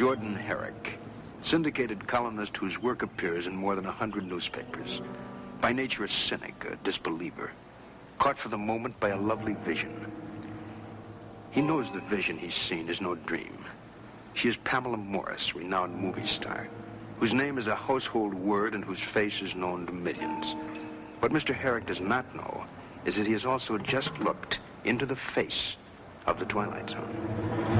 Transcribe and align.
Jordan 0.00 0.34
Herrick, 0.34 0.98
syndicated 1.42 2.08
columnist 2.08 2.56
whose 2.56 2.80
work 2.80 3.02
appears 3.02 3.46
in 3.46 3.54
more 3.54 3.76
than 3.76 3.84
a 3.84 3.92
hundred 3.92 4.24
newspapers. 4.24 5.02
By 5.60 5.74
nature 5.74 6.04
a 6.04 6.08
cynic, 6.08 6.54
a 6.64 6.76
disbeliever, 6.76 7.50
caught 8.18 8.38
for 8.38 8.48
the 8.48 8.56
moment 8.56 8.98
by 8.98 9.10
a 9.10 9.20
lovely 9.20 9.52
vision. 9.62 10.10
He 11.50 11.60
knows 11.60 11.84
the 11.92 12.00
vision 12.00 12.38
he's 12.38 12.54
seen 12.54 12.88
is 12.88 13.02
no 13.02 13.14
dream. 13.14 13.62
She 14.32 14.48
is 14.48 14.56
Pamela 14.64 14.96
Morris, 14.96 15.54
renowned 15.54 15.94
movie 15.94 16.26
star, 16.26 16.66
whose 17.18 17.34
name 17.34 17.58
is 17.58 17.66
a 17.66 17.74
household 17.74 18.32
word 18.32 18.74
and 18.74 18.82
whose 18.82 19.02
face 19.12 19.42
is 19.42 19.54
known 19.54 19.84
to 19.84 19.92
millions. 19.92 20.54
What 21.18 21.30
Mr. 21.30 21.54
Herrick 21.54 21.84
does 21.84 22.00
not 22.00 22.34
know 22.34 22.64
is 23.04 23.16
that 23.16 23.26
he 23.26 23.34
has 23.34 23.44
also 23.44 23.76
just 23.76 24.18
looked 24.20 24.60
into 24.86 25.04
the 25.04 25.18
face 25.34 25.76
of 26.26 26.38
the 26.38 26.46
Twilight 26.46 26.88
Zone. 26.88 27.79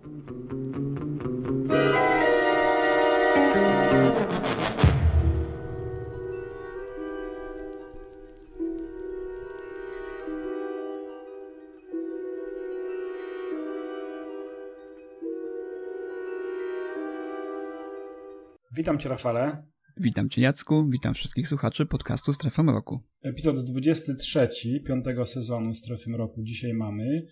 Witam 18.75 18.99
Cię, 18.99 19.09
Rafale. 19.09 19.63
Witam 19.97 20.29
Cię, 20.29 20.41
Jacku. 20.41 20.89
Witam 20.89 21.13
wszystkich 21.13 21.47
słuchaczy 21.47 21.85
podcastu 21.85 22.33
Strefa 22.33 22.63
Mroku. 22.63 22.99
Epizod 23.23 23.65
23 23.65 24.49
piątego 24.85 25.25
sezonu 25.25 25.73
Strefy 25.73 26.09
Mroku 26.09 26.43
dzisiaj 26.43 26.73
mamy 26.73 27.25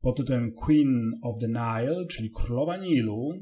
pod 0.00 0.16
tytułem 0.16 0.52
Queen 0.52 1.12
of 1.22 1.38
the 1.40 1.48
Nile, 1.48 2.06
czyli 2.10 2.30
Królowa 2.30 2.76
Nilu. 2.76 3.32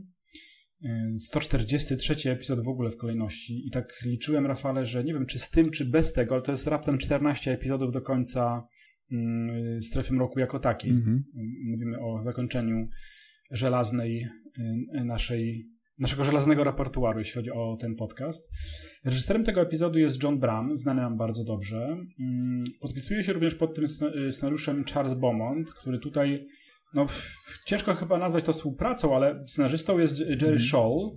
143 1.17 2.31
epizod 2.31 2.64
w 2.64 2.69
ogóle 2.69 2.91
w 2.91 2.97
kolejności 2.97 3.67
i 3.67 3.70
tak 3.70 3.92
liczyłem, 4.05 4.47
Rafale, 4.47 4.84
że 4.84 5.05
nie 5.05 5.12
wiem 5.12 5.27
czy 5.27 5.39
z 5.39 5.50
tym, 5.50 5.70
czy 5.70 5.84
bez 5.84 6.12
tego, 6.12 6.34
ale 6.34 6.42
to 6.42 6.53
jest 6.53 6.67
raptem 6.67 6.98
14 6.98 7.53
epizodów 7.53 7.92
do 7.92 8.00
końca 8.00 8.67
mm, 9.12 9.83
Strefy 9.83 10.15
Mroku 10.15 10.39
jako 10.39 10.59
takiej. 10.59 10.91
Mhm. 10.91 11.25
Mówimy 11.65 12.00
o 12.00 12.22
zakończeniu 12.22 12.89
żelaznej 13.50 14.28
y, 14.94 15.05
naszej 15.05 15.70
naszego 16.01 16.25
żelaznego 16.25 16.65
repertuaru, 16.65 17.19
jeśli 17.19 17.34
chodzi 17.34 17.51
o 17.51 17.77
ten 17.81 17.95
podcast. 17.95 18.51
Reżyserem 19.05 19.45
tego 19.45 19.61
epizodu 19.61 19.98
jest 19.98 20.23
John 20.23 20.39
Bram, 20.39 20.77
znany 20.77 21.01
nam 21.03 21.17
bardzo 21.17 21.45
dobrze. 21.45 21.97
Mm, 22.20 22.62
Podpisuje 22.81 23.23
się 23.23 23.33
również 23.33 23.55
pod 23.55 23.75
tym 23.75 23.84
sce- 23.89 24.33
scenariuszem 24.33 24.84
Charles 24.84 25.15
Beaumont, 25.15 25.73
który 25.73 25.98
tutaj, 25.98 26.47
no 26.95 27.06
ciężko 27.67 27.95
chyba 27.95 28.19
nazwać 28.19 28.45
to 28.45 28.53
współpracą, 28.53 29.17
ale 29.17 29.45
scenarzystą 29.47 29.98
jest 29.98 30.21
Jerry 30.21 30.59
Scholl, 30.59 31.11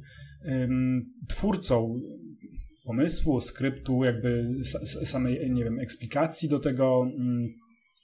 ym, 0.45 1.01
twórcą 1.27 1.99
pomysłu, 2.85 3.41
skryptu, 3.41 4.03
jakby 4.03 4.55
sa- 4.61 4.83
sa- 4.85 5.05
samej, 5.05 5.51
nie 5.51 5.63
wiem, 5.63 5.79
eksplikacji 5.79 6.49
do 6.49 6.59
tego 6.59 7.05
mm, 7.19 7.47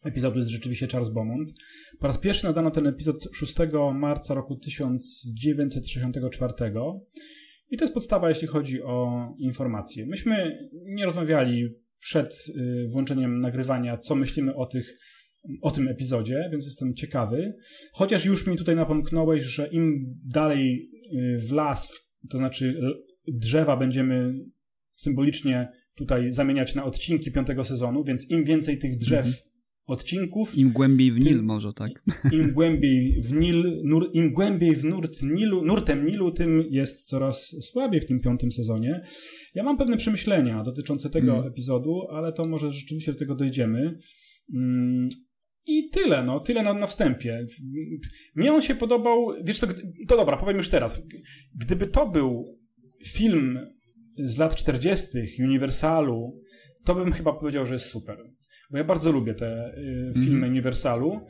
epizodu 0.04 0.38
jest 0.38 0.50
rzeczywiście 0.50 0.88
Charles 0.88 1.10
Beaumont. 1.10 1.54
Po 2.00 2.08
raz 2.08 2.18
pierwszy 2.18 2.46
nadano 2.46 2.72
ten 2.72 2.88
epizod 2.88 3.28
6 3.34 3.56
marca 3.94 4.34
roku 4.34 4.56
1964 4.56 6.54
i 7.72 7.78
to 7.78 7.84
jest 7.84 7.94
podstawa, 7.94 8.30
jeśli 8.30 8.48
chodzi 8.48 8.84
o 8.84 9.28
informacje. 9.38 10.06
Myśmy 10.06 10.70
nie 10.86 11.06
rozmawiali 11.06 11.70
przed 12.00 12.46
y, 12.50 12.86
włączeniem 12.92 13.42
nagrywania, 13.42 13.98
co 13.98 14.16
myślimy 14.16 14.56
o, 14.56 14.66
tych, 14.66 14.98
o 15.62 15.72
tym 15.72 15.88
epizodzie, 15.88 16.50
więc 16.52 16.66
jestem 16.66 16.94
ciekawy. 16.94 17.54
Chociaż 17.94 18.26
już 18.26 18.48
mi 18.48 18.58
tutaj 18.58 18.76
napomknąłeś, 18.76 19.44
że 19.44 19.68
im 19.68 20.16
dalej 20.26 20.90
y, 21.14 21.38
w 21.48 21.52
las, 21.52 22.00
to 22.30 22.38
znaczy 22.38 22.82
drzewa 23.28 23.78
będziemy 23.78 24.34
symbolicznie 24.94 25.72
tutaj 25.96 26.32
zamieniać 26.32 26.76
na 26.76 26.84
odcinki 26.84 27.32
piątego 27.32 27.64
sezonu, 27.64 28.04
więc 28.04 28.30
im 28.30 28.44
więcej 28.44 28.78
tych 28.78 28.98
drzew, 28.98 29.44
odcinków, 29.90 30.58
Im 30.58 30.72
głębiej 30.72 31.12
w 31.12 31.20
Nil 31.20 31.44
może, 31.44 31.74
tak? 31.74 31.92
im 32.32 32.52
głębiej 32.52 33.22
w 33.22 33.34
Nil, 33.34 33.82
nur, 33.84 34.10
im 34.14 34.34
głębiej 34.34 34.76
w 34.76 34.84
nurt 34.84 35.22
Nilu, 35.24 35.66
nurtem 35.66 36.06
Nilu, 36.06 36.32
tym 36.32 36.64
jest 36.70 37.08
coraz 37.08 37.56
słabiej 37.62 38.02
w 38.02 38.06
tym 38.06 38.20
piątym 38.20 38.52
sezonie. 38.52 39.02
Ja 39.56 39.64
mam 39.64 39.78
pewne 39.78 39.98
przemyślenia 39.98 40.64
dotyczące 40.64 41.10
tego 41.10 41.34
Mm. 41.34 41.48
epizodu, 41.48 42.02
ale 42.12 42.34
to 42.34 42.48
może 42.48 42.72
rzeczywiście 42.72 43.14
do 43.14 43.20
tego 43.20 43.36
dojdziemy. 43.36 43.98
Mm, 44.56 45.10
I 45.66 45.90
tyle, 45.90 46.24
no, 46.24 46.40
tyle 46.40 46.64
na, 46.64 46.74
na 46.74 46.88
wstępie. 46.88 47.46
Mnie 48.36 48.54
on 48.54 48.62
się 48.62 48.76
podobał, 48.76 49.28
wiesz 49.44 49.60
co, 49.60 49.68
to 50.08 50.18
dobra, 50.18 50.38
powiem 50.38 50.58
już 50.58 50.70
teraz. 50.70 51.02
Gdyby 51.56 51.88
to 51.88 52.10
był 52.10 52.58
film 53.06 53.60
z 54.26 54.38
lat 54.38 54.56
40. 54.56 55.08
Uniwersalu, 55.44 56.42
to 56.86 56.96
bym 56.96 57.12
chyba 57.12 57.34
powiedział, 57.34 57.66
że 57.66 57.74
jest 57.74 57.86
super. 57.86 58.18
Bo 58.70 58.78
ja 58.78 58.84
bardzo 58.84 59.12
lubię 59.12 59.34
te 59.34 59.74
y, 59.78 60.14
filmy 60.14 60.36
Mhm. 60.36 60.52
Uniwersalu 60.52 61.22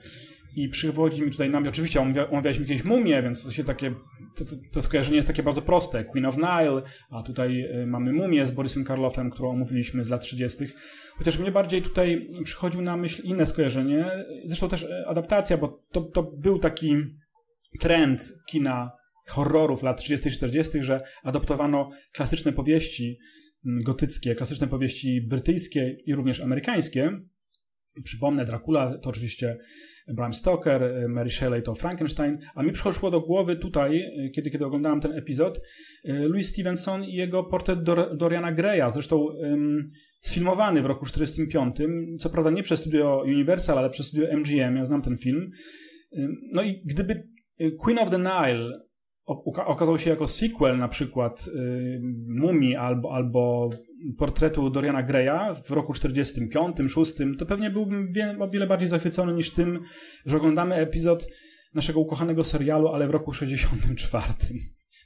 i 0.56 0.70
przywodzi 0.70 1.22
mi 1.22 1.32
tutaj 1.32 1.50
na 1.50 1.60
mnie, 1.60 1.70
oczywiście 1.70 2.02
omawia, 2.02 2.30
omawialiśmy 2.30 2.66
kiedyś 2.66 2.84
Mumię, 2.84 3.24
więc 3.24 3.44
to 3.44 3.52
się 3.52 3.64
takie, 3.64 3.96
to, 4.36 4.46
to, 4.46 4.52
to 4.72 4.82
skojarzenie 4.82 5.16
jest 5.18 5.28
takie 5.28 5.44
bardzo 5.44 5.62
proste. 5.62 6.04
Queen 6.04 6.26
of 6.26 6.38
Nile, 6.38 6.82
a 7.10 7.24
tutaj 7.24 7.62
y, 7.82 7.88
mamy 7.88 8.14
Mumię 8.14 8.46
z 8.46 8.52
Borysem 8.52 8.84
Karloffem, 8.84 9.30
którą 9.30 9.50
omówiliśmy 9.50 10.04
z 10.04 10.10
lat 10.10 10.22
30. 10.22 10.66
Chociaż 11.18 11.40
mnie 11.40 11.52
bardziej 11.52 11.82
tutaj 11.82 12.30
przychodził 12.44 12.82
na 12.82 12.98
myśl 12.98 13.22
inne 13.24 13.46
skojarzenie, 13.46 14.26
zresztą 14.46 14.70
też 14.70 14.84
y, 14.84 15.08
adaptacja, 15.08 15.58
bo 15.58 15.84
to, 15.92 16.02
to 16.02 16.24
był 16.24 16.60
taki 16.60 16.96
trend 17.80 18.34
kina 18.50 18.92
horrorów 19.28 19.84
lat 19.84 19.98
30. 19.98 20.30
i 20.30 20.32
40., 20.32 20.84
że 20.84 21.02
adoptowano 21.24 21.90
klasyczne 22.14 22.54
powieści 22.54 23.06
mm, 23.08 23.49
gotyckie, 23.64 24.36
klasyczne 24.36 24.68
powieści 24.68 25.22
brytyjskie 25.22 25.98
i 26.06 26.16
również 26.16 26.40
amerykańskie. 26.40 27.12
Przypomnę, 28.04 28.46
Dracula 28.46 28.98
to 28.98 29.10
oczywiście 29.10 29.58
Bram 30.14 30.34
Stoker, 30.34 30.84
y, 30.84 31.08
Mary 31.08 31.30
Shelley 31.30 31.64
to 31.64 31.76
Frankenstein, 31.76 32.38
a 32.56 32.64
mi 32.64 32.72
przyszło 32.72 33.12
do 33.12 33.22
głowy 33.22 33.56
tutaj, 33.56 33.98
y, 33.98 34.32
kiedy, 34.36 34.50
kiedy 34.50 34.66
oglądałem 34.66 35.00
ten 35.00 35.14
epizod, 35.14 35.58
y, 35.58 36.14
Louis 36.14 36.48
Stevenson 36.48 37.04
i 37.04 37.14
jego 37.14 37.44
portret 37.44 37.80
Dor- 37.84 38.18
Doriana 38.18 38.52
Greya, 38.52 38.90
zresztą 38.90 39.28
sfilmowany 40.22 40.82
w 40.82 40.86
roku 40.86 41.06
1945, 41.06 42.20
co 42.20 42.30
prawda 42.30 42.52
nie 42.52 42.64
przez 42.64 42.80
studio 42.80 43.24
Universal, 43.26 43.78
ale 43.78 43.90
przez 43.90 44.06
studio 44.06 44.28
MGM, 44.38 44.76
ja 44.76 44.86
znam 44.86 45.02
ten 45.02 45.18
film. 45.18 45.50
No 46.54 46.64
i 46.64 46.82
gdyby 46.86 47.28
Queen 47.80 48.00
of 48.00 48.10
the 48.10 48.20
Nile 48.20 48.89
okazał 49.66 49.98
się 49.98 50.10
jako 50.10 50.28
sequel 50.28 50.78
na 50.78 50.88
przykład 50.88 51.48
y, 51.48 52.02
Mumii 52.28 52.76
albo, 52.76 53.14
albo 53.14 53.70
portretu 54.18 54.70
Doriana 54.70 55.04
Greya 55.04 55.56
w 55.68 55.72
roku 55.72 55.94
45, 55.94 56.78
6, 56.88 57.14
to 57.38 57.46
pewnie 57.46 57.70
byłbym 57.70 58.08
wie, 58.16 58.36
o 58.40 58.50
wiele 58.50 58.68
bardziej 58.68 58.88
zachwycony 58.90 59.34
niż 59.34 59.52
tym, 59.52 59.80
że 60.26 60.38
oglądamy 60.38 60.76
epizod 60.76 61.28
naszego 61.74 62.00
ukochanego 62.00 62.44
serialu, 62.44 62.88
ale 62.88 63.08
w 63.08 63.12
roku 63.12 63.34
64. 63.34 64.34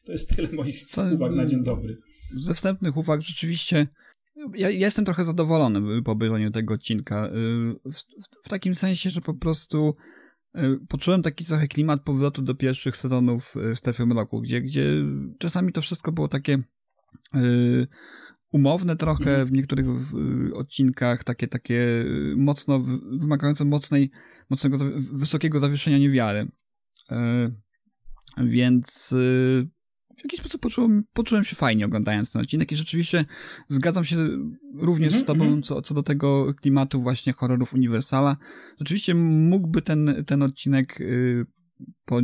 To 0.05 0.11
jest 0.11 0.35
tyle 0.35 0.49
moich 0.51 0.85
Co- 0.87 1.03
uwag 1.13 1.31
na 1.31 1.45
dzień 1.45 1.63
dobry. 1.63 1.97
Ze 2.41 2.53
wstępnych 2.53 2.97
uwag 2.97 3.21
rzeczywiście 3.21 3.87
ja, 4.55 4.69
ja 4.69 4.85
jestem 4.85 5.05
trochę 5.05 5.25
zadowolony 5.25 6.01
po 6.03 6.11
obejrzeniu 6.11 6.51
tego 6.51 6.73
odcinka. 6.73 7.27
y, 7.27 7.29
W, 7.91 7.95
w, 7.95 8.45
w 8.45 8.49
takim 8.49 8.75
sensie, 8.75 9.09
że 9.09 9.21
po 9.21 9.33
prostu 9.33 9.93
poczułem 10.89 11.21
taki 11.21 11.45
trochę 11.45 11.67
klimat 11.67 12.03
powrotu 12.03 12.41
do 12.41 12.55
pierwszych 12.55 12.97
sezonów 12.97 13.55
y, 13.71 13.75
Strefy 13.75 14.05
Mroku, 14.05 14.41
gdzie, 14.41 14.61
gdzie 14.61 14.83
czasami 15.39 15.71
to 15.71 15.81
wszystko 15.81 16.11
było 16.11 16.27
takie 16.27 16.57
y, 17.35 17.87
umowne 18.51 18.95
trochę 18.95 19.29
Mhm. 19.29 19.47
w 19.47 19.51
niektórych 19.51 19.85
odcinkach, 20.53 21.23
takie, 21.23 21.47
takie 21.47 22.05
mocno, 22.35 22.79
wymagające 23.19 23.65
mocnej, 23.65 24.11
mocnego, 24.49 24.77
wysokiego 24.97 25.59
zawieszenia 25.59 25.97
niewiary. 25.97 26.47
Więc 28.37 29.15
w 30.17 30.23
jakiś 30.23 30.39
sposób 30.39 30.61
poczułem, 30.61 31.03
poczułem 31.13 31.43
się 31.43 31.55
fajnie 31.55 31.85
oglądając 31.85 32.31
ten 32.31 32.41
odcinek 32.41 32.71
i 32.71 32.75
rzeczywiście 32.75 33.25
zgadzam 33.69 34.05
się 34.05 34.17
również 34.73 35.13
mm 35.13 35.21
-hmm, 35.21 35.23
z 35.23 35.27
tobą 35.27 35.61
co, 35.61 35.81
co 35.81 35.93
do 35.93 36.03
tego 36.03 36.53
klimatu 36.53 37.01
właśnie 37.01 37.33
horrorów 37.33 37.73
Uniwersala. 37.73 38.37
Rzeczywiście 38.79 39.15
mógłby 39.15 39.81
ten, 39.81 40.23
ten 40.27 40.41
odcinek 40.41 41.01
y, 41.01 41.45
po 42.05 42.21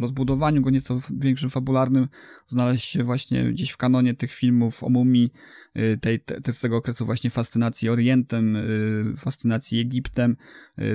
rozbudowaniu 0.00 0.62
go 0.62 0.70
nieco 0.70 1.00
większym 1.10 1.50
fabularnym 1.50 2.08
znaleźć 2.48 2.88
się 2.88 3.04
właśnie 3.04 3.52
gdzieś 3.52 3.70
w 3.70 3.76
kanonie 3.76 4.14
tych 4.14 4.32
filmów 4.32 4.84
o 4.84 4.88
mumii, 4.88 5.32
y, 5.78 5.98
tej, 5.98 6.20
te, 6.20 6.52
z 6.52 6.60
tego 6.60 6.76
okresu 6.76 7.06
właśnie 7.06 7.30
fascynacji 7.30 7.88
Orientem, 7.88 8.56
y, 8.56 9.14
fascynacji 9.16 9.80
Egiptem, 9.80 10.36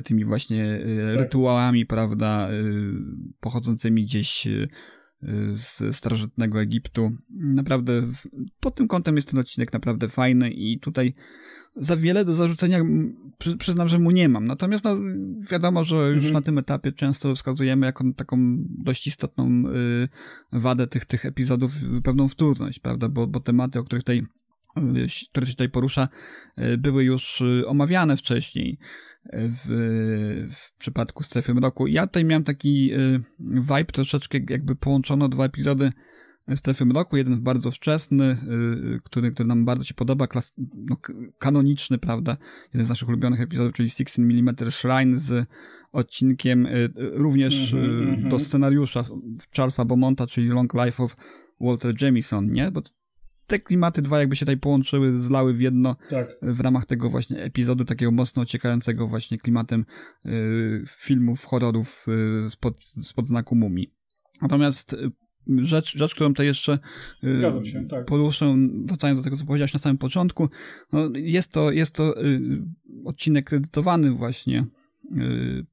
tymi 0.04 0.26
właśnie 0.26 0.80
tak. 1.14 1.22
rytuałami, 1.22 1.86
prawda, 1.86 2.50
pochodzącymi 3.40 4.04
gdzieś 4.04 4.48
z 5.56 5.96
starożytnego 5.96 6.62
Egiptu. 6.62 7.12
Naprawdę 7.30 8.08
pod 8.60 8.76
tym 8.76 8.88
kątem 8.88 9.16
jest 9.16 9.30
ten 9.30 9.40
odcinek 9.40 9.74
naprawdę 9.74 10.10
fajny 10.10 10.50
i 10.52 10.80
tutaj 10.80 11.14
za 11.76 11.98
wiele 11.98 12.26
do 12.26 12.34
zarzucenia 12.34 12.80
przy, 13.38 13.58
przyznam, 13.58 13.88
że 13.88 14.00
mu 14.00 14.12
nie 14.12 14.30
mam. 14.30 14.48
Natomiast 14.48 14.84
no, 14.84 14.98
wiadomo, 15.52 15.84
że 15.84 15.96
już 15.96 16.16
mhm. 16.16 16.34
na 16.34 16.42
tym 16.42 16.58
etapie 16.58 16.92
często 16.92 17.36
wskazujemy 17.36 17.86
jako 17.86 18.04
taką 18.16 18.38
dość 18.70 19.08
istotną 19.08 19.64
y, 19.68 20.08
wadę 20.52 20.88
tych, 20.88 21.06
tych 21.06 21.26
epizodów 21.26 21.72
pewną 22.04 22.28
wtórność, 22.28 22.80
prawda? 22.80 23.10
Bo, 23.10 23.28
bo 23.28 23.40
tematy, 23.40 23.80
o 23.80 23.84
których 23.84 24.04
tutaj 24.04 24.22
które 25.32 25.46
się 25.46 25.54
tutaj 25.54 25.70
porusza, 25.70 26.08
y, 26.60 26.78
były 26.78 27.04
już 27.04 27.42
y, 27.42 27.68
omawiane 27.68 28.18
wcześniej 28.18 28.78
w, 29.34 29.66
w 30.52 30.78
przypadku 30.78 31.24
Strefy 31.24 31.54
Mroku. 31.54 31.88
Ja 31.88 32.08
tutaj 32.08 32.26
miałem 32.26 32.44
taki 32.44 32.94
y, 32.94 33.20
vibe 33.40 33.86
troszeczkę 33.86 34.40
jakby 34.50 34.76
połączono 34.76 35.30
dwa 35.30 35.46
epizody 35.46 35.92
Strefy 36.56 36.86
Mroku, 36.86 37.18
jeden 37.18 37.42
bardzo 37.42 37.72
wczesny, 37.72 38.38
y, 38.96 39.00
który, 39.04 39.32
który 39.32 39.48
nam 39.48 39.66
bardzo 39.66 39.84
się 39.84 39.94
podoba, 39.94 40.28
klas, 40.28 40.54
no, 40.76 40.98
kanoniczny, 41.40 41.98
prawda, 41.98 42.38
jeden 42.74 42.86
z 42.86 42.90
naszych 42.90 43.10
ulubionych 43.10 43.42
epizodów, 43.42 43.74
czyli 43.74 43.90
16 43.90 44.22
mm 44.22 44.56
Shrine 44.72 45.20
z 45.20 45.48
odcinkiem 45.92 46.66
y, 46.66 46.70
y, 46.70 46.92
również 46.98 47.74
mm 47.74 47.86
-hmm, 47.86 48.30
do 48.30 48.40
scenariusza 48.40 49.04
Charlesa 49.56 49.86
Beaumonta, 49.86 50.28
czyli 50.28 50.48
Long 50.48 50.74
Life 50.74 51.04
of 51.04 51.16
Walter 51.60 52.02
Jamison, 52.02 52.52
nie? 52.52 52.72
Bo 52.72 52.82
te 53.48 53.60
klimaty 53.60 54.02
dwa 54.02 54.20
jakby 54.20 54.36
się 54.36 54.46
tutaj 54.46 54.58
połączyły, 54.58 55.20
zlały 55.20 55.54
w 55.54 55.62
jedno 55.62 55.96
tak. 56.10 56.28
w 56.42 56.60
ramach 56.60 56.86
tego 56.86 57.10
właśnie 57.10 57.44
epizodu 57.44 57.86
takiego 57.86 58.12
mocno 58.12 58.42
ociekającego 58.42 59.08
właśnie 59.08 59.38
klimatem 59.38 59.86
y, 60.26 60.84
filmów, 60.98 61.46
horrorów 61.46 62.06
y, 62.48 62.50
spod, 62.50 62.84
spod 62.84 63.28
znaku 63.28 63.56
mumii. 63.56 63.94
Natomiast 64.42 64.96
rzecz, 65.58 65.98
rzecz 65.98 66.16
którą 66.16 66.34
to 66.34 66.44
jeszcze 66.44 66.80
y, 67.24 67.66
się, 67.66 67.88
tak. 67.88 68.06
poruszę, 68.06 68.56
wracając 68.86 69.20
do 69.20 69.24
tego, 69.24 69.38
co 69.38 69.46
powiedziałeś 69.46 69.74
na 69.74 69.80
samym 69.80 69.98
początku, 69.98 70.50
no 70.94 71.10
jest 71.14 71.52
to, 71.52 71.72
jest 71.72 71.96
to 71.96 72.26
y, 72.26 72.40
odcinek 73.06 73.46
kredytowany 73.46 74.12
właśnie 74.12 74.66
y, 75.18 75.64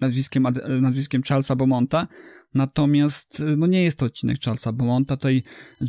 nazwiskiem, 0.00 0.46
nazwiskiem 0.80 1.22
Charlesa 1.22 1.56
Beaumonta, 1.56 2.08
natomiast 2.54 3.42
no 3.56 3.66
nie 3.66 3.82
jest 3.82 3.98
to 3.98 4.06
odcinek 4.06 4.40
Charlesa 4.44 4.72
Beaumonta, 4.72 5.16
tutaj 5.16 5.42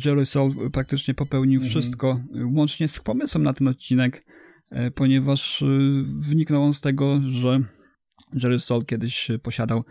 Jerry 0.04 0.26
Soul 0.26 0.70
praktycznie 0.70 1.14
popełnił 1.14 1.60
mhm. 1.60 1.70
wszystko, 1.70 2.20
łącznie 2.54 2.88
z 2.88 3.00
pomysłem 3.00 3.44
na 3.44 3.54
ten 3.54 3.68
odcinek, 3.68 4.24
ponieważ 4.94 5.64
wyniknął 6.04 6.62
on 6.62 6.74
z 6.74 6.80
tego, 6.80 7.20
że 7.26 7.60
Jerry 8.42 8.60
Sol 8.60 8.84
kiedyś 8.84 9.30
posiadał 9.42 9.84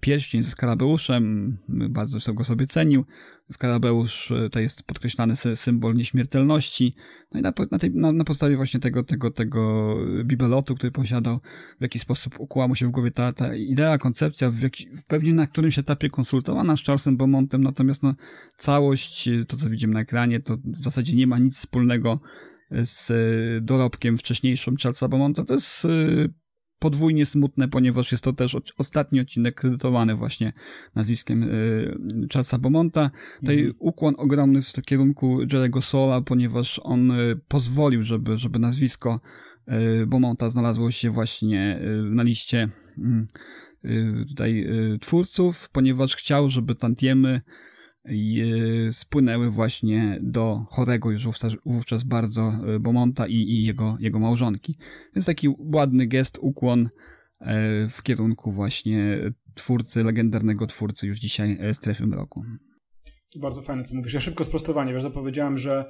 pierścień 0.00 0.42
ze 0.42 0.50
skarabeuszem, 0.50 1.56
bardzo 1.68 2.34
go 2.34 2.44
sobie 2.44 2.66
cenił. 2.66 3.04
Skarabeusz 3.52 4.32
to 4.52 4.60
jest 4.60 4.82
podkreślany 4.82 5.36
symbol 5.36 5.94
nieśmiertelności. 5.94 6.94
No 7.32 7.40
i 7.40 7.42
na, 7.42 7.52
na, 7.70 7.78
tej, 7.78 7.90
na, 7.90 8.12
na 8.12 8.24
podstawie 8.24 8.56
właśnie 8.56 8.80
tego, 8.80 9.02
tego, 9.02 9.30
tego 9.30 9.94
bibelotu, 10.24 10.74
który 10.74 10.92
posiadał, 10.92 11.40
w 11.78 11.82
jaki 11.82 11.98
sposób 11.98 12.40
ukłała 12.40 12.68
mu 12.68 12.74
się 12.74 12.86
w 12.86 12.90
głowie 12.90 13.10
ta, 13.10 13.32
ta 13.32 13.54
idea, 13.54 13.98
koncepcja, 13.98 14.50
w 14.50 14.60
pewnie 15.06 15.34
na 15.34 15.46
którymś 15.46 15.78
etapie 15.78 16.10
konsultowana 16.10 16.76
z 16.76 16.84
Charlesem 16.84 17.16
Beaumontem, 17.16 17.62
natomiast 17.62 18.02
no, 18.02 18.14
całość, 18.56 19.28
to 19.48 19.56
co 19.56 19.70
widzimy 19.70 19.94
na 19.94 20.00
ekranie, 20.00 20.40
to 20.40 20.56
w 20.56 20.84
zasadzie 20.84 21.16
nie 21.16 21.26
ma 21.26 21.38
nic 21.38 21.56
wspólnego 21.56 22.20
z 22.84 23.10
dorobkiem 23.64 24.18
wcześniejszym 24.18 24.76
Charlesa 24.76 25.08
Beaumonta. 25.08 25.44
To 25.44 25.54
jest 25.54 25.86
podwójnie 26.82 27.26
smutne, 27.26 27.68
ponieważ 27.68 28.12
jest 28.12 28.24
to 28.24 28.32
też 28.32 28.56
ostatni 28.78 29.20
odcinek 29.20 29.54
kredytowany 29.54 30.14
właśnie 30.14 30.52
nazwiskiem 30.94 31.42
y, 31.42 31.98
Charlesa 32.32 32.58
Beaumonta. 32.58 33.10
Tutaj 33.40 33.58
mhm. 33.58 33.74
ukłon 33.78 34.14
ogromny 34.18 34.62
w 34.62 34.72
kierunku 34.82 35.40
Jerego 35.52 35.82
Sola, 35.82 36.20
ponieważ 36.20 36.80
on 36.82 37.10
y, 37.10 37.40
pozwolił, 37.48 38.02
żeby, 38.02 38.38
żeby 38.38 38.58
nazwisko 38.58 39.20
y, 40.02 40.06
Beaumonta 40.06 40.50
znalazło 40.50 40.90
się 40.90 41.10
właśnie 41.10 41.80
na 42.04 42.22
liście 42.22 42.68
mm, 42.98 43.26
tutaj 44.28 44.68
twórców, 45.00 45.68
ponieważ 45.72 46.16
chciał, 46.16 46.50
żeby 46.50 46.74
tantiemy 46.74 47.40
spłynęły 48.92 49.50
właśnie 49.50 50.18
do 50.22 50.64
chorego 50.68 51.10
już 51.10 51.24
wówczas, 51.24 51.52
wówczas 51.66 52.02
bardzo 52.02 52.42
e, 52.42 52.78
Bomonta 52.80 53.26
i, 53.26 53.34
i 53.34 53.64
jego, 53.64 53.96
jego 54.00 54.18
małżonki. 54.18 54.76
Więc 55.14 55.26
taki 55.26 55.48
ładny 55.58 56.06
gest, 56.06 56.38
ukłon 56.40 56.88
e, 57.40 57.88
w 57.88 58.02
kierunku 58.02 58.52
właśnie 58.52 59.18
twórcy, 59.54 60.02
legendarnego 60.02 60.66
twórcy 60.66 61.06
już 61.06 61.18
dzisiaj 61.18 61.58
Strefy 61.72 62.06
Mroku. 62.06 62.44
Bardzo 63.36 63.62
fajne, 63.62 63.84
co 63.84 63.94
mówisz. 63.94 64.14
Ja 64.14 64.20
szybko 64.20 64.44
sprostowanie, 64.44 64.92
wiesz, 64.92 65.02
zapowiedziałem, 65.02 65.58
że 65.58 65.84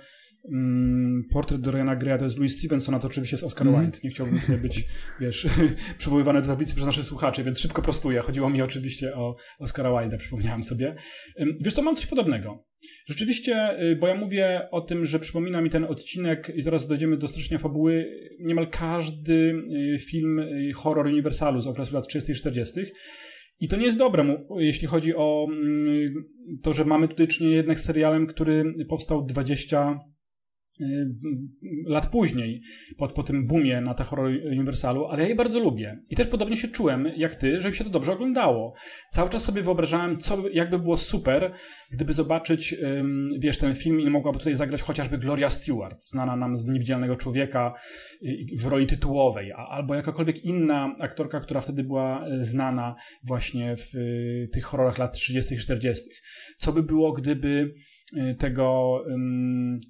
portret 1.31 1.61
Doriana 1.61 1.97
Greya 1.97 2.19
to 2.19 2.25
jest 2.25 2.37
Louis 2.37 2.59
Stevenson, 2.59 2.95
a 2.95 2.99
to 2.99 3.07
oczywiście 3.07 3.35
jest 3.35 3.45
Oscar 3.45 3.69
mm. 3.69 3.81
Wilde. 3.81 3.99
Nie 4.05 4.11
chciałbym 4.11 4.41
tutaj 4.41 4.59
być, 4.59 4.87
wiesz, 5.21 5.47
przywoływany 5.99 6.41
do 6.41 6.47
tablicy 6.47 6.75
przez 6.75 6.87
naszych 6.87 7.05
słuchaczy, 7.05 7.45
więc 7.45 7.59
szybko 7.59 7.83
prostuję. 7.83 8.21
Chodziło 8.21 8.51
mi 8.51 8.63
oczywiście 8.63 9.15
o 9.15 9.35
Oscara 9.59 9.91
Wilde'a, 9.91 10.17
przypomniałem 10.17 10.63
sobie. 10.63 10.95
Wiesz 11.61 11.75
to 11.75 11.83
mam 11.83 11.97
coś 11.97 12.07
podobnego. 12.07 12.65
Rzeczywiście, 13.07 13.83
y, 13.83 13.97
bo 13.97 14.07
ja 14.07 14.15
mówię 14.15 14.69
o 14.71 14.81
tym, 14.81 15.07
że 15.07 15.19
przypomina 15.19 15.61
mi 15.61 15.71
ten 15.71 15.85
odcinek 15.85 16.53
i 16.55 16.63
zaraz 16.63 16.87
dojdziemy 16.87 17.17
do 17.17 17.29
streszczenia 17.29 17.59
fabuły, 17.59 18.07
niemal 18.41 18.71
każdy 18.71 19.33
y, 19.95 19.99
film 19.99 20.39
y, 20.39 20.73
horror 20.75 21.07
Universalu 21.07 21.61
z 21.61 21.67
okresu 21.67 21.95
lat 21.95 22.09
30 22.09 22.33
i 22.33 22.35
40 22.35 22.81
i 23.61 23.69
to 23.69 23.77
nie 23.77 23.87
jest 23.87 23.99
dobre, 23.99 24.45
jeśli 24.57 24.87
chodzi 24.89 25.15
o 25.17 25.47
mm, 25.51 26.15
to, 26.63 26.73
że 26.73 26.85
mamy 26.85 27.09
tutaj 27.09 27.29
czynienia 27.29 27.57
jednak 27.57 27.81
z 27.81 27.85
serialem, 27.85 28.27
który 28.27 28.65
powstał 28.89 29.27
20 29.27 29.99
Y, 29.99 30.12
lat 31.87 32.07
później, 32.07 32.61
po, 32.97 33.09
po 33.09 33.23
tym 33.23 33.47
boomie 33.47 33.81
na 33.81 33.95
te 33.95 34.05
horror 34.05 34.31
Universalu, 34.51 35.07
ale 35.07 35.23
ja 35.23 35.29
je 35.29 35.35
bardzo 35.35 35.61
lubię. 35.61 35.99
I 36.11 36.17
też 36.17 36.27
podobnie 36.27 36.57
się 36.57 36.69
czułem, 36.69 37.09
jak 37.17 37.35
ty, 37.35 37.61
że 37.61 37.73
się 37.73 37.85
to 37.85 37.91
dobrze 37.91 38.13
oglądało. 38.13 38.75
Cały 39.11 39.29
czas 39.29 39.45
sobie 39.45 39.63
wyobrażałem, 39.63 40.19
co 40.19 40.49
jakby 40.49 40.79
było 40.79 40.97
super, 40.97 41.53
gdyby 41.91 42.13
zobaczyć, 42.13 42.75
wiesz, 43.39 43.59
ten 43.59 43.75
film 43.75 44.01
i 44.01 44.11
mogłaby 44.11 44.39
tutaj 44.39 44.57
zagrać 44.57 44.83
chociażby 44.83 45.19
Gloria 45.19 45.51
Stewart, 45.51 46.05
znana 46.05 46.37
nam 46.37 46.57
z 46.57 46.67
Niewidzialnego 46.67 47.17
Człowieka 47.17 47.73
y, 48.23 48.37
w 48.59 48.67
roli 48.67 48.87
tytułowej, 48.87 49.53
albo 49.53 49.95
jakakolwiek 49.95 50.45
inna 50.45 50.97
aktorka, 51.01 51.41
która 51.41 51.61
wtedy 51.61 51.85
była 51.85 52.29
y, 52.29 52.45
znana 52.45 52.95
właśnie 53.25 53.75
w 53.77 53.93
tych 54.53 54.65
horrorach 54.65 54.99
lat 54.99 55.15
30 55.15 55.55
i 55.55 55.59
40. 55.59 56.05
Co 56.59 56.73
by 56.73 56.83
było, 56.83 57.13
gdyby 57.13 57.53
Y, 57.63 57.75
tego, 58.39 58.99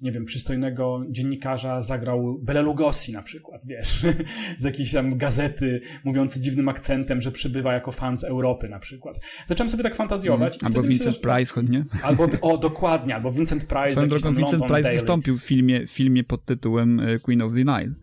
nie 0.01 0.11
wiem, 0.11 0.25
przystojnego 0.25 1.05
dziennikarza 1.09 1.81
zagrał 1.81 2.39
Bela 2.41 2.61
Lugosi 2.61 3.11
na 3.11 3.21
przykład, 3.21 3.65
wiesz, 3.67 4.05
z 4.57 4.63
jakiejś 4.63 4.91
tam 4.91 5.17
gazety 5.17 5.81
mówiący 6.03 6.41
dziwnym 6.41 6.69
akcentem, 6.69 7.21
że 7.21 7.31
przybywa 7.31 7.73
jako 7.73 7.91
fan 7.91 8.17
z 8.17 8.23
Europy 8.23 8.69
na 8.69 8.79
przykład. 8.79 9.19
Zacząłem 9.45 9.69
sobie 9.69 9.83
tak 9.83 9.95
fantazjować. 9.95 10.63
Mm, 10.63 10.65
albo 10.65 10.87
Vincent 10.87 11.15
myślę, 11.15 11.35
Price, 11.35 11.63
nie? 11.63 11.85
Albo, 12.03 12.27
o, 12.41 12.57
dokładnie, 12.57 13.15
albo 13.15 13.31
Vincent 13.31 13.65
Price. 13.65 13.91
Swoją 13.91 14.09
drogą 14.09 14.33
Vincent 14.33 14.51
London 14.51 14.67
Price 14.67 14.83
Daily. 14.83 14.99
wystąpił 14.99 15.39
w 15.39 15.43
filmie, 15.43 15.87
filmie 15.87 16.23
pod 16.23 16.45
tytułem 16.45 16.99
e, 16.99 17.19
Queen 17.19 17.41
of 17.41 17.53
the 17.53 17.63
Nile. 17.63 17.93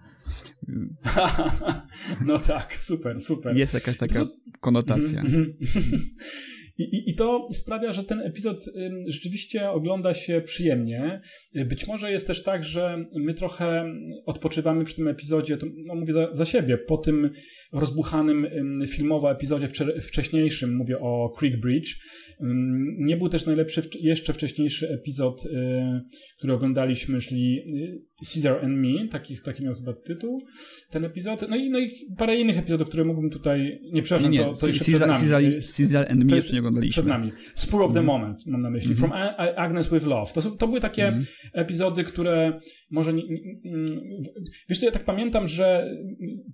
no 2.26 2.38
tak, 2.38 2.76
super, 2.76 3.20
super. 3.20 3.56
Jest 3.56 3.74
jakaś 3.74 3.96
taka 3.96 4.26
konotacja. 4.60 5.22
I, 6.80 6.82
i, 6.82 7.10
I, 7.10 7.14
to 7.14 7.48
sprawia, 7.52 7.92
że 7.92 8.04
ten 8.04 8.20
epizod 8.20 8.70
rzeczywiście 9.06 9.70
ogląda 9.70 10.14
się 10.14 10.40
przyjemnie. 10.40 11.20
Być 11.54 11.86
może 11.86 12.12
jest 12.12 12.26
też 12.26 12.42
tak, 12.42 12.64
że 12.64 13.04
my 13.14 13.34
trochę 13.34 13.94
odpoczywamy 14.26 14.84
przy 14.84 14.96
tym 14.96 15.08
epizodzie, 15.08 15.56
to 15.56 15.66
no 15.86 15.94
mówię 15.94 16.12
za, 16.12 16.34
za 16.34 16.44
siebie, 16.44 16.78
po 16.78 16.96
tym 16.96 17.30
rozbuchanym 17.72 18.46
filmowo 18.86 19.30
epizodzie 19.30 19.68
wcześniejszym, 20.00 20.76
mówię 20.76 21.00
o 21.00 21.32
Creek 21.38 21.60
Bridge. 21.60 21.96
Nie 22.98 23.16
był 23.16 23.28
też 23.28 23.46
najlepszy 23.46 23.82
jeszcze 24.00 24.32
wcześniejszy 24.32 24.88
epizod, 24.88 25.46
y, 25.46 25.50
który 26.38 26.52
oglądaliśmy, 26.52 27.20
czyli 27.20 27.58
y, 27.72 28.02
Caesar 28.34 28.64
and 28.64 28.78
Me, 28.78 29.08
taki, 29.08 29.36
taki 29.44 29.64
miał 29.64 29.74
chyba 29.74 29.92
tytuł, 29.92 30.42
ten 30.90 31.04
epizod. 31.04 31.46
No 31.50 31.56
i, 31.56 31.70
no 31.70 31.78
i 31.78 31.90
parę 32.18 32.36
innych 32.36 32.58
epizodów, 32.58 32.88
które 32.88 33.04
mógłbym 33.04 33.30
tutaj... 33.30 33.80
Nie, 33.92 34.02
przepraszam, 34.02 34.30
nie, 34.30 34.38
nie. 34.38 34.44
to, 34.44 34.54
to 34.54 34.66
jeszcze 34.66 34.84
Caesar, 34.84 35.00
przed 35.00 35.30
nami. 35.30 35.50
Caesar, 35.52 35.76
Caesar 35.76 36.12
and 36.12 36.30
Me 36.30 36.36
jeszcze 36.36 36.52
nie 36.52 36.58
oglądaliśmy. 36.58 36.92
Przed 36.92 37.06
nami. 37.06 37.32
Spur 37.54 37.82
of 37.82 37.92
the 37.92 37.98
mm. 37.98 38.06
Moment, 38.06 38.46
mam 38.46 38.62
na 38.62 38.70
myśli. 38.70 38.92
Mm 38.92 38.96
-hmm. 38.96 39.00
From 39.00 39.12
Agnes 39.56 39.90
with 39.90 40.06
Love. 40.06 40.32
To, 40.32 40.42
to 40.42 40.66
były 40.68 40.80
takie 40.80 41.08
mm 41.08 41.20
epizody, 41.52 42.04
które 42.04 42.60
może... 42.90 43.14
Nie, 43.14 43.22
wiesz 44.68 44.78
co, 44.80 44.86
ja 44.86 44.92
tak 44.92 45.04
pamiętam, 45.04 45.48
że 45.48 45.96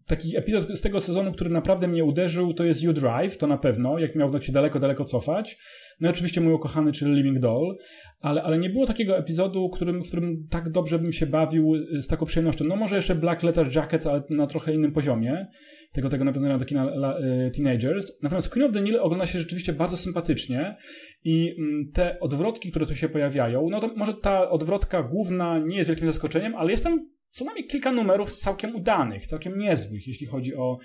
taki 0.06 0.36
epizod 0.36 0.78
z 0.78 0.80
tego 0.80 1.00
sezonu, 1.00 1.32
który 1.32 1.50
naprawdę 1.50 1.88
mnie 1.88 2.04
uderzył, 2.04 2.54
to 2.54 2.64
jest 2.64 2.82
You 2.82 2.92
Drive, 2.92 3.36
to 3.36 3.46
na 3.46 3.58
pewno, 3.58 3.98
jak 3.98 4.14
miał 4.14 4.30
tak 4.30 4.44
się 4.44 4.52
daleko, 4.52 4.78
daleko 4.78 5.04
cofać. 5.04 5.58
No 6.00 6.08
i 6.08 6.10
oczywiście 6.10 6.40
mój 6.40 6.52
ukochany, 6.52 6.92
czyli 6.92 7.14
Living 7.14 7.38
Doll, 7.38 7.76
ale, 8.20 8.42
ale 8.42 8.58
nie 8.58 8.70
było 8.70 8.86
takiego 8.86 9.18
epizodu, 9.18 9.70
którym, 9.70 10.04
w 10.04 10.06
którym 10.06 10.46
tak 10.50 10.70
dobrze 10.70 10.98
bym 10.98 11.12
się 11.12 11.26
bawił 11.26 11.74
y, 11.74 12.02
z 12.02 12.06
taką 12.06 12.26
przyjemnością. 12.26 12.64
No 12.64 12.76
może 12.76 12.96
jeszcze 12.96 13.14
Black 13.14 13.42
Letter 13.42 13.76
Jacket, 13.76 14.06
ale 14.06 14.22
na 14.30 14.46
trochę 14.46 14.74
innym 14.74 14.92
poziomie, 14.92 15.46
tego, 15.92 16.08
tego 16.08 16.24
nawiązania 16.24 16.58
do 16.58 16.64
kina 16.64 16.84
la, 16.84 17.18
y, 17.18 17.50
Teenagers. 17.50 18.22
Natomiast 18.22 18.50
Queen 18.50 18.66
of 18.66 18.72
the 18.72 18.80
Nile 18.80 19.02
ogląda 19.02 19.26
się 19.26 19.38
rzeczywiście 19.38 19.72
bardzo 19.72 19.96
sympatycznie 19.96 20.76
i 21.24 21.54
mm, 21.58 21.86
te 21.94 22.20
odwrotki, 22.20 22.70
które 22.70 22.86
tu 22.86 22.94
się 22.94 23.08
pojawiają, 23.08 23.68
no 23.70 23.80
to 23.80 23.90
może 23.96 24.14
ta 24.14 24.50
odwrotka 24.50 25.02
główna 25.02 25.58
nie 25.58 25.76
jest 25.76 25.88
wielkim 25.88 26.06
zaskoczeniem, 26.06 26.54
ale 26.54 26.70
jestem 26.70 27.15
co 27.30 27.44
najmniej 27.44 27.66
kilka 27.66 27.92
numerów 27.92 28.32
całkiem 28.32 28.76
udanych, 28.76 29.26
całkiem 29.26 29.58
niezłych, 29.58 30.06
jeśli 30.06 30.26
chodzi 30.26 30.54
o 30.54 30.78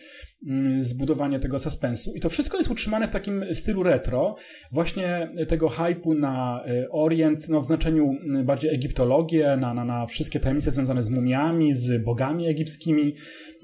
mm, 0.48 0.84
zbudowanie 0.84 1.40
tego 1.40 1.60
suspensu. 1.60 2.14
I 2.16 2.20
to 2.20 2.30
wszystko 2.30 2.58
jest 2.58 2.72
utrzymane 2.72 3.08
w 3.08 3.12
takim 3.12 3.46
stylu 3.54 3.84
retro, 3.84 4.36
właśnie 4.72 5.30
tego 5.48 5.70
hypu 5.70 6.14
na 6.14 6.64
y, 6.70 6.92
Orient, 6.92 7.50
no 7.50 7.62
w 7.62 7.66
znaczeniu 7.66 8.12
y, 8.40 8.44
bardziej 8.44 8.74
egiptologię, 8.74 9.58
na, 9.58 9.74
na, 9.74 9.86
na 9.86 10.06
wszystkie 10.06 10.40
tajemnice 10.40 10.72
związane 10.72 11.04
z 11.04 11.10
mumiami, 11.10 11.74
z 11.74 12.04
bogami 12.04 12.48
egipskimi 12.48 13.16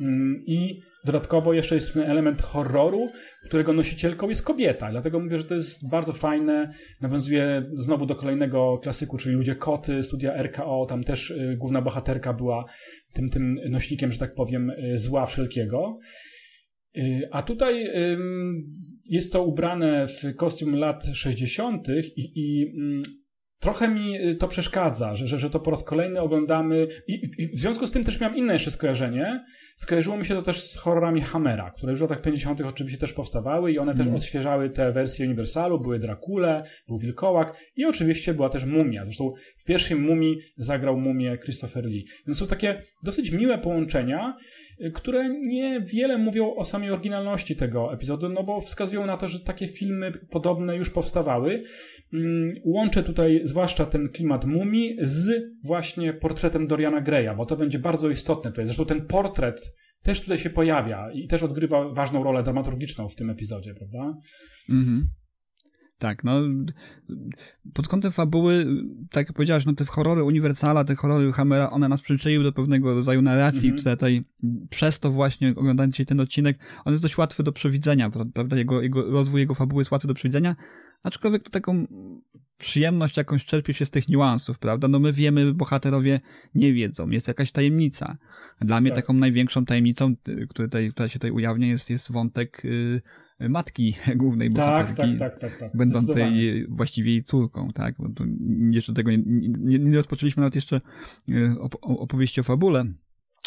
mm, 0.01 0.43
i 0.45 0.81
Dodatkowo 1.05 1.53
jeszcze 1.53 1.75
jest 1.75 1.93
ten 1.93 2.01
element 2.03 2.41
horroru, 2.41 3.07
którego 3.45 3.73
nosicielką 3.73 4.29
jest 4.29 4.43
kobieta. 4.43 4.89
Dlatego 4.89 5.19
mówię, 5.19 5.37
że 5.37 5.43
to 5.43 5.55
jest 5.55 5.89
bardzo 5.89 6.13
fajne. 6.13 6.67
Nawiązuje 7.01 7.61
znowu 7.73 8.05
do 8.05 8.15
kolejnego 8.15 8.77
klasyku, 8.77 9.17
czyli 9.17 9.35
Ludzie 9.35 9.55
Koty, 9.55 10.03
studia 10.03 10.33
RKO. 10.43 10.85
Tam 10.85 11.03
też 11.03 11.31
y, 11.31 11.55
główna 11.59 11.81
bohaterka 11.81 12.33
była 12.33 12.63
tym, 13.13 13.27
tym 13.27 13.51
nośnikiem, 13.69 14.11
że 14.11 14.17
tak 14.17 14.33
powiem, 14.33 14.69
y, 14.69 14.97
zła 14.97 15.25
wszelkiego. 15.25 15.97
Y, 16.97 17.21
a 17.31 17.41
tutaj 17.41 17.87
jest 19.09 19.33
to 19.33 19.43
ubrane 19.43 20.07
w 20.07 20.35
kostium 20.35 20.75
lat 20.75 21.05
60. 21.13 21.87
i, 22.15 22.31
i 22.35 22.73
mm, 22.77 23.01
Trochę 23.59 23.89
mi 23.89 24.17
to 24.39 24.47
przeszkadza, 24.47 25.15
że, 25.15 25.27
że, 25.27 25.37
że 25.37 25.49
to 25.49 25.59
po 25.59 25.71
raz 25.71 25.83
kolejny 25.83 26.21
oglądamy. 26.21 26.87
I, 27.07 27.21
I, 27.37 27.47
w 27.47 27.59
związku 27.59 27.87
z 27.87 27.91
tym 27.91 28.03
też 28.03 28.19
miałem 28.19 28.37
inne 28.37 28.53
jeszcze 28.53 28.71
skojarzenie. 28.71 29.43
Skojarzyło 29.77 30.17
mi 30.17 30.25
się 30.25 30.35
to 30.35 30.41
też 30.41 30.63
z 30.63 30.77
horrorami 30.77 31.21
Hammera, 31.21 31.71
które 31.71 31.91
już 31.91 31.99
w 31.99 32.01
latach 32.01 32.21
50. 32.21 32.61
oczywiście 32.61 32.99
też 32.99 33.13
powstawały 33.13 33.71
i 33.71 33.79
one 33.79 33.91
też 33.91 33.99
mhm. 33.99 34.15
odświeżały 34.15 34.69
te 34.69 34.91
wersje 34.91 35.25
Uniwersalu. 35.25 35.79
Były 35.79 35.99
Dracule, 35.99 36.63
był 36.87 36.97
Wilkołak 36.97 37.57
i 37.75 37.85
oczywiście 37.85 38.33
była 38.33 38.49
też 38.49 38.65
Mumia. 38.65 39.05
Zresztą 39.05 39.31
w 39.57 39.63
pierwszym 39.63 40.01
Mumii 40.01 40.39
zagrał 40.57 40.97
Mumię 40.97 41.37
Christopher 41.37 41.85
Lee. 41.85 42.05
Więc 42.27 42.37
są 42.37 42.47
takie 42.47 42.83
dosyć 43.03 43.31
miłe 43.31 43.57
połączenia 43.57 44.37
które 44.93 45.29
niewiele 45.29 46.17
mówią 46.17 46.55
o 46.55 46.65
samej 46.65 46.91
oryginalności 46.91 47.55
tego 47.55 47.93
epizodu, 47.93 48.29
no 48.29 48.43
bo 48.43 48.61
wskazują 48.61 49.05
na 49.05 49.17
to, 49.17 49.27
że 49.27 49.39
takie 49.39 49.67
filmy 49.67 50.11
podobne 50.11 50.75
już 50.75 50.89
powstawały. 50.89 51.61
Mm, 52.13 52.53
łączę 52.65 53.03
tutaj 53.03 53.41
zwłaszcza 53.43 53.85
ten 53.85 54.09
klimat 54.09 54.45
mumii 54.45 54.97
z 55.01 55.43
właśnie 55.63 56.13
portretem 56.13 56.67
Doriana 56.67 57.01
Greya, 57.01 57.35
bo 57.37 57.45
to 57.45 57.55
będzie 57.55 57.79
bardzo 57.79 58.09
istotne 58.09 58.51
tutaj. 58.51 58.65
Zresztą 58.65 58.85
ten 58.85 59.05
portret 59.05 59.66
też 60.07 60.21
tutaj 60.21 60.37
się 60.37 60.49
pojawia 60.49 61.11
i 61.11 61.27
też 61.27 61.43
odgrywa 61.43 61.89
ważną 61.89 62.23
rolę 62.23 62.43
dramaturgiczną 62.43 63.07
w 63.07 63.15
tym 63.15 63.29
epizodzie, 63.29 63.73
prawda? 63.73 64.17
Mhm. 64.69 65.07
Tak, 65.99 66.23
no 66.23 66.41
pod 67.73 67.87
kątem 67.87 68.11
fabuły, 68.11 68.65
tak 69.11 69.27
jak 69.27 69.35
powiedziałeś, 69.35 69.65
no 69.65 69.73
te 69.73 69.85
horrory 69.85 70.23
Uniwersala, 70.23 70.83
te 70.83 70.95
horrory 70.95 71.31
Hammera, 71.31 71.69
one 71.69 71.89
nas 71.89 72.01
przyczyniły 72.01 72.43
do 72.43 72.51
pewnego 72.51 72.95
rodzaju 72.95 73.21
narracji, 73.21 73.69
mm 73.69 73.81
-hmm. 73.81 73.91
tutaj 73.91 74.23
przez 74.69 74.99
to 74.99 75.11
właśnie, 75.11 75.53
oglądając 75.55 75.93
dzisiaj 75.93 76.05
ten 76.05 76.19
odcinek, 76.19 76.59
on 76.85 76.93
jest 76.93 77.03
dość 77.03 77.17
łatwy 77.17 77.43
do 77.43 77.51
przewidzenia, 77.51 78.09
prawda, 78.09 78.57
jego, 78.57 78.81
jego 78.81 79.11
rozwój 79.11 79.39
jego 79.39 79.55
fabuły 79.55 79.81
jest 79.81 79.91
łatwy 79.91 80.07
do 80.07 80.13
przewidzenia, 80.13 80.55
aczkolwiek 81.03 81.43
to 81.43 81.49
taką 81.49 81.87
przyjemność 82.57 83.17
jakąś 83.17 83.45
czerpie 83.45 83.73
się 83.73 83.85
z 83.85 83.89
tych 83.89 84.09
niuansów, 84.09 84.59
prawda? 84.59 84.87
No 84.87 84.99
my 84.99 85.13
wiemy, 85.13 85.53
bohaterowie 85.53 86.19
nie 86.55 86.73
wiedzą, 86.73 87.09
jest 87.09 87.27
jakaś 87.27 87.51
tajemnica. 87.51 88.17
Dla 88.61 88.81
mnie 88.81 88.89
tak. 88.91 88.95
taką 88.95 89.13
największą 89.13 89.65
tajemnicą, 89.65 90.15
y, 90.29 90.47
która, 90.49 90.67
tutaj, 90.67 90.91
która 90.91 91.09
się 91.09 91.19
tutaj 91.19 91.31
ujawnia, 91.31 91.67
jest, 91.67 91.89
jest 91.89 92.11
wątek 92.11 92.61
yy, 92.63 93.01
matki 93.39 93.95
głównej 94.15 94.49
tak, 94.49 94.55
bohaterki, 94.55 95.17
tak, 95.17 95.37
tak, 95.37 95.39
tak, 95.39 95.59
tak, 95.59 95.77
będącej 95.77 96.65
właściwie 96.69 97.11
jej 97.11 97.23
córką, 97.23 97.69
tak? 97.73 97.95
Bo 97.99 98.25
jeszcze 98.71 98.93
tego 98.93 99.11
nie, 99.11 99.17
nie, 99.17 99.79
nie 99.79 99.95
rozpoczęliśmy 99.95 100.41
nawet 100.41 100.55
jeszcze 100.55 100.81
e, 101.29 101.55
opowieści 101.81 102.39
o 102.39 102.43
fabule, 102.43 102.85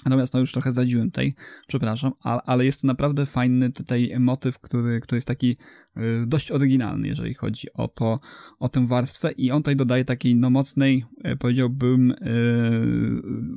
Natomiast 0.05 0.35
no 0.35 0.41
już 0.41 0.53
trochę 0.53 0.73
zadziłem 0.73 1.11
tutaj, 1.11 1.35
przepraszam, 1.67 2.13
ale 2.23 2.65
jest 2.65 2.81
to 2.81 2.87
naprawdę 2.87 3.27
fajny 3.27 3.73
tutaj 3.73 4.15
motyw, 4.19 4.59
który, 4.59 5.01
który 5.01 5.17
jest 5.17 5.29
taki 5.29 5.57
y, 5.97 6.27
dość 6.27 6.51
oryginalny, 6.51 7.09
jeżeli 7.09 7.35
chodzi 7.35 7.73
o 7.73 7.89
to, 7.89 8.21
o 8.59 8.69
tę 8.69 8.87
warstwę 8.87 9.33
i 9.33 9.51
on 9.51 9.63
tutaj 9.63 9.77
dodaje 9.77 10.05
takiej 10.05 10.37
no 10.37 10.51
mocnej, 10.51 11.05
y, 11.27 11.37
powiedziałbym, 11.37 12.11
y, 12.11 12.17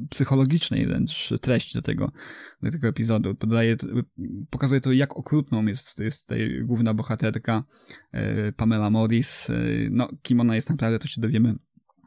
psychologicznej 0.10 0.88
wręcz 0.88 1.30
treści 1.42 1.74
do 1.74 1.82
tego, 1.82 2.12
do 2.63 2.72
tego 2.72 2.88
epizodu. 2.88 3.36
Pokazuje 4.50 4.82
to, 4.82 4.92
jak 4.92 5.18
okrutną 5.18 5.66
jest, 5.66 6.00
jest 6.00 6.22
tutaj 6.22 6.62
główna 6.63 6.94
bohaterka 6.94 7.63
Pamela 8.58 8.90
Morris. 8.90 9.48
No, 9.92 10.10
kim 10.22 10.40
ona 10.40 10.56
jest 10.56 10.70
naprawdę, 10.70 11.00
to 11.00 11.08
się 11.08 11.22
dowiemy 11.22 11.56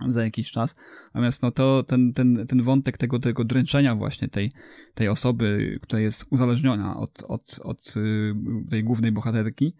za 0.09 0.25
jakiś 0.25 0.51
czas. 0.51 0.75
Natomiast 1.15 1.43
no 1.43 1.51
to 1.51 1.83
ten, 1.83 2.13
ten, 2.13 2.47
ten 2.47 2.63
wątek 2.63 2.99
tego, 2.99 3.19
tego 3.19 3.45
dręczenia 3.45 3.95
właśnie 3.95 4.29
tej, 4.29 4.53
tej 4.95 5.09
osoby, 5.09 5.79
która 5.83 6.01
jest 6.01 6.27
uzależniona 6.31 6.97
od, 6.97 7.23
od, 7.23 7.61
od 7.63 7.95
y, 7.97 8.35
tej 8.71 8.85
głównej 8.85 9.13
bohaterki, 9.13 9.77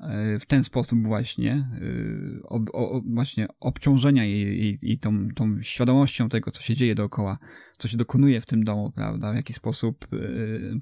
y, 0.00 0.38
w 0.38 0.46
ten 0.46 0.64
sposób 0.64 1.06
właśnie, 1.06 1.70
y, 1.82 2.40
ob, 2.44 2.62
o, 2.72 3.02
właśnie 3.06 3.48
obciążenia 3.60 4.24
jej, 4.24 4.60
jej, 4.60 4.78
jej 4.82 4.98
tą, 4.98 5.28
tą 5.34 5.62
świadomością 5.62 6.28
tego, 6.28 6.50
co 6.50 6.62
się 6.62 6.74
dzieje 6.74 6.94
dookoła, 6.94 7.38
co 7.78 7.88
się 7.88 7.96
dokonuje 7.96 8.40
w 8.40 8.46
tym 8.46 8.64
domu, 8.64 8.92
prawda, 8.92 9.32
w 9.32 9.36
jaki 9.36 9.52
sposób 9.52 10.06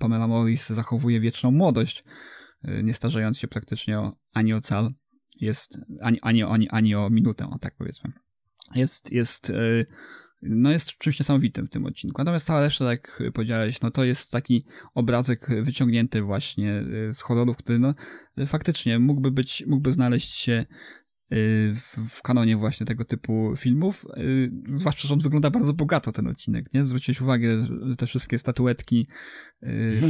Pamela 0.00 0.28
Morris 0.28 0.68
zachowuje 0.68 1.20
wieczną 1.20 1.50
młodość, 1.50 2.04
nie 2.82 2.94
starzejąc 2.94 3.38
się 3.38 3.48
praktycznie 3.48 3.98
o, 3.98 4.16
ani 4.34 4.52
o 4.52 4.60
cal, 4.60 4.90
jest 5.40 5.78
ani, 6.00 6.20
ani, 6.20 6.42
ani, 6.42 6.68
ani 6.68 6.94
o 6.94 7.10
minutę, 7.10 7.48
tak 7.60 7.74
powiedzmy 7.76 8.12
jest, 8.74 9.12
jest, 9.12 9.50
e, 9.50 9.84
no 10.42 10.70
jest 10.70 10.98
czymś 10.98 11.20
niesamowitym 11.20 11.66
w 11.66 11.70
tym 11.70 11.86
odcinku. 11.86 12.22
Natomiast 12.22 12.46
cała 12.46 12.60
reszta, 12.60 12.90
jak 12.90 13.22
powiedziałeś, 13.34 13.80
no 13.80 13.90
to 13.90 14.04
jest 14.04 14.30
taki 14.30 14.64
obrazek 14.94 15.48
wyciągnięty 15.62 16.22
właśnie 16.22 16.72
e, 16.72 17.14
z 17.14 17.20
horrorów, 17.20 17.56
który 17.56 17.78
no 17.78 17.94
faktycznie 18.46 18.98
mógłby 18.98 19.30
być, 19.30 19.64
mógłby 19.66 19.92
znaleźć 19.92 20.34
się 20.34 20.52
e, 20.52 21.36
w 22.08 22.22
kanonie 22.22 22.56
właśnie 22.56 22.86
tego 22.86 23.04
typu 23.04 23.54
filmów, 23.56 24.06
zwłaszcza, 24.78 25.08
że 25.08 25.14
on 25.14 25.20
wygląda 25.20 25.50
bardzo 25.50 25.72
bogato 25.72 26.12
ten 26.12 26.26
odcinek, 26.26 26.74
nie? 26.74 26.84
Zwróciłeś 26.84 27.20
uwagę, 27.20 27.64
że 27.64 27.96
te 27.96 28.06
wszystkie 28.06 28.38
statuetki, 28.38 29.06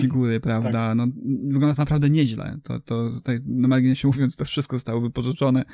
figury, 0.00 0.40
prawda, 0.40 0.72
tak. 0.72 0.96
no 0.96 1.06
wygląda 1.44 1.74
to 1.74 1.82
naprawdę 1.82 2.10
nieźle. 2.10 2.58
To, 2.62 2.80
to 2.80 3.10
tutaj 3.10 3.40
na 3.46 3.68
marginesie 3.68 4.08
mówiąc, 4.08 4.36
to 4.36 4.44
wszystko 4.44 4.76
zostało 4.76 5.00
wypożyczone 5.00 5.64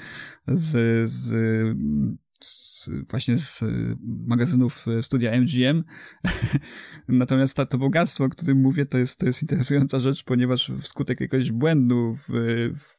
z, 0.49 1.11
z 1.11 1.33
z, 2.45 2.91
właśnie 3.11 3.39
z 3.39 3.63
y, 3.63 3.97
magazynów 4.27 4.89
y, 4.89 5.03
studia 5.03 5.33
MGM. 5.33 5.85
Natomiast 7.09 7.57
to, 7.57 7.79
bogactwo, 7.79 8.25
o 8.25 8.29
którym 8.29 8.59
mówię, 8.59 8.87
to 8.87 8.99
jest, 8.99 9.19
to 9.19 9.27
jest 9.27 9.43
interesująca 9.43 10.01
rzecz, 10.01 10.25
ponieważ 10.25 10.73
wskutek 10.81 11.21
jakiegoś 11.21 11.53
błędu 11.53 12.15
w, 12.15 12.33
w 12.79 12.97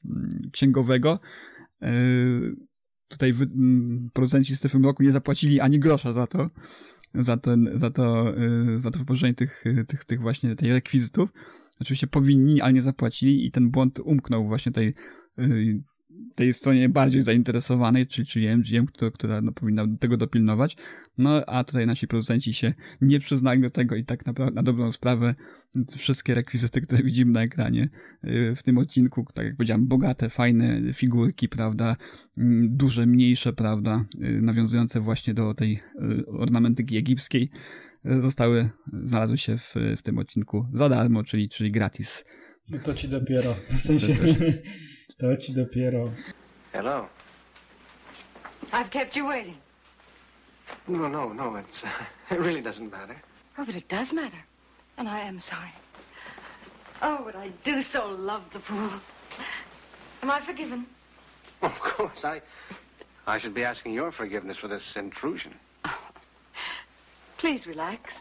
księgowego 0.52 1.20
y, 1.84 1.88
tutaj 3.08 3.34
producenci 4.14 4.56
z 4.56 4.60
tym 4.60 4.86
roku 4.86 5.04
nie 5.04 5.12
zapłacili 5.12 5.60
ani 5.60 5.80
grosza 5.80 6.14
za 6.14 6.28
to, 6.28 6.50
za, 7.14 7.38
ten, 7.38 7.70
za 7.76 7.90
to, 7.92 8.34
za 8.78 8.92
to 8.92 9.00
wypożyczenie 9.00 9.34
tych, 9.34 9.64
tych, 9.88 10.06
tych 10.06 10.22
właśnie 10.22 10.56
tej 10.56 10.72
rekwizytów. 10.72 11.34
Oczywiście 11.80 12.08
powinni, 12.08 12.62
ale 12.62 12.74
nie 12.74 12.82
zapłacili 12.82 13.46
i 13.46 13.52
ten 13.52 13.70
błąd 13.70 14.00
umknął 14.00 14.48
właśnie 14.48 14.72
tej 14.72 14.94
tej 16.36 16.54
stronie 16.54 16.90
bardziej 16.90 17.22
zainteresowanej, 17.22 18.08
czyli, 18.08 18.28
czyli 18.28 18.48
MGM, 18.48 18.86
która, 18.86 19.12
która 19.12 19.42
no, 19.42 19.52
powinna 19.52 19.86
tego 20.00 20.18
dopilnować. 20.18 20.78
No 21.18 21.46
a 21.46 21.64
tutaj 21.64 21.88
nasi 21.88 22.08
producenci 22.08 22.54
się 22.54 22.74
nie 23.02 23.20
przyznali 23.20 23.62
do 23.62 23.70
tego 23.70 23.96
i 23.96 24.04
tak 24.04 24.26
naprawdę 24.26 24.56
na 24.56 24.64
dobrą 24.64 24.92
sprawę 24.92 25.36
wszystkie 25.98 26.36
rekwizyty, 26.36 26.82
które 26.82 27.04
widzimy 27.04 27.32
na 27.32 27.42
ekranie 27.42 27.90
y, 28.24 28.56
w 28.56 28.64
tym 28.64 28.78
odcinku, 28.78 29.26
tak 29.34 29.46
jak 29.46 29.56
powiedziałem, 29.56 29.88
bogate, 29.88 30.30
fajne 30.30 30.94
figurki, 30.94 31.50
prawda, 31.50 31.96
mm, 32.38 32.78
duże, 32.78 33.06
mniejsze, 33.06 33.54
prawda, 33.54 34.06
y, 34.16 34.42
nawiązujące 34.42 35.00
właśnie 35.00 35.34
do 35.34 35.54
tej 35.54 35.80
y, 36.20 36.26
ornamentyki 36.28 36.98
egipskiej, 36.98 37.50
zostały, 38.22 38.70
znalazły 39.04 39.38
się 39.38 39.58
w, 39.58 39.76
w 39.98 40.02
tym 40.02 40.18
odcinku 40.18 40.66
za 40.74 40.90
darmo, 40.90 41.24
czyli, 41.24 41.50
czyli 41.50 41.72
gratis. 41.72 42.26
No 42.70 42.78
to 42.80 42.94
ci 42.94 43.10
dopiero, 43.10 43.56
w 43.68 43.80
sensie 43.80 44.16
To 45.20 45.38
ci 45.38 45.54
dopiero. 45.54 46.12
Hello. 46.74 47.08
I've 48.74 48.90
kept 48.90 49.16
you 49.16 49.26
waiting. 49.26 49.56
No, 50.88 51.08
no, 51.08 51.32
no. 51.32 51.56
It's 51.56 51.84
uh, 51.84 52.06
it 52.36 52.40
really 52.40 52.60
doesn't 52.62 52.92
matter. 52.92 53.16
Oh, 53.58 53.64
but 53.66 53.76
it 53.76 53.88
does 53.88 54.12
matter. 54.12 54.44
And 54.98 55.08
I 55.08 55.22
am 55.22 55.40
sorry. 55.40 55.72
Oh, 57.02 57.22
but 57.24 57.34
I 57.34 57.48
do 57.64 57.82
so 57.82 58.08
love 58.08 58.44
the 58.52 58.60
pool. 58.60 58.92
Am 60.22 60.32
I 60.32 60.46
forgiven? 60.46 60.86
Of 61.62 61.72
course, 61.80 62.26
I 62.26 62.42
I 63.26 63.40
should 63.40 63.54
be 63.54 63.64
asking 63.64 63.94
your 63.94 64.12
forgiveness 64.12 64.58
for 64.58 64.68
this 64.68 64.98
intrusion. 64.98 65.54
Please 67.38 67.66
relax. 67.66 68.16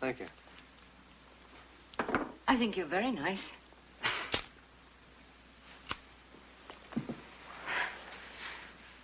Thank 0.00 0.18
you. 0.18 0.26
I 2.48 2.56
think 2.56 2.76
you're 2.76 2.86
very 2.88 3.12
nice. 3.12 3.38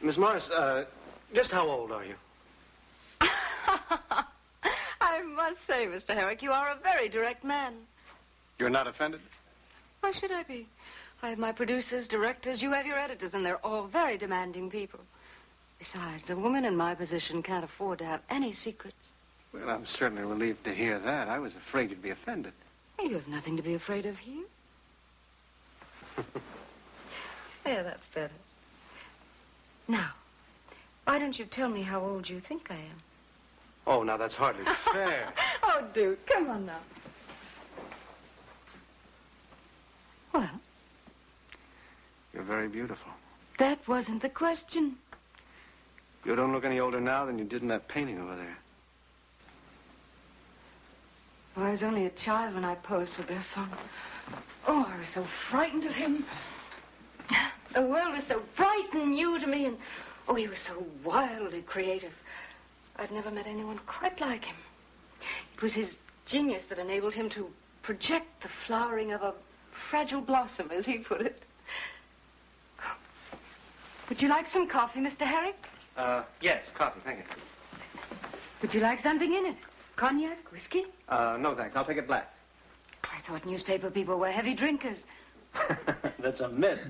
Miss 0.03 0.17
Morris, 0.17 0.49
uh, 0.51 0.85
just 1.35 1.51
how 1.51 1.67
old 1.69 1.91
are 1.91 2.05
you? 2.05 2.15
I 5.01 5.23
must 5.23 5.59
say, 5.67 5.87
Mr. 5.87 6.15
Herrick, 6.15 6.41
you 6.43 6.53
are 6.53 6.71
a 6.71 6.79
very 6.83 7.09
direct 7.09 7.43
man. 7.45 7.75
You're 8.59 8.71
not 8.71 8.87
offended? 8.87 9.21
Why 10.01 10.13
should 10.13 10.31
I 10.31 10.45
be? 10.45 10.69
I 11.23 11.31
have 11.31 11.39
my 11.39 11.51
producers, 11.51 12.07
directors, 12.07 12.63
you 12.63 12.71
have 12.73 12.87
your 12.87 12.99
editors, 12.99 13.35
and 13.35 13.45
they're 13.45 13.65
all 13.67 13.89
very 13.89 14.17
demanding 14.17 14.71
people. 14.71 15.01
Besides, 15.81 16.31
a 16.31 16.37
woman 16.37 16.65
in 16.65 16.77
my 16.77 16.95
position 16.95 17.43
can't 17.43 17.65
afford 17.65 17.99
to 17.99 18.05
have 18.05 18.21
any 18.31 18.53
secrets. 18.53 18.97
Well, 19.53 19.69
I'm 19.69 19.87
certainly 19.87 20.23
relieved 20.23 20.63
to 20.65 20.75
hear 20.75 21.01
that. 21.01 21.29
I 21.29 21.39
was 21.39 21.53
afraid 21.69 21.91
you'd 21.91 22.03
be 22.03 22.11
offended. 22.11 22.53
You 23.01 23.15
have 23.15 23.29
nothing 23.29 23.57
to 23.57 23.63
be 23.63 23.75
afraid 23.75 24.07
of 24.07 24.17
here. 24.17 24.45
yeah, 27.67 27.83
that's 27.83 28.07
better. 28.15 28.33
Now, 29.89 30.11
why 31.05 31.19
don't 31.19 31.39
you 31.39 31.47
tell 31.47 31.69
me 31.69 31.83
how 31.83 32.01
old 32.01 32.29
you 32.29 32.41
think 32.41 32.71
I 32.71 32.75
am? 32.75 33.03
Oh, 33.87 34.03
now 34.03 34.19
that's 34.19 34.35
hardly 34.35 34.65
fair. 34.93 35.33
oh, 35.63 35.89
Duke, 35.95 36.19
come 36.27 36.49
on 36.51 36.67
now. 36.67 36.81
Well, 40.35 40.61
You're 42.35 42.43
very 42.43 42.69
beautiful. 42.69 43.11
that 43.59 43.79
wasn't 43.89 44.21
the 44.23 44.29
question. 44.29 44.97
You 46.25 46.37
don't 46.37 46.53
look 46.53 46.65
any 46.67 46.79
older 46.81 47.01
now 47.01 47.25
than 47.25 47.39
you 47.39 47.45
did 47.47 47.63
in 47.63 47.69
that 47.69 47.89
painting 47.89 48.21
over 48.21 48.37
there. 48.37 48.59
I 51.57 51.71
was 51.71 51.83
only 51.83 52.05
a 52.07 52.11
child 52.11 52.55
when 52.55 52.65
I 52.65 52.75
posed 52.77 53.15
for 53.15 53.23
Besson. 53.23 53.69
Oh, 54.67 54.85
I 54.87 54.99
was 54.99 55.07
so 55.15 55.27
frightened 55.51 55.85
of 55.85 55.93
him. 55.93 56.27
The 57.75 57.83
world 57.83 58.15
was 58.15 58.25
so 58.29 58.43
bright 58.57 58.89
and 58.93 59.11
new 59.11 59.39
to 59.39 59.47
me, 59.47 59.67
and 59.67 59.77
oh, 60.27 60.35
he 60.35 60.49
was 60.49 60.59
so 60.67 60.85
wildly 61.05 61.63
creative. 61.63 62.13
I'd 62.97 63.11
never 63.11 63.31
met 63.31 63.47
anyone 63.47 63.79
quite 63.87 64.21
like 64.21 64.45
him. 64.45 64.57
It 65.57 65.63
was 65.63 65.73
his 65.73 65.95
genius 66.27 66.63
that 66.69 66.79
enabled 66.79 67.15
him 67.15 67.29
to 67.31 67.49
project 67.83 68.43
the 68.43 68.49
flowering 68.67 69.13
of 69.13 69.23
a 69.23 69.35
fragile 69.91 70.21
blossom, 70.21 70.71
as 70.71 70.87
he 70.87 70.99
put 70.99 71.21
it. 71.21 71.43
Would 74.09 74.23
you 74.23 74.29
like 74.29 74.47
some 74.49 74.69
coffee, 74.69 75.01
Mr. 75.01 75.21
Herrick? 75.21 75.57
Uh, 75.97 76.23
yes, 76.41 76.63
coffee, 76.75 77.01
thank 77.05 77.19
you. 77.19 77.25
Would 78.63 78.73
you 78.73 78.81
like 78.81 79.01
something 79.01 79.33
in 79.33 79.47
it? 79.47 79.57
Cognac, 79.97 80.51
whiskey? 80.51 80.87
Uh, 81.09 81.37
no 81.39 81.55
thanks. 81.55 81.77
I'll 81.77 81.85
take 81.85 81.99
it 81.99 82.07
black. 82.07 82.33
I 83.05 83.21
thought 83.27 83.45
newspaper 83.45 83.91
people 83.91 84.19
were 84.19 84.31
heavy 84.31 84.55
drinkers. 84.55 84.99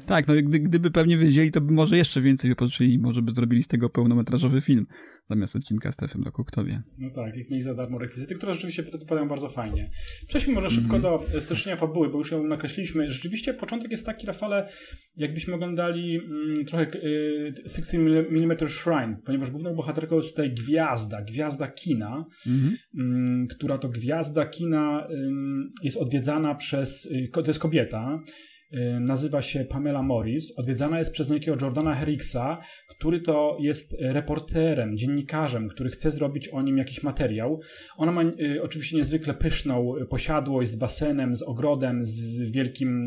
Tak, 0.06 0.28
no 0.28 0.34
gdy, 0.42 0.60
gdyby 0.60 0.90
pewnie 0.90 1.18
wiedzieli, 1.18 1.52
to 1.52 1.60
by 1.60 1.72
może 1.72 1.96
jeszcze 1.96 2.20
więcej 2.20 2.50
wypoczyli 2.50 2.94
i 2.94 2.98
może 2.98 3.22
by 3.22 3.32
zrobili 3.32 3.62
z 3.62 3.68
tego 3.68 3.90
pełnometrażowy 3.90 4.60
film 4.60 4.86
zamiast 5.30 5.56
odcinka 5.56 5.92
z 5.92 5.94
Stefem 5.94 6.22
Roku, 6.22 6.44
kto 6.44 6.64
wie. 6.64 6.82
No 6.98 7.10
tak, 7.10 7.36
jak 7.36 7.50
mieli 7.50 7.62
za 7.62 7.74
darmo 7.74 7.98
rekwizyty, 7.98 8.34
które 8.34 8.52
rzeczywiście 8.52 8.82
wypadają 8.82 9.28
bardzo 9.28 9.48
fajnie. 9.48 9.90
Przejdźmy 10.26 10.52
może 10.52 10.70
szybko 10.70 10.98
do 10.98 11.24
streszczenia 11.40 11.76
fabuły, 11.76 12.08
bo 12.08 12.18
już 12.18 12.30
ją 12.30 12.44
nakreśliliśmy. 12.44 13.10
Rzeczywiście 13.10 13.54
początek 13.54 13.90
jest 13.90 14.06
taki, 14.06 14.26
Rafale, 14.26 14.68
jakbyśmy 15.16 15.54
oglądali 15.54 16.16
mm, 16.16 16.64
trochę 16.64 16.86
y, 16.94 17.54
60 17.68 18.08
mm 18.30 18.68
Shrine, 18.68 19.16
ponieważ 19.24 19.50
główną 19.50 19.74
bohaterką 19.74 20.16
jest 20.16 20.30
tutaj 20.30 20.54
gwiazda, 20.54 21.22
gwiazda 21.22 21.68
kina, 21.68 22.24
mm, 22.94 23.46
która 23.46 23.78
to 23.78 23.88
gwiazda 23.88 24.46
kina 24.46 25.06
ym, 25.10 25.72
jest 25.82 25.96
odwiedzana 25.96 26.54
przez, 26.54 27.06
y, 27.06 27.28
to 27.32 27.42
jest 27.46 27.60
kobieta, 27.60 28.20
y, 28.28 28.57
nazywa 29.00 29.42
się 29.42 29.64
Pamela 29.64 30.02
Morris, 30.02 30.58
odwiedzana 30.58 30.98
jest 30.98 31.12
przez 31.12 31.28
niejakiego 31.30 31.56
Jordana 31.60 31.94
Herricksa, 31.94 32.60
który 32.88 33.20
to 33.20 33.56
jest 33.60 33.96
reporterem, 34.00 34.96
dziennikarzem, 34.96 35.68
który 35.68 35.90
chce 35.90 36.10
zrobić 36.10 36.48
o 36.48 36.62
nim 36.62 36.78
jakiś 36.78 37.02
materiał. 37.02 37.60
Ona 37.96 38.12
ma 38.12 38.22
y, 38.22 38.62
oczywiście 38.62 38.96
niezwykle 38.96 39.34
pyszną 39.34 39.92
posiadłość 40.10 40.70
z 40.70 40.76
basenem, 40.76 41.34
z 41.34 41.42
ogrodem, 41.42 42.04
z 42.04 42.50
wielkim 42.50 43.06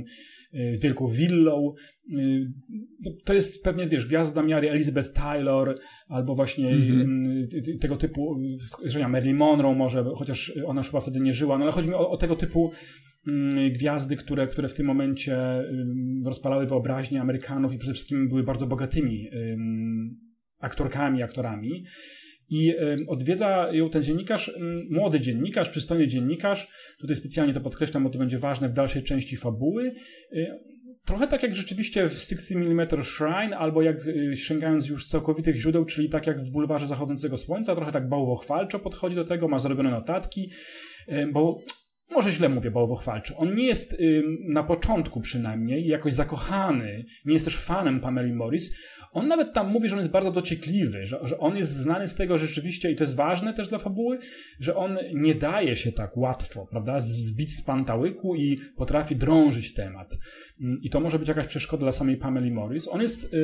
y, 0.54 0.76
z 0.76 0.80
wielką 0.80 1.08
willą. 1.08 1.74
Y, 2.19 2.52
no, 3.06 3.12
To 3.26 3.34
jest 3.34 3.63
pewnie, 3.63 3.88
wiesz, 3.88 4.06
gwiazda 4.06 4.43
miary 4.43 4.71
Elizabeth 4.71 5.13
Taylor 5.13 5.80
albo 6.08 6.36
właśnie 6.36 6.74
y, 6.74 7.47
y, 7.67 7.78
tego 7.78 7.97
typu, 7.97 8.41
że 8.86 9.08
Marilyn 9.08 9.38
Monroe 9.38 9.76
może, 9.76 10.06
chociaż 10.15 10.54
ona 10.65 10.80
już 10.80 10.88
chyba 10.88 11.02
wtedy 11.02 11.19
nie 11.19 11.34
żyła, 11.34 11.58
no 11.58 11.63
ale 11.63 11.71
chodzi 11.71 11.88
mi 11.88 11.93
o, 11.93 12.10
o 12.10 12.17
tego 12.17 12.36
typu 12.36 12.71
mm, 12.71 13.11
gwiazdy, 13.71 14.15
które, 14.15 14.47
które 14.47 14.67
w 14.67 14.73
tym 14.73 14.86
momencie 14.86 15.38
ym, 15.60 16.23
rozpalały 16.25 16.65
wyobraźnię 16.65 17.21
Amerykanów 17.21 17.73
i 17.73 17.77
przede 17.77 17.93
wszystkim 17.93 18.29
były 18.29 18.43
bardzo 18.43 18.67
bogatymi 18.67 19.29
ym, 19.34 20.19
aktorkami, 20.60 21.23
aktorami. 21.23 21.86
I 22.53 22.75
odwiedza 23.07 23.69
ją 23.71 23.89
ten 23.89 24.03
dziennikarz, 24.03 24.51
młody 24.89 25.19
dziennikarz, 25.19 25.69
przystojny 25.69 26.07
dziennikarz. 26.07 26.67
Tutaj 26.99 27.15
specjalnie 27.15 27.53
to 27.53 27.62
podkreślam, 27.62 28.03
bo 28.03 28.10
to 28.10 28.19
będzie 28.19 28.38
ważne 28.38 28.69
w 28.69 28.73
dalszej 28.73 29.03
części 29.03 29.38
fabuły. 29.38 29.91
Y, 30.34 30.71
Trochę 31.05 31.27
tak 31.27 31.43
jak 31.43 31.55
rzeczywiście 31.55 32.10
w 32.10 32.13
60 32.13 32.65
mm 32.65 32.88
Shrine, 33.03 33.53
albo 33.53 33.81
jak 33.81 34.07
y, 34.07 34.38
sięgając 34.38 34.89
już 34.89 35.07
całkowitych 35.07 35.55
źródeł, 35.55 35.86
czyli 35.86 36.10
tak 36.10 36.27
jak 36.27 36.39
w 36.39 36.51
Bulwarze 36.51 36.88
Zachodzącego 36.88 37.38
Słońca, 37.38 37.75
trochę 37.75 37.91
tak 37.91 38.10
bałwochwalczo 38.10 38.79
podchodzi 38.79 39.15
do 39.15 39.25
tego, 39.25 39.47
ma 39.47 39.60
zrobione 39.60 39.91
notatki, 39.91 40.49
bo 41.34 41.57
może 42.12 42.32
źle 42.32 42.50
mówię 42.50 42.71
bałwochwalczo. 42.71 43.38
On 43.38 43.56
nie 43.56 43.67
jest 43.67 43.97
na 44.47 44.63
początku 44.63 45.21
przynajmniej 45.21 45.88
jakoś 45.88 46.13
zakochany, 46.13 47.06
nie 47.26 47.34
jest 47.34 47.45
też 47.45 47.58
fanem 47.58 48.00
Pameli 48.00 48.34
Morris. 48.34 48.76
On 49.12 49.28
nawet 49.28 49.54
tam 49.54 49.71
mówi, 49.71 49.89
że 49.89 49.95
on 49.95 50.00
jest 50.00 50.12
bardzo 50.12 50.32
dociekliwy, 50.32 51.06
że, 51.06 51.19
że 51.24 51.38
on 51.38 51.58
jest 51.58 51.71
znany 51.71 52.08
z 52.08 52.15
tego 52.15 52.38
rzeczywiście, 52.38 52.91
i 52.91 52.95
to 52.95 53.04
jest 53.04 53.15
ważne 53.15 53.54
też 53.54 53.67
dla 53.67 53.78
fabuły, 53.78 54.19
że 54.60 54.76
on 54.76 54.97
nie 55.13 55.36
daje 55.36 55.76
się 55.76 55.91
tak 55.91 56.17
łatwo, 56.17 56.67
prawda, 56.71 57.00
zbić 57.00 57.56
z 57.56 57.62
pantałyku 57.62 58.36
i 58.36 58.60
potrafi 58.78 59.15
drążyć 59.15 59.74
temat. 59.74 60.17
I 60.84 60.89
to 60.89 61.00
może 61.00 61.19
być 61.19 61.28
jakaś 61.28 61.47
przeszkoda 61.47 61.82
dla 61.82 61.91
samej 61.91 62.17
Pameli 62.17 62.52
Morris. 62.52 62.88
On 62.88 63.02
jest... 63.02 63.36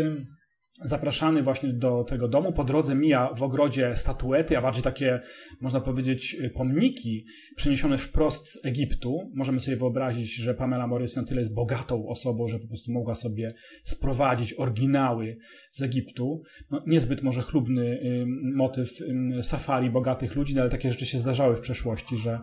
Zapraszany 0.83 1.41
właśnie 1.41 1.73
do 1.73 2.03
tego 2.03 2.27
domu. 2.27 2.53
Po 2.53 2.63
drodze 2.63 2.95
mija 2.95 3.33
w 3.33 3.43
ogrodzie 3.43 3.95
statuety, 3.95 4.57
a 4.57 4.61
bardziej 4.61 4.83
takie, 4.83 5.19
można 5.61 5.81
powiedzieć, 5.81 6.37
pomniki 6.53 7.25
przeniesione 7.55 7.97
wprost 7.97 8.47
z 8.47 8.65
Egiptu. 8.65 9.31
Możemy 9.35 9.59
sobie 9.59 9.77
wyobrazić, 9.77 10.35
że 10.35 10.53
Pamela 10.53 10.87
Morris 10.87 11.15
na 11.15 11.23
tyle 11.23 11.41
jest 11.41 11.53
bogatą 11.53 12.07
osobą, 12.07 12.47
że 12.47 12.59
po 12.59 12.67
prostu 12.67 12.91
mogła 12.91 13.15
sobie 13.15 13.51
sprowadzić 13.83 14.53
oryginały 14.53 15.37
z 15.71 15.81
Egiptu. 15.81 16.41
No, 16.71 16.83
niezbyt 16.87 17.23
może 17.23 17.41
chlubny 17.41 18.01
motyw 18.55 18.89
safari 19.41 19.89
bogatych 19.89 20.35
ludzi, 20.35 20.55
no, 20.55 20.61
ale 20.61 20.69
takie 20.69 20.91
rzeczy 20.91 21.05
się 21.05 21.17
zdarzały 21.17 21.55
w 21.55 21.59
przeszłości, 21.59 22.17
że 22.17 22.39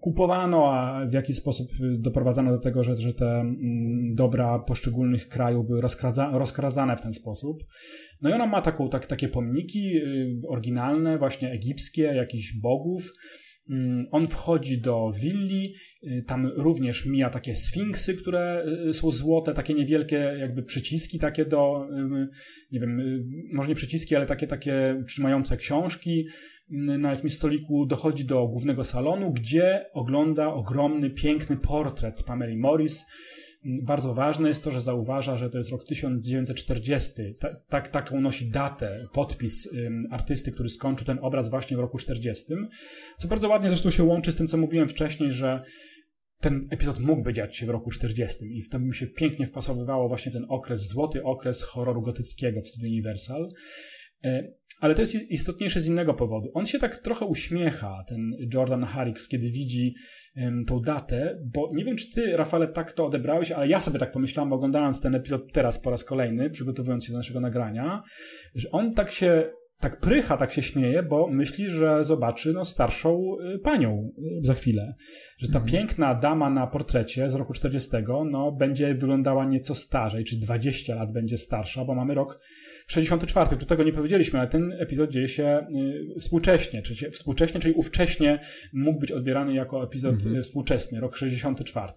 kupowano, 0.00 0.72
a 0.72 1.06
w 1.06 1.12
jaki 1.12 1.34
sposób 1.34 1.68
doprowadzano 1.98 2.52
do 2.52 2.58
tego, 2.58 2.82
że, 2.82 2.96
że 2.96 3.14
te 3.14 3.26
mm, 3.26 4.14
dobra 4.14 4.58
poszczególnych 4.58 5.28
krajów 5.28 5.66
były 5.66 5.80
rozkradza, 5.80 6.30
rozkradzane 6.34 6.96
w 6.96 7.00
ten 7.00 7.12
sposób. 7.12 7.58
No 8.20 8.30
i 8.30 8.32
ona 8.32 8.46
ma 8.46 8.62
taką, 8.62 8.88
tak, 8.88 9.06
takie 9.06 9.28
pomniki 9.28 9.96
y, 9.96 10.40
oryginalne, 10.48 11.18
właśnie 11.18 11.50
egipskie, 11.50 12.02
jakichś 12.02 12.52
bogów. 12.60 13.12
Mm, 13.70 14.06
On 14.10 14.28
wchodzi 14.28 14.80
do 14.80 15.10
willi, 15.22 15.74
y, 16.02 16.24
tam 16.26 16.46
również 16.46 17.06
mija 17.06 17.30
takie 17.30 17.54
sfinksy, 17.54 18.14
które 18.14 18.64
y, 18.88 18.94
są 18.94 19.10
złote, 19.10 19.54
takie 19.54 19.74
niewielkie 19.74 20.16
jakby 20.16 20.62
przyciski 20.62 21.18
takie 21.18 21.44
do, 21.44 21.88
y, 21.98 22.28
nie 22.72 22.80
wiem, 22.80 23.00
y, 23.00 23.24
może 23.52 23.68
nie 23.68 23.74
przyciski, 23.74 24.16
ale 24.16 24.26
takie, 24.26 24.46
takie 24.46 25.02
trzymające 25.08 25.56
książki 25.56 26.20
y, 26.20 26.51
na 26.72 27.10
jakimś 27.10 27.32
stoliku 27.32 27.86
dochodzi 27.86 28.24
do 28.24 28.46
głównego 28.46 28.84
salonu, 28.84 29.32
gdzie 29.32 29.86
ogląda 29.92 30.54
ogromny, 30.54 31.10
piękny 31.10 31.56
portret 31.56 32.22
Pameli 32.22 32.56
Morris. 32.56 33.04
Mm, 33.64 33.84
Bardzo 33.84 34.14
ważne 34.14 34.48
jest 34.48 34.64
to, 34.64 34.70
że 34.70 34.80
zauważa, 34.80 35.36
że 35.36 35.50
to 35.50 35.58
jest 35.58 35.70
rok 35.70 35.84
1940. 35.84 37.12
Ta, 37.40 37.48
tak, 37.68 37.88
taką 37.88 38.20
nosi 38.20 38.50
datę, 38.50 39.06
podpis 39.12 39.68
artysty, 40.10 40.52
który 40.52 40.68
skończył 40.68 41.06
ten 41.06 41.18
obraz 41.22 41.50
właśnie 41.50 41.76
w 41.76 41.80
roku 41.80 41.98
40. 41.98 42.44
Co 43.18 43.28
bardzo 43.28 43.48
ładnie 43.48 43.68
zresztą 43.68 43.90
się 43.90 44.04
łączy 44.04 44.32
z 44.32 44.36
tym, 44.36 44.46
co 44.46 44.56
mówiłem 44.56 44.88
wcześniej, 44.88 45.30
że 45.30 45.62
ten 46.40 46.66
epizod 46.70 47.00
mógłby 47.00 47.32
dziać 47.32 47.56
się 47.56 47.66
w 47.66 47.70
roku 47.70 47.90
40 47.90 48.44
i 48.58 48.68
to 48.68 48.80
by 48.80 48.92
się 48.92 49.06
pięknie 49.06 49.46
wpasowywało 49.46 50.08
właśnie 50.08 50.32
ten 50.32 50.46
okres, 50.48 50.88
złoty 50.88 51.24
okres 51.24 51.62
horroru 51.62 52.02
gotyckiego 52.02 52.60
w 52.60 52.68
studiu 52.68 52.88
Universal. 52.88 53.48
Ale 54.82 54.94
to 54.94 55.00
jest 55.02 55.14
istotniejsze 55.30 55.80
z 55.80 55.86
innego 55.86 56.14
powodu. 56.14 56.50
On 56.54 56.66
się 56.66 56.78
tak 56.78 56.96
trochę 56.96 57.26
uśmiecha, 57.26 57.98
ten 58.08 58.36
Jordan 58.54 58.84
Harris, 58.84 59.28
kiedy 59.28 59.46
widzi 59.46 59.94
um, 60.36 60.64
tą 60.64 60.80
datę, 60.80 61.38
bo 61.54 61.68
nie 61.72 61.84
wiem, 61.84 61.96
czy 61.96 62.10
ty, 62.10 62.36
Rafale, 62.36 62.68
tak 62.68 62.92
to 62.92 63.06
odebrałeś, 63.06 63.52
ale 63.52 63.68
ja 63.68 63.80
sobie 63.80 63.98
tak 63.98 64.12
pomyślałam, 64.12 64.52
oglądając 64.52 65.00
ten 65.00 65.14
epizod 65.14 65.52
teraz 65.52 65.78
po 65.78 65.90
raz 65.90 66.04
kolejny, 66.04 66.50
przygotowując 66.50 67.04
się 67.04 67.12
do 67.12 67.18
naszego 67.18 67.40
nagrania, 67.40 68.02
że 68.54 68.70
on 68.70 68.92
tak 68.92 69.10
się 69.10 69.50
tak 69.82 70.00
prycha, 70.00 70.36
tak 70.36 70.52
się 70.52 70.62
śmieje, 70.62 71.02
bo 71.02 71.28
myśli, 71.28 71.70
że 71.70 72.04
zobaczy 72.04 72.52
no, 72.52 72.64
starszą 72.64 73.36
y, 73.54 73.58
panią 73.58 74.10
y, 74.18 74.44
za 74.46 74.54
chwilę. 74.54 74.92
Że 75.38 75.48
ta 75.48 75.58
mhm. 75.58 75.72
piękna 75.72 76.14
dama 76.14 76.50
na 76.50 76.66
portrecie 76.66 77.30
z 77.30 77.34
roku 77.34 77.52
40 77.52 77.90
no, 78.30 78.52
będzie 78.52 78.94
wyglądała 78.94 79.44
nieco 79.44 79.74
starzej, 79.74 80.24
czyli 80.24 80.40
20 80.40 80.94
lat 80.94 81.12
będzie 81.12 81.36
starsza, 81.36 81.84
bo 81.84 81.94
mamy 81.94 82.14
rok 82.14 82.40
64. 82.86 83.56
Tu 83.56 83.66
tego 83.66 83.84
nie 83.84 83.92
powiedzieliśmy, 83.92 84.38
ale 84.38 84.48
ten 84.48 84.72
epizod 84.72 85.10
dzieje 85.10 85.28
się 85.28 85.58
y, 86.16 86.20
współcześnie, 86.20 86.82
czyli 86.82 87.10
współcześnie, 87.10 87.60
czyli 87.60 87.74
ówcześnie 87.74 88.40
mógł 88.72 89.00
być 89.00 89.12
odbierany 89.12 89.54
jako 89.54 89.84
epizod 89.84 90.14
mhm. 90.14 90.42
współczesny, 90.42 91.00
rok 91.00 91.16
64. 91.16 91.92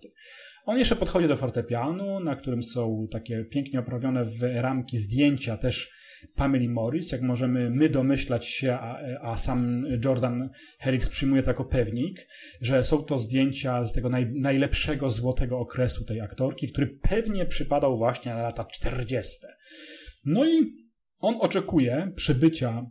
On 0.66 0.78
jeszcze 0.78 0.96
podchodzi 0.96 1.28
do 1.28 1.36
fortepianu, 1.36 2.20
na 2.20 2.36
którym 2.36 2.64
są 2.64 3.08
takie 3.12 3.44
pięknie 3.44 3.80
oprawione 3.80 4.24
w 4.24 4.42
ramki 4.42 4.98
zdjęcia 4.98 5.58
też 5.58 5.92
Pameli 6.36 6.70
Morris, 6.70 7.12
jak 7.12 7.22
możemy 7.22 7.70
my 7.70 7.90
domyślać 7.90 8.48
się, 8.48 8.74
a, 8.74 9.00
a 9.22 9.38
sam 9.38 9.86
Jordan 10.06 10.50
Herricks 10.80 11.10
przyjmuje 11.10 11.44
to 11.44 11.50
jako 11.50 11.66
pewnik, 11.66 12.28
że 12.62 12.84
są 12.84 13.04
to 13.04 13.18
zdjęcia 13.18 13.86
z 13.86 13.94
tego 13.94 14.10
naj, 14.10 14.32
najlepszego 14.34 15.10
złotego 15.10 15.60
okresu 15.60 16.06
tej 16.06 16.22
aktorki, 16.22 16.68
który 16.68 17.00
pewnie 17.02 17.46
przypadał 17.46 17.98
właśnie 17.98 18.32
na 18.32 18.42
lata 18.42 18.66
40. 18.66 19.38
No 20.26 20.46
i 20.46 20.74
on 21.20 21.36
oczekuje 21.40 22.12
przybycia 22.16 22.86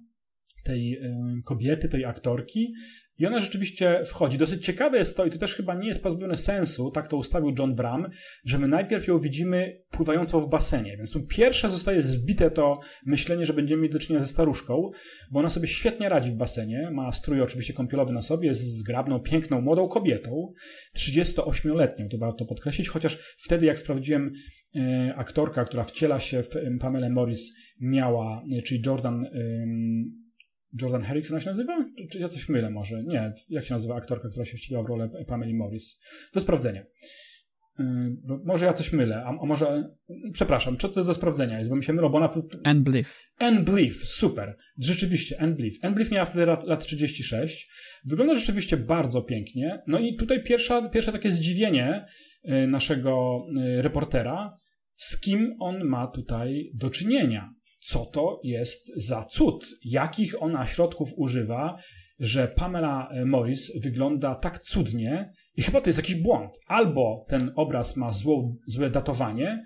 tej 0.65 0.99
y, 1.05 1.43
kobiety, 1.45 1.89
tej 1.89 2.05
aktorki, 2.05 2.75
i 3.19 3.27
ona 3.27 3.41
rzeczywiście 3.41 4.01
wchodzi. 4.05 4.39
Dosyć 4.39 4.65
ciekawe 4.65 4.99
jest 4.99 5.17
to, 5.17 5.27
i 5.27 5.31
to 5.31 5.39
też 5.39 5.55
chyba 5.55 5.75
nie 5.75 5.89
jest 5.89 6.03
pozbawione 6.03 6.37
sensu, 6.37 6.91
tak 6.91 7.09
to 7.09 7.17
ustawił 7.17 7.55
John 7.59 7.75
Bram, 7.75 8.07
że 8.45 8.59
my 8.59 8.69
najpierw 8.69 9.07
ją 9.07 9.19
widzimy 9.19 9.83
pływającą 9.91 10.41
w 10.41 10.49
basenie. 10.49 10.97
Więc 10.97 11.11
tu 11.11 11.27
pierwsze 11.27 11.71
zostaje 11.71 12.03
zbite 12.03 12.51
to 12.51 12.81
myślenie, 13.07 13.47
że 13.47 13.53
będziemy 13.53 13.83
mieli 13.83 13.93
do 13.93 13.99
czynienia 13.99 14.21
ze 14.21 14.27
staruszką, 14.27 14.91
bo 15.33 15.41
ona 15.41 15.49
sobie 15.49 15.67
świetnie 15.67 16.09
radzi 16.09 16.31
w 16.31 16.35
basenie. 16.35 16.91
Ma 16.93 17.13
strój 17.13 17.41
oczywiście 17.41 17.73
kąpielowy 17.73 18.13
na 18.13 18.23
sobie, 18.23 18.49
jest 18.49 18.79
zgrabną, 18.79 19.21
piękną, 19.21 19.61
młodą 19.61 19.89
kobietą, 19.89 20.53
38-letnią, 20.97 22.09
to 22.11 22.19
warto 22.19 22.45
podkreślić, 22.45 22.89
chociaż 22.89 23.19
wtedy, 23.39 23.67
jak 23.67 23.79
sprawdziłem, 23.79 24.33
e, 24.77 25.15
aktorka, 25.17 25.65
która 25.65 25.85
wciela 25.85 26.21
się 26.21 26.43
w 26.43 26.49
Pamela 26.81 27.09
Morris, 27.09 27.57
miała, 27.81 28.45
e, 28.59 28.63
czyli 28.63 28.83
Jordan. 28.87 29.27
Jordan 30.83 31.03
Harris 31.03 31.31
ona 31.31 31.41
się 31.41 31.51
nazywa? 31.51 31.85
Czy, 31.99 32.09
czy 32.09 32.19
ja 32.19 32.29
coś 32.29 32.49
mylę 32.49 32.71
może? 32.71 33.03
Nie. 33.03 33.33
Jak 33.49 33.65
się 33.65 33.75
nazywa 33.75 33.95
aktorka, 33.95 34.29
która 34.29 34.45
się 34.45 34.57
wcieliła 34.57 34.83
w 34.83 34.87
rolę 34.87 35.11
Pameli 35.27 35.55
Morris? 35.55 36.01
Do 36.35 36.41
sprawdzenia. 36.41 36.85
Yy, 37.79 37.85
może 38.45 38.67
ja 38.67 38.73
coś 38.73 38.93
mylę, 38.93 39.25
a, 39.25 39.29
a, 39.29 39.47
może... 39.47 39.95
Przepraszam, 40.33 40.77
co 40.77 40.89
to 40.89 41.05
do 41.05 41.15
sprawdzenia 41.15 41.59
jest, 41.59 41.71
bo 41.71 41.77
mi 41.77 41.85
się 41.85 41.93
mylą, 41.93 42.09
bo 42.09 42.19
ona... 42.19 42.31
Anne 42.65 42.81
Bliff. 42.81 43.33
Anne 43.39 43.63
Bliff, 43.63 44.05
super. 44.05 44.57
Rzeczywiście, 44.79 45.41
Anne 45.41 45.55
Bliff. 45.55 45.85
Anne 45.85 45.95
Bliff 45.95 46.11
miała 46.11 46.25
wtedy 46.25 46.47
lat, 46.47 46.67
lat 46.67 46.87
36. 46.87 47.69
Wygląda 48.05 48.35
rzeczywiście 48.35 48.77
bardzo 48.77 49.23
pięknie. 49.23 49.83
No 49.87 49.99
i 49.99 50.17
tutaj 50.17 50.43
pierwsza, 50.43 50.89
pierwsze 50.89 51.13
takie 51.13 51.31
zdziwienie 51.31 52.07
yy, 52.45 52.67
naszego 52.67 53.43
yy, 53.57 53.83
reportera, 53.83 54.59
z 54.97 55.21
kim 55.21 55.57
on 55.61 55.85
ma 55.85 56.07
tutaj 56.07 56.71
do 56.75 56.91
czynienia 56.91 57.55
co 57.85 58.07
to 58.07 58.41
jest 58.45 58.93
za 58.97 59.25
cud, 59.25 59.67
jakich 59.85 60.43
ona 60.43 60.67
środków 60.67 61.13
używa, 61.17 61.77
że 62.19 62.49
Pamela 62.49 63.09
Morris 63.27 63.81
wygląda 63.83 64.35
tak 64.35 64.59
cudnie 64.59 65.33
i 65.57 65.63
chyba 65.63 65.81
to 65.81 65.89
jest 65.89 65.99
jakiś 65.99 66.15
błąd. 66.15 66.51
Albo 66.67 67.25
ten 67.29 67.53
obraz 67.57 67.97
ma 67.97 68.13
zło, 68.13 68.55
złe 68.67 68.91
datowanie, 68.91 69.63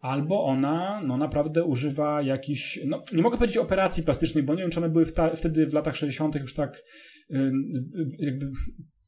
albo 0.00 0.44
ona 0.44 1.02
no, 1.06 1.16
naprawdę 1.16 1.64
używa 1.64 2.22
jakichś, 2.22 2.80
no, 2.86 3.02
nie 3.12 3.22
mogę 3.22 3.36
powiedzieć 3.36 3.56
operacji 3.56 4.02
plastycznej, 4.02 4.44
bo 4.44 4.54
nie 4.54 4.62
wiem, 4.62 4.70
czy 4.70 4.80
one 4.80 4.88
były 4.88 5.06
wtedy 5.34 5.66
w 5.66 5.72
latach 5.72 5.96
60. 5.96 6.34
już 6.34 6.54
tak 6.54 6.82
jakby 8.18 8.50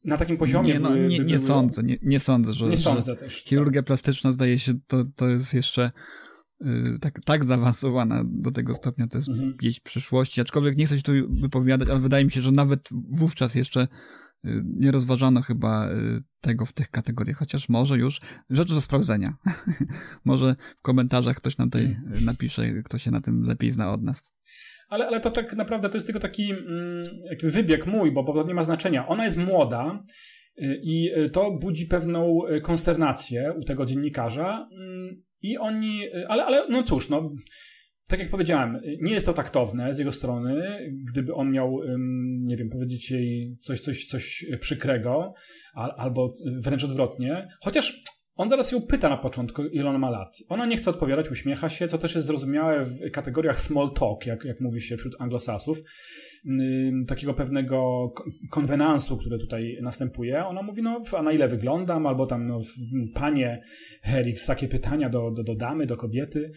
na 0.04 0.16
takim 0.16 0.36
poziomie 0.36 0.72
nie, 0.72 0.80
no, 0.80 0.90
były, 0.90 1.08
nie, 1.08 1.18
nie 1.18 1.24
były... 1.24 1.38
sądzę, 1.38 1.82
nie, 1.82 1.98
nie 2.02 2.20
sądzę, 2.20 2.52
że, 2.52 2.66
nie 2.66 2.76
sądzę 2.76 3.12
że 3.12 3.16
też, 3.16 3.44
chirurgia 3.44 3.80
tak. 3.80 3.86
plastyczna 3.86 4.32
zdaje 4.32 4.58
się, 4.58 4.72
to, 4.86 5.04
to 5.16 5.28
jest 5.28 5.54
jeszcze 5.54 5.90
tak, 7.00 7.20
tak 7.24 7.44
zaawansowana 7.44 8.22
do 8.24 8.50
tego 8.50 8.74
stopnia, 8.74 9.06
to 9.06 9.18
jest 9.18 9.28
mhm. 9.28 9.56
pieśń 9.56 9.80
przyszłości, 9.84 10.40
aczkolwiek 10.40 10.76
nie 10.76 10.86
chcę 10.86 10.96
się 10.96 11.02
tu 11.02 11.12
wypowiadać, 11.28 11.88
ale 11.88 12.00
wydaje 12.00 12.24
mi 12.24 12.30
się, 12.30 12.42
że 12.42 12.52
nawet 12.52 12.88
wówczas 13.10 13.54
jeszcze 13.54 13.88
y, 14.44 14.62
nie 14.64 14.90
rozważano 14.90 15.42
chyba 15.42 15.88
y, 15.90 16.22
tego 16.40 16.66
w 16.66 16.72
tych 16.72 16.90
kategoriach, 16.90 17.36
chociaż 17.36 17.68
może 17.68 17.98
już 17.98 18.20
rzecz 18.50 18.68
do 18.68 18.80
sprawdzenia. 18.80 19.36
może 20.24 20.56
w 20.78 20.82
komentarzach 20.82 21.36
ktoś 21.36 21.58
nam 21.58 21.70
tutaj 21.70 21.86
mhm. 21.86 22.24
napisze, 22.24 22.82
kto 22.82 22.98
się 22.98 23.10
na 23.10 23.20
tym 23.20 23.42
lepiej 23.42 23.72
zna 23.72 23.92
od 23.92 24.02
nas. 24.02 24.32
Ale, 24.88 25.06
ale 25.06 25.20
to 25.20 25.30
tak 25.30 25.52
naprawdę 25.52 25.88
to 25.88 25.96
jest 25.96 26.06
tylko 26.06 26.20
taki 26.20 26.50
mm, 26.50 27.04
wybieg 27.42 27.86
mój, 27.86 28.12
bo, 28.12 28.22
bo 28.22 28.42
to 28.42 28.48
nie 28.48 28.54
ma 28.54 28.64
znaczenia. 28.64 29.06
Ona 29.06 29.24
jest 29.24 29.36
młoda, 29.36 30.04
i 30.82 31.10
to 31.32 31.50
budzi 31.50 31.86
pewną 31.86 32.40
konsternację 32.62 33.52
u 33.60 33.64
tego 33.64 33.86
dziennikarza. 33.86 34.68
Mm, 34.72 35.22
i 35.42 35.58
oni, 35.58 36.02
ale, 36.28 36.44
ale 36.44 36.68
no 36.68 36.82
cóż, 36.82 37.08
no, 37.08 37.30
tak 38.08 38.20
jak 38.20 38.28
powiedziałem, 38.28 38.80
nie 39.00 39.12
jest 39.12 39.26
to 39.26 39.32
taktowne 39.32 39.94
z 39.94 39.98
jego 39.98 40.12
strony, 40.12 40.80
gdyby 41.10 41.34
on 41.34 41.50
miał, 41.50 41.80
nie 42.40 42.56
wiem, 42.56 42.68
powiedzieć 42.68 43.10
jej 43.10 43.56
coś, 43.60 43.80
coś, 43.80 44.04
coś 44.04 44.46
przykrego, 44.60 45.32
albo 45.74 46.32
wręcz 46.44 46.84
odwrotnie. 46.84 47.48
Chociaż 47.60 48.02
on 48.34 48.48
zaraz 48.48 48.72
ją 48.72 48.82
pyta 48.82 49.08
na 49.08 49.16
początku, 49.16 49.64
ile 49.64 49.98
ma 49.98 50.10
lat. 50.10 50.36
Ona 50.48 50.66
nie 50.66 50.76
chce 50.76 50.90
odpowiadać, 50.90 51.30
uśmiecha 51.30 51.68
się, 51.68 51.88
co 51.88 51.98
też 51.98 52.14
jest 52.14 52.26
zrozumiałe 52.26 52.82
w 52.82 53.10
kategoriach 53.10 53.60
small 53.60 53.90
talk, 53.90 54.26
jak, 54.26 54.44
jak 54.44 54.60
mówi 54.60 54.80
się 54.80 54.96
wśród 54.96 55.16
anglosasów 55.18 55.78
takiego 57.06 57.34
pewnego 57.34 58.10
konwenansu, 58.50 59.16
który 59.16 59.38
tutaj 59.38 59.78
następuje. 59.82 60.46
Ona 60.46 60.62
mówi, 60.62 60.82
no, 60.82 61.00
a 61.18 61.22
na 61.22 61.32
ile 61.32 61.48
wyglądam, 61.48 62.06
albo 62.06 62.26
tam, 62.26 62.46
no, 62.46 62.60
panie 63.14 63.60
Herix, 64.02 64.46
takie 64.46 64.68
pytania 64.68 65.08
do, 65.08 65.30
do, 65.30 65.42
do 65.42 65.54
damy, 65.54 65.86
do 65.86 65.96
kobiety, 65.96 66.52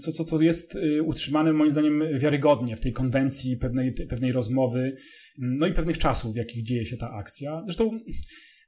co, 0.00 0.12
co, 0.12 0.24
co 0.24 0.42
jest 0.42 0.76
y, 0.76 1.02
utrzymane 1.02 1.52
moim 1.52 1.70
zdaniem 1.70 2.02
wiarygodnie 2.18 2.76
w 2.76 2.80
tej 2.80 2.92
konwencji 2.92 3.56
pewnej, 3.56 3.92
pewnej 3.92 4.32
rozmowy, 4.32 4.96
no 5.38 5.66
i 5.66 5.72
pewnych 5.72 5.98
czasów, 5.98 6.32
w 6.32 6.36
jakich 6.36 6.64
dzieje 6.64 6.84
się 6.84 6.96
ta 6.96 7.10
akcja. 7.10 7.62
Zresztą 7.64 8.00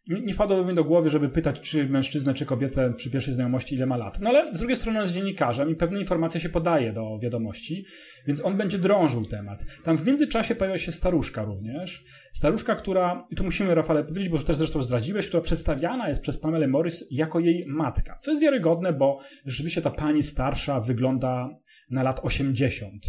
nie 0.06 0.34
wpadłoby 0.34 0.70
mi 0.70 0.74
do 0.74 0.84
głowy, 0.84 1.10
żeby 1.10 1.28
pytać, 1.28 1.60
czy 1.60 1.88
mężczyznę, 1.88 2.34
czy 2.34 2.46
kobietę 2.46 2.92
przy 2.96 3.10
pierwszej 3.10 3.34
znajomości 3.34 3.74
ile 3.74 3.86
ma 3.86 3.96
lat. 3.96 4.20
No 4.20 4.28
ale 4.28 4.54
z 4.54 4.58
drugiej 4.58 4.76
strony 4.76 5.00
jest 5.00 5.12
dziennikarzem 5.12 5.70
i 5.70 5.74
pewne 5.74 6.00
informacje 6.00 6.40
się 6.40 6.48
podaje 6.48 6.92
do 6.92 7.18
wiadomości, 7.22 7.84
więc 8.26 8.44
on 8.44 8.56
będzie 8.56 8.78
drążył 8.78 9.26
temat. 9.26 9.64
Tam 9.82 9.96
w 9.96 10.06
międzyczasie 10.06 10.54
pojawia 10.54 10.78
się 10.78 10.92
staruszka 10.92 11.42
również. 11.42 12.04
Staruszka, 12.32 12.74
która, 12.74 13.26
i 13.30 13.36
tu 13.36 13.44
musimy 13.44 13.74
Rafale 13.74 14.04
powiedzieć, 14.04 14.28
bo 14.28 14.38
też 14.38 14.56
zresztą 14.56 14.82
zdradziłeś, 14.82 15.28
która 15.28 15.42
przedstawiana 15.42 16.08
jest 16.08 16.22
przez 16.22 16.38
Pamela 16.38 16.66
Morris 16.66 17.04
jako 17.10 17.40
jej 17.40 17.64
matka. 17.66 18.18
Co 18.20 18.30
jest 18.30 18.42
wiarygodne, 18.42 18.92
bo 18.92 19.20
rzeczywiście 19.46 19.82
ta 19.82 19.90
pani 19.90 20.22
starsza 20.22 20.80
wygląda 20.80 21.48
na 21.90 22.02
lat 22.02 22.20
80 22.22 23.06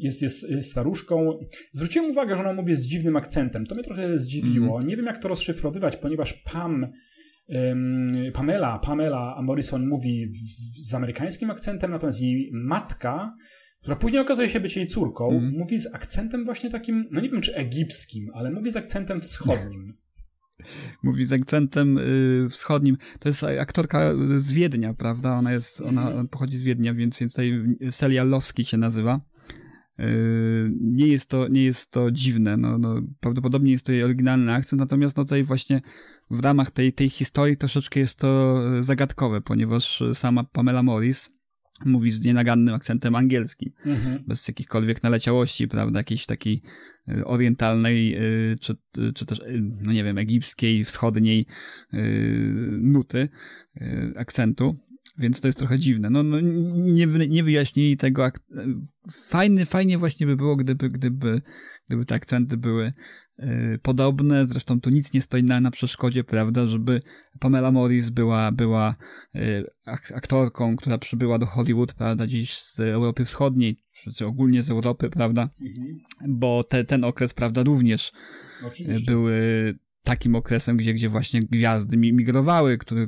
jest, 0.00 0.22
jest 0.22 0.70
staruszką. 0.70 1.38
Zwróciłem 1.72 2.10
uwagę, 2.10 2.36
że 2.36 2.42
ona 2.42 2.52
mówi 2.52 2.74
z 2.74 2.86
dziwnym 2.86 3.16
akcentem. 3.16 3.66
To 3.66 3.74
mnie 3.74 3.84
trochę 3.84 4.18
zdziwiło. 4.18 4.76
Mm. 4.76 4.88
Nie 4.88 4.96
wiem, 4.96 5.06
jak 5.06 5.18
to 5.18 5.28
rozszyfrowywać, 5.28 5.96
ponieważ 5.96 6.32
Pam, 6.32 6.86
Pamela, 8.32 8.78
Pamela 8.78 9.42
Morrison 9.42 9.86
mówi 9.86 10.32
z 10.80 10.94
amerykańskim 10.94 11.50
akcentem, 11.50 11.90
natomiast 11.90 12.20
jej 12.20 12.50
matka, 12.54 13.34
która 13.80 13.96
później 13.96 14.22
okazuje 14.22 14.48
się 14.48 14.60
być 14.60 14.76
jej 14.76 14.86
córką, 14.86 15.30
mm. 15.30 15.52
mówi 15.58 15.80
z 15.80 15.94
akcentem 15.94 16.44
właśnie 16.44 16.70
takim, 16.70 17.08
no 17.10 17.20
nie 17.20 17.28
wiem 17.28 17.40
czy 17.40 17.54
egipskim, 17.54 18.30
ale 18.34 18.50
mówi 18.50 18.70
z 18.70 18.76
akcentem 18.76 19.20
wschodnim. 19.20 19.94
Mówi 21.02 21.24
z 21.24 21.32
akcentem 21.32 21.98
y, 21.98 22.48
wschodnim. 22.50 22.96
To 23.20 23.28
jest 23.28 23.42
aktorka 23.42 24.12
z 24.40 24.52
Wiednia, 24.52 24.94
prawda? 24.94 25.34
Ona 25.34 25.52
jest, 25.52 25.80
ona 25.80 26.10
mm. 26.10 26.28
pochodzi 26.28 26.58
z 26.58 26.62
Wiednia, 26.62 26.94
więc, 26.94 27.18
więc 27.18 27.32
tutaj 27.32 27.52
Celia 27.92 28.24
Lowski 28.24 28.64
się 28.64 28.76
nazywa. 28.76 29.20
Yy, 30.00 30.72
nie 30.80 31.06
jest 31.06 31.28
to, 31.28 31.48
nie 31.48 31.64
jest 31.64 31.90
to 31.90 32.10
dziwne. 32.10 32.56
No, 32.56 32.78
no, 32.78 33.02
prawdopodobnie 33.20 33.72
jest 33.72 33.86
to 33.86 33.92
jej 33.92 34.02
oryginalny 34.02 34.52
akcent, 34.52 34.80
natomiast 34.80 35.16
no, 35.16 35.24
tutaj 35.24 35.44
właśnie 35.44 35.80
w 36.30 36.40
ramach 36.40 36.70
tej, 36.70 36.92
tej 36.92 37.08
historii 37.08 37.56
troszeczkę 37.56 38.00
jest 38.00 38.18
to 38.18 38.60
yy, 38.74 38.84
zagadkowe, 38.84 39.40
ponieważ 39.40 40.02
sama 40.14 40.44
Pamela 40.44 40.82
Morris 40.82 41.28
mówi 41.84 42.10
z 42.10 42.24
nienagannym 42.24 42.74
akcentem 42.74 43.14
angielskim, 43.14 43.72
Mhm. 43.86 44.24
bez 44.26 44.48
jakichkolwiek 44.48 45.02
naleciałości, 45.02 45.68
prawda, 45.68 46.00
jakiejś 46.00 46.26
takiej 46.26 46.62
y, 47.08 47.24
orientalnej, 47.24 48.16
czy, 48.60 48.76
czy 49.14 49.26
też, 49.26 49.40
no 49.82 49.92
nie 49.92 50.04
wiem, 50.04 50.18
egipskiej, 50.18 50.84
wschodniej 50.84 51.46
nuty, 52.78 53.28
akcentu. 54.16 54.76
Więc 55.20 55.40
to 55.40 55.48
jest 55.48 55.58
trochę 55.58 55.78
dziwne. 55.78 56.10
No, 56.10 56.22
no 56.22 56.40
nie, 56.74 57.06
nie 57.06 57.44
wyjaśnili 57.44 57.96
tego. 57.96 58.30
Fajny, 59.12 59.66
fajnie 59.66 59.98
właśnie 59.98 60.26
by 60.26 60.36
było, 60.36 60.56
gdyby, 60.56 60.90
gdyby, 60.90 61.42
gdyby 61.88 62.04
te 62.04 62.14
akcenty 62.14 62.56
były 62.56 62.92
y, 63.38 63.78
podobne. 63.82 64.46
Zresztą 64.46 64.80
tu 64.80 64.90
nic 64.90 65.12
nie 65.12 65.22
stoi 65.22 65.42
na, 65.42 65.60
na 65.60 65.70
przeszkodzie, 65.70 66.24
prawda, 66.24 66.66
żeby 66.66 67.02
Pamela 67.40 67.72
Morris 67.72 68.10
była, 68.10 68.52
była 68.52 68.96
y, 69.36 69.64
ak- 69.84 70.12
aktorką, 70.16 70.76
która 70.76 70.98
przybyła 70.98 71.38
do 71.38 71.46
Hollywood, 71.46 71.94
prawda, 71.94 72.26
gdzieś 72.26 72.58
z 72.58 72.80
Europy 72.80 73.24
Wschodniej, 73.24 73.76
czy, 73.92 74.12
czy 74.12 74.26
ogólnie 74.26 74.62
z 74.62 74.70
Europy, 74.70 75.10
prawda, 75.10 75.48
Mhm. 75.60 75.98
bo 76.28 76.64
te, 76.64 76.84
ten 76.84 77.04
okres, 77.04 77.34
prawda, 77.34 77.62
również 77.62 78.12
Oczywiście. 78.66 79.04
były 79.12 79.74
takim 80.02 80.34
okresem, 80.34 80.76
gdzie, 80.76 80.94
gdzie 80.94 81.08
właśnie 81.08 81.42
gwiazdy 81.42 81.96
mi- 81.96 82.12
migrowały, 82.12 82.78
które, 82.78 83.06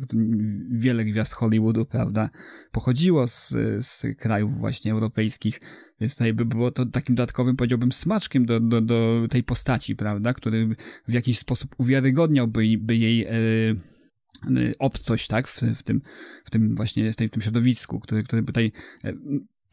wiele 0.71 1.05
gwiazd 1.05 1.33
Hollywoodu, 1.33 1.85
prawda, 1.85 2.31
pochodziło 2.73 3.29
z, 3.29 3.49
z 3.87 4.05
krajów 4.19 4.59
właśnie 4.59 4.93
europejskich, 4.93 5.61
więc 6.01 6.13
tutaj 6.13 6.33
by 6.33 6.45
było 6.45 6.71
to 6.71 6.87
takim 6.87 7.15
dodatkowym, 7.15 7.57
powiedziałbym, 7.57 7.93
smaczkiem 7.93 8.47
do, 8.47 8.61
do, 8.61 8.81
do 8.81 9.27
tej 9.31 9.43
postaci, 9.43 9.97
prawda, 9.97 10.35
który 10.35 10.77
w 11.09 11.13
jakiś 11.13 11.39
sposób 11.39 11.75
uwiarygodniałby 11.79 12.63
by 12.79 12.97
jej 12.97 13.25
e, 13.25 13.31
e, 13.31 13.75
obcość, 14.79 15.27
tak, 15.27 15.49
w, 15.49 15.63
w 15.77 15.83
tym, 15.83 16.01
w 16.45 16.51
tym 16.51 16.77
właśnie, 16.77 17.13
w 17.13 17.17
tym, 17.17 17.29
w 17.29 17.33
tym 17.33 17.43
środowisku, 17.43 18.01
który, 18.01 18.23
który 18.23 18.43
tutaj 18.43 18.73
e, 19.05 19.13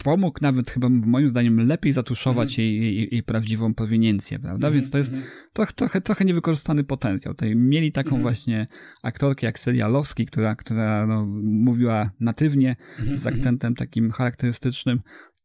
pomógł 0.03 0.39
nawet 0.41 0.71
chyba 0.71 0.89
moim 0.89 1.29
zdaniem 1.29 1.67
lepiej 1.67 1.93
zatuszować 1.93 2.57
jej, 2.57 2.81
jej, 2.81 3.09
jej 3.11 3.23
prawdziwą 3.23 3.73
proweniencję, 3.73 4.39
prawda, 4.39 4.67
Mhm, 4.67 4.73
więc 4.73 4.91
to 4.91 4.97
jest 4.97 5.09
mhm. 5.13 5.31
trochę, 5.53 5.73
trochę, 5.73 6.01
trochę 6.01 6.25
niewykorzystany 6.25 6.83
potencjał. 6.83 7.33
Tutaj 7.33 7.55
mieli 7.55 7.91
taką 7.91 8.07
Mhm. 8.07 8.21
właśnie 8.21 8.65
aktorkę 9.03 9.45
jak 9.45 9.59
Celia 9.59 9.87
Lowski, 9.87 10.25
która, 10.25 10.55
która 10.55 11.07
no, 11.07 11.25
mówiła 11.43 12.11
natywnie, 12.19 12.75
Mhm, 12.99 13.17
z 13.17 13.27
akcentem 13.27 13.75
takim 13.75 14.11
charakterystycznym 14.11 14.99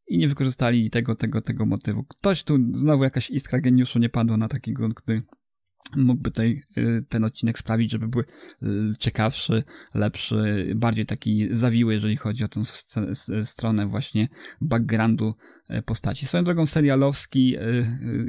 i 0.09 0.19
nie 0.19 0.29
wykorzystali 0.29 0.90
tego, 0.90 1.14
tego, 1.14 1.40
tego 1.40 1.67
motywu. 1.67 2.05
Ktoś 2.05 2.45
tu, 2.45 2.59
znowu 2.75 3.05
jakaś 3.05 3.31
iskra 3.31 3.61
geniuszu 3.61 3.99
nie 3.99 4.09
padła 4.09 4.37
na 4.37 4.49
taki 4.49 4.73
grunt, 4.73 4.95
który 4.95 5.23
mógłby 5.96 6.30
y, 6.76 7.04
ten 7.09 7.24
odcinek 7.24 7.59
sprawić, 7.59 7.92
żeby 7.92 8.09
był 8.09 8.22
ciekawszy, 8.98 9.64
lepszy, 9.94 10.72
bardziej 10.76 11.07
taki 11.07 11.48
zawiły, 11.50 11.94
jeżeli 11.94 12.16
chodzi 12.16 12.44
o 12.44 12.48
s- 12.61 13.30
stronę 13.44 13.87
właśnie 13.87 14.28
backgroundu 14.61 15.35
e, 15.68 15.83
postaci. 15.83 16.26
Swoją 16.26 16.44
drogą 16.44 16.66
serialowski 16.66 17.57
y, 17.57 17.61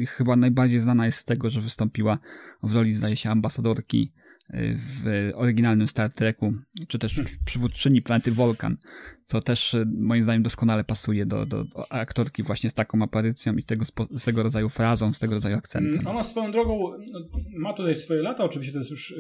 y, 0.01 0.06
chyba 0.06 0.36
najbardziej 0.36 0.80
znana 0.80 1.06
jest 1.06 1.17
z 1.17 1.25
tego, 1.25 1.49
że 1.49 1.62
wystąpiła 1.62 2.19
w 2.63 2.75
roli, 2.75 2.93
zdaje 2.93 3.15
się, 3.15 3.30
ambasadorki 3.30 4.12
y, 4.17 4.25
w 4.50 5.32
oryginalnym 5.36 5.88
Star 5.88 6.10
Treku, 6.10 6.54
czy 6.88 7.00
też 7.00 7.22
przywódczyni 7.46 8.02
planety 8.02 8.32
Volkan, 8.32 8.78
co 9.24 9.42
też 9.42 9.74
y, 9.74 9.86
moim 9.98 10.24
zdaniem 10.24 10.44
doskonale 10.44 10.84
pasuje 10.84 11.26
do, 11.26 11.46
do, 11.46 11.64
do 11.64 11.92
aktorki 11.92 12.44
właśnie 12.44 12.70
z 12.70 12.74
taką 12.74 13.02
aparycją 13.02 13.54
i 13.56 13.62
z 13.62 13.66
tego, 13.66 13.86
z 14.18 14.24
tego 14.24 14.44
rodzaju 14.44 14.70
frazą, 14.70 15.14
z 15.14 15.20
tego 15.20 15.34
rodzaju 15.34 15.58
akcentem. 15.58 15.94
Mm, 15.94 16.08
Ona 16.08 16.24
swoją 16.24 16.52
drogą 16.52 16.92
no, 17.12 17.20
ma 17.58 17.74
tutaj 17.74 17.96
swoje 17.96 18.22
lata, 18.22 18.44
oczywiście 18.44 18.74
to 18.74 18.80
jest 18.80 18.92
już 18.92 19.16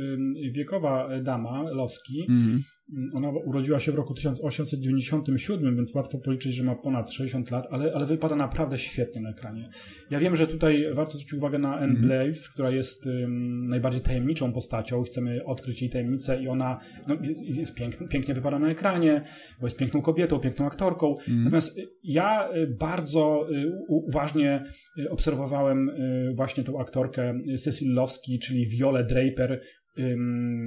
wiekowa 0.51 1.07
e, 1.09 1.23
dama, 1.23 1.63
Lowski. 1.63 2.25
Mm, 2.29 2.63
Ona 3.13 3.29
urodziła 3.29 3.79
się 3.79 3.91
w 3.91 3.95
roku 3.95 4.13
1897, 4.13 5.75
więc 5.75 5.95
łatwo 5.95 6.17
policzyć, 6.17 6.53
że 6.53 6.63
ma 6.63 6.75
ponad 6.75 7.11
60 7.11 7.51
lat, 7.51 7.67
ale, 7.71 7.93
ale 7.93 8.05
wypada 8.05 8.35
naprawdę 8.35 8.77
świetnie 8.77 9.21
na 9.21 9.29
ekranie. 9.29 9.69
Ja 10.11 10.19
wiem, 10.19 10.35
że 10.35 10.47
tutaj 10.47 10.85
warto 10.93 11.11
zwrócić 11.11 11.33
uwagę 11.33 11.59
na 11.59 11.77
Anne 11.77 11.99
Blave, 11.99 12.49
która 12.53 12.71
jest 12.71 13.07
ym, 13.07 13.65
najbardziej 13.65 14.01
tajemniczą 14.01 14.53
postacią. 14.53 15.03
Chcemy 15.03 15.45
odkryć 15.45 15.81
jej 15.81 15.91
tajemnicę 15.91 16.41
i 16.41 16.47
ona 16.47 16.77
no, 17.07 17.17
jest, 17.21 17.41
jest 17.41 17.73
pięknie, 17.73 18.07
pięknie 18.07 18.33
wypada 18.33 18.59
na 18.59 18.69
ekranie, 18.69 19.21
bo 19.59 19.65
jest 19.65 19.77
piękną 19.77 20.01
kobietą, 20.01 20.39
piękną 20.39 20.65
aktorką. 20.65 21.15
Natomiast 21.27 21.77
y, 21.77 21.87
ja 22.03 22.49
y, 22.55 22.67
bardzo 22.79 23.47
y, 23.51 23.71
uważnie 23.87 24.63
obserwowałem 25.09 25.91
właśnie 26.35 26.63
tą 26.63 26.79
aktorkę 26.79 27.33
Cecil 27.63 27.93
Lowski, 27.93 28.39
czyli 28.39 28.65
Viola 28.65 29.03
Draper, 29.03 29.61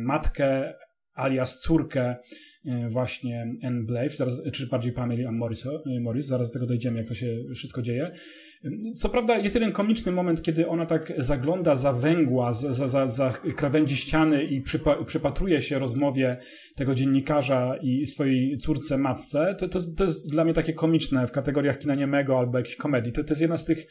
matkę 0.04 0.74
alias 1.18 1.61
córkę 1.61 2.11
y, 2.66 2.88
właśnie 2.88 3.54
Anne 3.62 3.83
Blave, 3.83 4.16
zaraz, 4.16 4.35
czy 4.52 4.66
bardziej 4.66 4.92
Pameli 4.92 5.26
Ann 5.26 5.37
Morris, 5.37 5.66
y, 5.66 6.00
Morris, 6.00 6.26
zaraz 6.26 6.48
do 6.48 6.52
tego 6.52 6.66
dojdziemy, 6.66 6.98
jak 6.98 7.09
to 7.09 7.14
się 7.14 7.37
wszystko 7.54 7.83
dzieje. 7.83 8.11
Co 8.94 9.09
prawda 9.09 9.38
jest 9.38 9.54
jeden 9.54 9.72
komiczny 9.72 10.12
moment, 10.12 10.42
kiedy 10.42 10.68
ona 10.68 10.87
tak 10.87 11.12
zagląda 11.18 11.76
za 11.76 11.92
węgła, 11.92 12.52
za, 12.52 12.88
za, 12.88 13.09
za 13.09 13.31
krawędzi 13.57 13.96
ściany 13.96 14.44
i 14.44 14.61
przypa, 14.61 15.04
przypatruje 15.04 15.62
się 15.62 15.78
rozmowie 15.78 16.37
tego 16.76 16.94
dziennikarza 16.94 17.76
i 17.83 18.07
swojej 18.07 18.59
córce, 18.59 18.98
matce, 18.98 19.54
to, 19.59 19.68
to, 19.68 19.81
to 19.96 20.04
jest 20.04 20.33
dla 20.33 20.44
mnie 20.44 20.54
takie 20.54 20.72
komiczne 20.72 21.26
w 21.26 21.33
kategoriach 21.33 21.78
kina 21.78 21.94
niemego 21.94 22.38
albo 22.38 22.59
jakiejś 22.59 22.76
komedii. 22.76 23.12
To, 23.12 23.24
to 23.24 23.31
jest 23.31 23.40
jedna 23.40 23.57
z 23.57 23.64
tych 23.64 23.87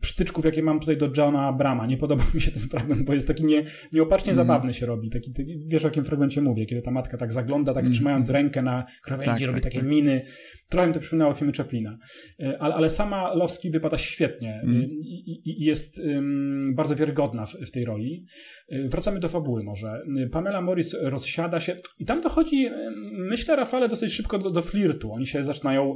przytyczków, 0.00 0.44
jakie 0.44 0.62
mam 0.62 0.80
tutaj 0.80 0.96
do 0.96 1.10
Johna 1.16 1.46
Abrama. 1.46 1.86
Nie 1.86 1.96
podoba 1.96 2.24
mi 2.34 2.40
się 2.40 2.50
ten 2.50 2.62
fragment, 2.62 3.02
bo 3.02 3.14
jest 3.14 3.28
taki 3.28 3.44
nie, 3.44 3.62
nieopatrznie 3.92 4.34
zabawny 4.34 4.74
się 4.74 4.86
robi. 4.86 5.10
Taki, 5.10 5.32
ty, 5.32 5.46
wiesz 5.68 5.84
o 5.84 5.88
jakim 5.88 6.04
fragmencie 6.04 6.40
mówię, 6.42 6.66
kiedy 6.66 6.82
ta 6.82 6.90
matka 6.90 7.16
tak 7.18 7.32
zagląda, 7.32 7.74
tak 7.74 7.88
trzymając 7.90 8.30
rękę 8.30 8.62
na 8.62 8.84
krawędzi, 9.02 9.30
Tak, 9.30 9.40
robi 9.40 9.60
tak, 9.60 9.62
takie 9.62 9.78
tak. 9.78 9.88
miny. 9.88 10.22
Trochę 10.68 10.86
mi 10.86 10.94
to 10.94 11.00
przypominało 11.00 11.32
filmy 11.32 11.52
Chaplina. 11.52 11.94
E, 12.40 12.62
Ale, 12.62 12.74
ale 12.74 12.90
sama 12.90 13.34
Lowski 13.34 13.70
wypada 13.70 13.96
świetnie 13.96 14.54
e, 14.54 14.66
i, 15.04 15.42
i, 15.44 15.64
jest 15.64 15.98
ym, 15.98 16.60
bardzo 16.74 16.96
wiarygodna 16.96 17.46
w, 17.46 17.52
w 17.52 17.70
tej 17.70 17.84
roli. 17.84 18.26
E, 18.68 18.88
Wracamy 18.88 19.20
do 19.20 19.28
fabuły 19.28 19.62
może. 19.64 20.02
Pamela 20.32 20.60
Morris 20.60 20.96
rozsiada 21.02 21.60
się 21.60 21.76
i 21.98 22.04
tam 22.04 22.20
dochodzi, 22.20 22.68
myślę, 23.28 23.56
Rafale, 23.56 23.88
dosyć 23.88 24.12
szybko 24.12 24.38
do, 24.38 24.50
do 24.50 24.62
flirtu. 24.62 25.12
Oni 25.12 25.26
się 25.26 25.44
zaczynają 25.44 25.92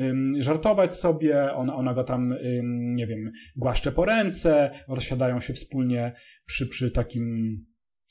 ym, 0.00 0.32
żartować 0.42 0.94
sobie, 0.94 1.52
ona, 1.52 1.76
ona 1.76 1.94
go 1.94 2.04
tam, 2.04 2.32
ym, 2.32 2.94
nie 2.94 3.06
wiem, 3.06 3.27
głaszcze 3.56 3.92
po 3.92 4.04
ręce, 4.04 4.70
rozsiadają 4.88 5.40
się 5.40 5.52
wspólnie 5.52 6.12
przy, 6.46 6.66
przy 6.66 6.90
takim 6.90 7.56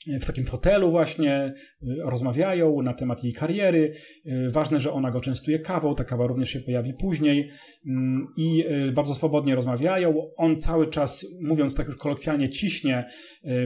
w 0.06 0.26
takim 0.26 0.44
fotelu 0.44 0.90
właśnie, 0.90 1.52
y, 1.82 1.86
rozmawiają 2.04 2.82
na 2.82 2.92
temat 2.92 3.24
jej 3.24 3.32
kariery. 3.32 3.88
Y, 4.26 4.50
Ważne, 4.50 4.80
że 4.80 4.92
ona 4.92 5.10
go 5.10 5.20
częstuje 5.20 5.58
kawą, 5.58 5.94
ta 5.94 6.04
kawa 6.04 6.26
również 6.26 6.50
się 6.50 6.60
pojawi 6.60 6.94
później 6.94 7.50
Mm, 7.86 8.26
i 8.36 8.64
y, 8.88 8.92
bardzo 8.92 9.14
swobodnie 9.14 9.54
rozmawiają. 9.54 10.30
On 10.36 10.60
cały 10.60 10.86
czas, 10.86 11.26
mówiąc 11.42 11.74
tak 11.74 11.86
już 11.86 11.96
kolokwialnie, 11.96 12.48
ciśnie 12.48 13.04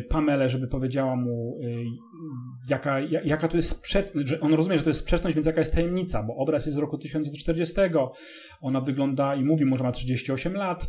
Pamelę, 0.08 0.48
żeby 0.48 0.68
powiedziała 0.68 1.16
mu, 1.16 1.58
jaka, 2.68 3.00
ja- 3.00 3.22
jaka 3.24 3.48
to 3.48 3.56
jest 3.56 3.68
sprzeczność, 3.68 4.28
że 4.28 4.40
on 4.40 4.54
rozumie, 4.54 4.78
że 4.78 4.84
to 4.84 4.90
jest 4.90 5.00
sprzeczność, 5.00 5.34
więc 5.36 5.46
jaka 5.46 5.60
jest 5.60 5.74
tajemnica, 5.74 6.22
bo 6.22 6.36
obraz 6.36 6.66
jest 6.66 6.74
z 6.74 6.78
roku 6.78 6.98
1940, 6.98 7.74
ona 8.60 8.80
wygląda 8.80 9.34
i 9.34 9.44
mówi 9.44 9.64
mu, 9.64 9.76
że 9.76 9.84
ma 9.84 9.92
38 9.92 10.54
lat, 10.54 10.88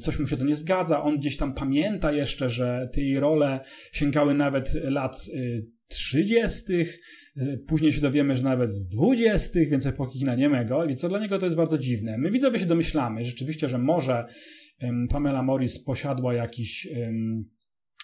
coś 0.00 0.18
mu 0.18 0.26
się 0.26 0.36
to 0.36 0.44
nie 0.44 0.56
zgadza, 0.56 1.02
on 1.02 1.16
gdzieś 1.16 1.36
tam 1.36 1.54
pamięta 1.54 2.12
jeszcze, 2.12 2.48
że 2.48 2.88
te 2.92 3.00
jej 3.00 3.20
role 3.20 3.60
sięgały 3.92 4.34
nawet 4.34 4.72
lat 4.90 5.28
y, 5.34 5.66
30., 5.88 6.72
y, 7.36 7.64
później 7.66 7.92
się 7.92 8.00
dowiemy, 8.00 8.36
że 8.36 8.42
nawet 8.42 8.70
20., 8.92 9.60
więc 9.70 9.86
epoki 9.86 10.18
kina 10.18 10.34
niemego, 10.34 10.86
więc 10.86 11.00
to 11.00 11.08
dla 11.08 11.18
niego 11.18 11.38
to 11.38 11.46
jest 11.46 11.56
bardzo 11.56 11.78
dziwne. 11.78 12.18
My 12.18 12.30
widzowie 12.30 12.58
się 12.58 12.66
domyślamy 12.66 13.24
rzeczywiście, 13.24 13.68
że 13.68 13.78
może 13.78 14.24
Pamela 15.08 15.42
Morris 15.42 15.84
posiadła 15.84 16.34
jakiś 16.34 16.88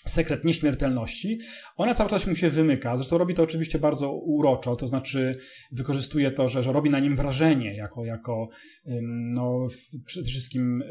sekret 0.06 0.44
nieśmiertelności. 0.44 1.38
Ona 1.76 1.94
cały 1.94 2.10
czas 2.10 2.26
mu 2.26 2.34
się 2.34 2.50
wymyka, 2.50 2.96
zresztą 2.96 3.18
robi 3.18 3.34
to 3.34 3.42
oczywiście 3.42 3.78
bardzo 3.78 4.12
uroczo, 4.12 4.76
to 4.76 4.86
znaczy 4.86 5.36
wykorzystuje 5.72 6.30
to, 6.30 6.48
że, 6.48 6.62
że 6.62 6.72
robi 6.72 6.90
na 6.90 6.98
nim 6.98 7.16
wrażenie 7.16 7.76
jako, 7.76 8.04
jako 8.04 8.48
no, 9.34 9.66
przede 10.06 10.26
wszystkim 10.26 10.82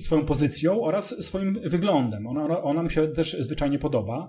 swoją 0.00 0.24
pozycją 0.24 0.82
oraz 0.82 1.24
swoim 1.24 1.52
wyglądem. 1.64 2.26
Ona, 2.26 2.62
ona 2.62 2.82
mu 2.82 2.90
się 2.90 3.08
też 3.08 3.36
zwyczajnie 3.40 3.78
podoba. 3.78 4.28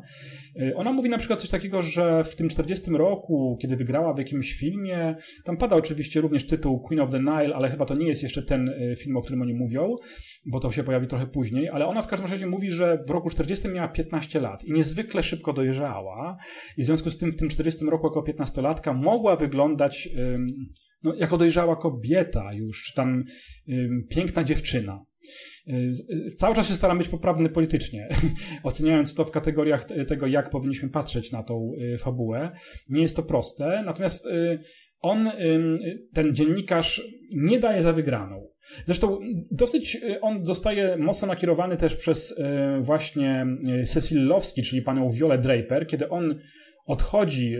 Y, 0.61 0.75
Ona 0.75 0.93
mówi 0.93 1.09
na 1.09 1.17
przykład 1.17 1.41
coś 1.41 1.49
takiego, 1.49 1.81
że 1.81 2.23
w 2.23 2.35
tym 2.35 2.47
40 2.47 2.91
roku, 2.91 3.57
kiedy 3.61 3.75
wygrała 3.75 4.13
w 4.13 4.17
jakimś 4.17 4.53
filmie, 4.53 5.15
tam 5.43 5.57
pada 5.57 5.75
oczywiście 5.75 6.21
również 6.21 6.47
tytuł 6.47 6.79
Queen 6.79 7.01
of 7.01 7.11
the 7.11 7.19
Nile, 7.19 7.55
ale 7.55 7.69
chyba 7.69 7.85
to 7.85 7.95
nie 7.95 8.07
jest 8.07 8.23
jeszcze 8.23 8.41
ten 8.41 8.69
y, 8.69 8.95
film, 8.95 9.17
o 9.17 9.21
którym 9.21 9.41
oni 9.41 9.53
mówią, 9.53 9.95
bo 10.45 10.59
to 10.59 10.71
się 10.71 10.83
pojawi 10.83 11.07
trochę 11.07 11.27
później, 11.27 11.69
ale 11.69 11.87
ona 11.87 12.01
w 12.01 12.07
każdym 12.07 12.31
razie 12.31 12.47
mówi, 12.47 12.71
że 12.71 12.97
w 13.07 13.11
roku 13.17 13.29
40 13.29 13.67
miała 13.67 13.87
15 13.87 14.41
lat 14.41 14.63
i 14.63 14.73
niezwykle 14.73 15.23
szybko 15.23 15.53
dojrzała 15.53 16.37
i 16.77 16.83
w 16.83 16.85
związku 16.85 17.09
z 17.09 17.17
tym 17.17 17.31
w 17.31 17.35
tym 17.35 17.49
40 17.49 17.85
roku 17.85 18.07
jako 18.07 18.21
15-latka 18.21 18.93
mogła 18.93 19.35
wyglądać 19.35 20.09
no, 21.03 21.13
jako 21.15 21.37
dojrzała 21.37 21.75
kobieta 21.75 22.49
już, 22.53 22.83
czy 22.83 22.93
tam 22.93 23.23
piękna 24.09 24.43
dziewczyna. 24.43 25.05
Cały 26.37 26.55
czas 26.55 26.67
się 26.67 26.75
staram 26.75 26.97
być 26.97 27.07
poprawny 27.07 27.49
politycznie, 27.49 28.09
oceniając 28.63 29.15
to 29.15 29.25
w 29.25 29.31
kategoriach 29.31 29.85
tego, 30.07 30.27
jak 30.27 30.49
powinniśmy 30.49 30.89
patrzeć 30.89 31.31
na 31.31 31.43
tą 31.43 31.71
fabułę. 31.99 32.51
Nie 32.89 33.01
jest 33.01 33.15
to 33.15 33.23
proste, 33.23 33.83
natomiast 33.85 34.27
on, 35.09 35.31
ten 36.13 36.35
dziennikarz, 36.35 37.01
nie 37.31 37.59
daje 37.59 37.81
za 37.81 37.93
wygraną. 37.93 38.35
Zresztą 38.85 39.19
dosyć 39.51 39.97
on 40.21 40.45
zostaje 40.45 40.97
mocno 40.97 41.27
nakierowany 41.27 41.77
też 41.77 41.95
przez 41.95 42.39
właśnie 42.79 43.45
Cecil 43.85 44.25
Lowski, 44.25 44.61
czyli 44.61 44.81
panią 44.81 45.09
Violet 45.09 45.41
Draper, 45.41 45.87
kiedy 45.87 46.09
on 46.09 46.35
odchodzi 46.85 47.55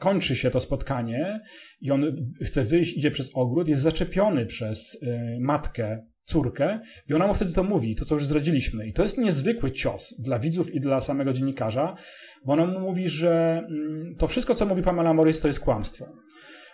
kończy 0.00 0.36
się 0.36 0.50
to 0.50 0.60
spotkanie 0.60 1.40
i 1.80 1.90
on 1.90 2.14
chce 2.42 2.62
wyjść, 2.62 2.96
idzie 2.96 3.10
przez 3.10 3.30
ogród, 3.34 3.68
jest 3.68 3.82
zaczepiony 3.82 4.46
przez 4.46 5.04
matkę 5.40 5.94
córkę 6.24 6.80
i 7.08 7.14
ona 7.14 7.26
mu 7.26 7.34
wtedy 7.34 7.52
to 7.52 7.62
mówi, 7.62 7.94
to 7.94 8.04
co 8.04 8.14
już 8.14 8.24
zdradziliśmy. 8.24 8.86
I 8.86 8.92
to 8.92 9.02
jest 9.02 9.18
niezwykły 9.18 9.70
cios 9.70 10.14
dla 10.20 10.38
widzów 10.38 10.74
i 10.74 10.80
dla 10.80 11.00
samego 11.00 11.32
dziennikarza, 11.32 11.94
bo 12.44 12.52
ona 12.52 12.66
mu 12.66 12.80
mówi, 12.80 13.08
że 13.08 13.62
mm, 13.70 14.14
to 14.18 14.26
wszystko, 14.26 14.54
co 14.54 14.66
mówi 14.66 14.82
Pamela 14.82 15.14
Morris, 15.14 15.40
to 15.40 15.48
jest 15.48 15.60
kłamstwo. 15.60 16.06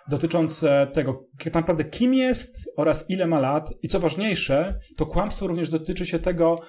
Dotyczące 0.09 0.87
tego, 0.93 1.29
tak 1.45 1.55
naprawdę 1.55 1.85
kim 1.85 2.15
jest 2.15 2.71
oraz 2.77 3.05
ile 3.09 3.27
ma 3.27 3.41
lat 3.41 3.73
i 3.83 3.89
co 3.89 4.01
ważniejsze, 4.01 4.79
to 4.97 5.07
kłamstwo 5.07 5.47
również 5.47 5.69
dotyczy 5.69 6.07
się 6.07 6.19
tego, 6.19 6.61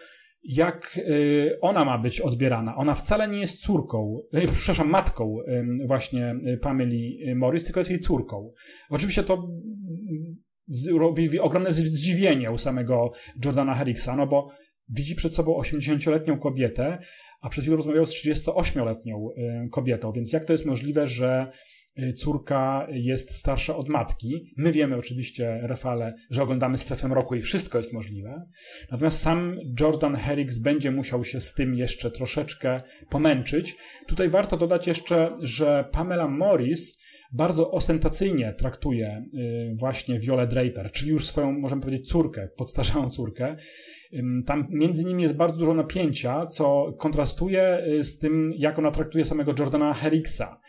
jak 0.43 0.97
y, 0.97 1.57
ona 1.61 1.85
ma 1.85 1.97
być 1.97 2.21
odbierana. 2.21 2.75
Ona 2.75 2.93
wcale 2.93 3.27
nie 3.27 3.39
jest 3.39 3.61
córką, 3.61 4.19
y, 4.33 4.47
przepraszam, 4.55 4.89
matką 4.89 5.37
właśnie 5.87 6.35
y, 6.47 6.57
Pameli 6.57 7.19
Morris, 7.35 7.65
tylko 7.65 7.79
jest 7.79 7.89
jej 7.89 7.99
córką. 7.99 8.49
Oczywiście 8.89 9.23
to 9.23 9.47
robi 10.97 11.39
ogromne 11.39 11.71
zdziwienie 11.71 12.51
u 12.51 12.57
samego 12.57 13.09
Jordana 13.45 13.75
Herricksa, 13.75 14.15
no 14.15 14.27
bo 14.27 14.49
widzi 14.89 15.15
przed 15.15 15.35
sobą 15.35 15.59
80-letnią 15.59 16.39
kobietę, 16.39 16.97
a 17.41 17.49
przed 17.49 17.63
chwilą 17.63 17.77
rozmawiał 17.77 18.05
z 18.05 18.09
38-letnią 18.09 19.27
kobietą, 19.71 20.11
więc 20.11 20.33
jak 20.33 20.45
to 20.45 20.53
jest 20.53 20.65
możliwe, 20.65 21.07
że 21.07 21.51
Y, 21.99 22.13
córka 22.13 22.87
jest 22.91 23.35
starsza 23.35 23.75
od 23.75 23.89
matki. 23.89 24.53
My 24.57 24.71
wiemy 24.71 24.95
oczywiście, 24.95 25.59
Rafale, 25.63 26.13
że 26.29 26.43
oglądamy 26.43 26.77
Strefę 26.77 27.07
Mroku 27.07 27.35
i 27.35 27.41
wszystko 27.41 27.77
jest 27.77 27.93
możliwe. 27.93 28.45
Natomiast 28.91 29.19
sam 29.19 29.57
Jordan 29.79 30.15
Herricks 30.15 30.59
będzie 30.59 30.91
musiał 30.91 31.23
się 31.23 31.39
z 31.39 31.53
tym 31.53 31.75
jeszcze 31.75 32.11
troszeczkę 32.11 32.77
pomęczyć. 33.09 33.75
Tutaj 34.07 34.29
warto 34.29 34.57
dodać 34.57 34.87
jeszcze, 34.87 35.33
że 35.41 35.89
Pamela 35.91 36.27
Morris 36.27 37.00
bardzo 37.31 37.71
ostentacyjnie 37.71 38.53
traktuje 38.53 39.25
y, 39.33 39.75
właśnie 39.75 40.19
Violet 40.19 40.49
Draper, 40.49 40.91
czyli 40.91 41.11
już 41.11 41.27
swoją, 41.27 41.51
możemy 41.51 41.81
powiedzieć, 41.81 42.09
córkę, 42.09 42.47
podstarzałą 42.57 43.09
córkę. 43.09 43.55
Tam 44.45 44.67
między 44.69 45.05
nimi 45.05 45.23
jest 45.23 45.35
bardzo 45.35 45.57
dużo 45.57 45.73
napięcia, 45.73 46.39
co 46.39 46.93
kontrastuje 46.97 47.83
y, 47.87 48.03
z 48.03 48.17
tym, 48.17 48.49
jak 48.57 48.79
ona 48.79 48.91
traktuje 48.91 49.25
samego 49.25 49.53
Jordana 49.59 49.93
Herricksa. 49.93 50.61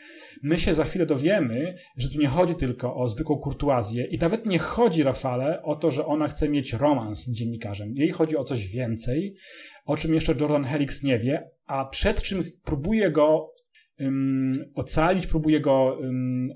My 0.42 0.58
się 0.58 0.74
za 0.74 0.84
chwilę 0.84 1.06
dowiemy, 1.06 1.74
że 1.96 2.08
tu 2.08 2.18
nie 2.18 2.28
chodzi 2.28 2.54
tylko 2.54 2.94
o 2.94 3.08
zwykłą 3.08 3.38
kurtuazję 3.38 4.04
i 4.04 4.18
nawet 4.18 4.46
nie 4.46 4.58
chodzi, 4.58 5.02
Rafale, 5.02 5.62
o 5.62 5.74
to, 5.74 5.90
że 5.90 6.06
ona 6.06 6.28
chce 6.28 6.48
mieć 6.48 6.72
romans 6.72 7.24
z 7.24 7.34
dziennikarzem. 7.34 7.92
Jej 7.94 8.10
chodzi 8.10 8.36
o 8.36 8.44
coś 8.44 8.68
więcej, 8.68 9.34
o 9.84 9.96
czym 9.96 10.14
jeszcze 10.14 10.34
Jordan 10.40 10.64
Herricks 10.64 11.02
nie 11.02 11.18
wie, 11.18 11.50
a 11.66 11.84
przed 11.84 12.22
czym 12.22 12.44
próbuje 12.64 13.10
go 13.10 13.52
ocalić, 14.74 15.26
próbuje 15.26 15.60
go 15.60 15.98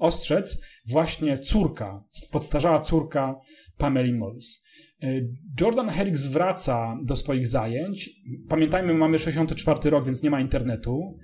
ostrzec 0.00 0.62
właśnie 0.88 1.38
córka, 1.38 2.02
podstarzała 2.30 2.80
córka 2.80 3.34
Pameli 3.78 4.12
Morris. 4.12 4.64
Y, 5.04 5.28
Jordan 5.60 5.88
Herricks 5.88 6.22
wraca 6.22 6.98
do 7.04 7.16
swoich 7.16 7.46
zajęć. 7.46 8.10
Pamiętajmy, 8.48 8.94
mamy 8.94 9.18
64 9.18 9.90
rok, 9.90 10.04
więc 10.04 10.22
nie 10.22 10.30
ma 10.30 10.40
internetu 10.40 11.18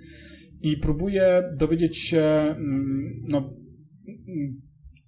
i 0.61 0.77
próbuje 0.77 1.43
dowiedzieć 1.59 1.99
się 1.99 2.57
no, 3.29 3.55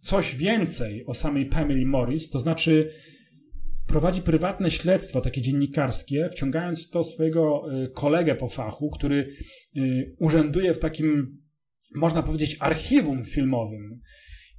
coś 0.00 0.36
więcej 0.36 1.06
o 1.06 1.14
samej 1.14 1.46
Pamela 1.46 1.86
Morris, 1.86 2.30
to 2.30 2.38
znaczy 2.38 2.90
prowadzi 3.86 4.22
prywatne 4.22 4.70
śledztwo, 4.70 5.20
takie 5.20 5.40
dziennikarskie, 5.40 6.28
wciągając 6.32 6.86
w 6.86 6.90
to 6.90 7.04
swojego 7.04 7.62
y, 7.84 7.90
kolegę 7.90 8.34
po 8.34 8.48
fachu, 8.48 8.90
który 8.90 9.28
y, 9.76 10.14
urzęduje 10.18 10.74
w 10.74 10.78
takim, 10.78 11.38
można 11.94 12.22
powiedzieć, 12.22 12.56
archiwum 12.60 13.24
filmowym 13.24 14.00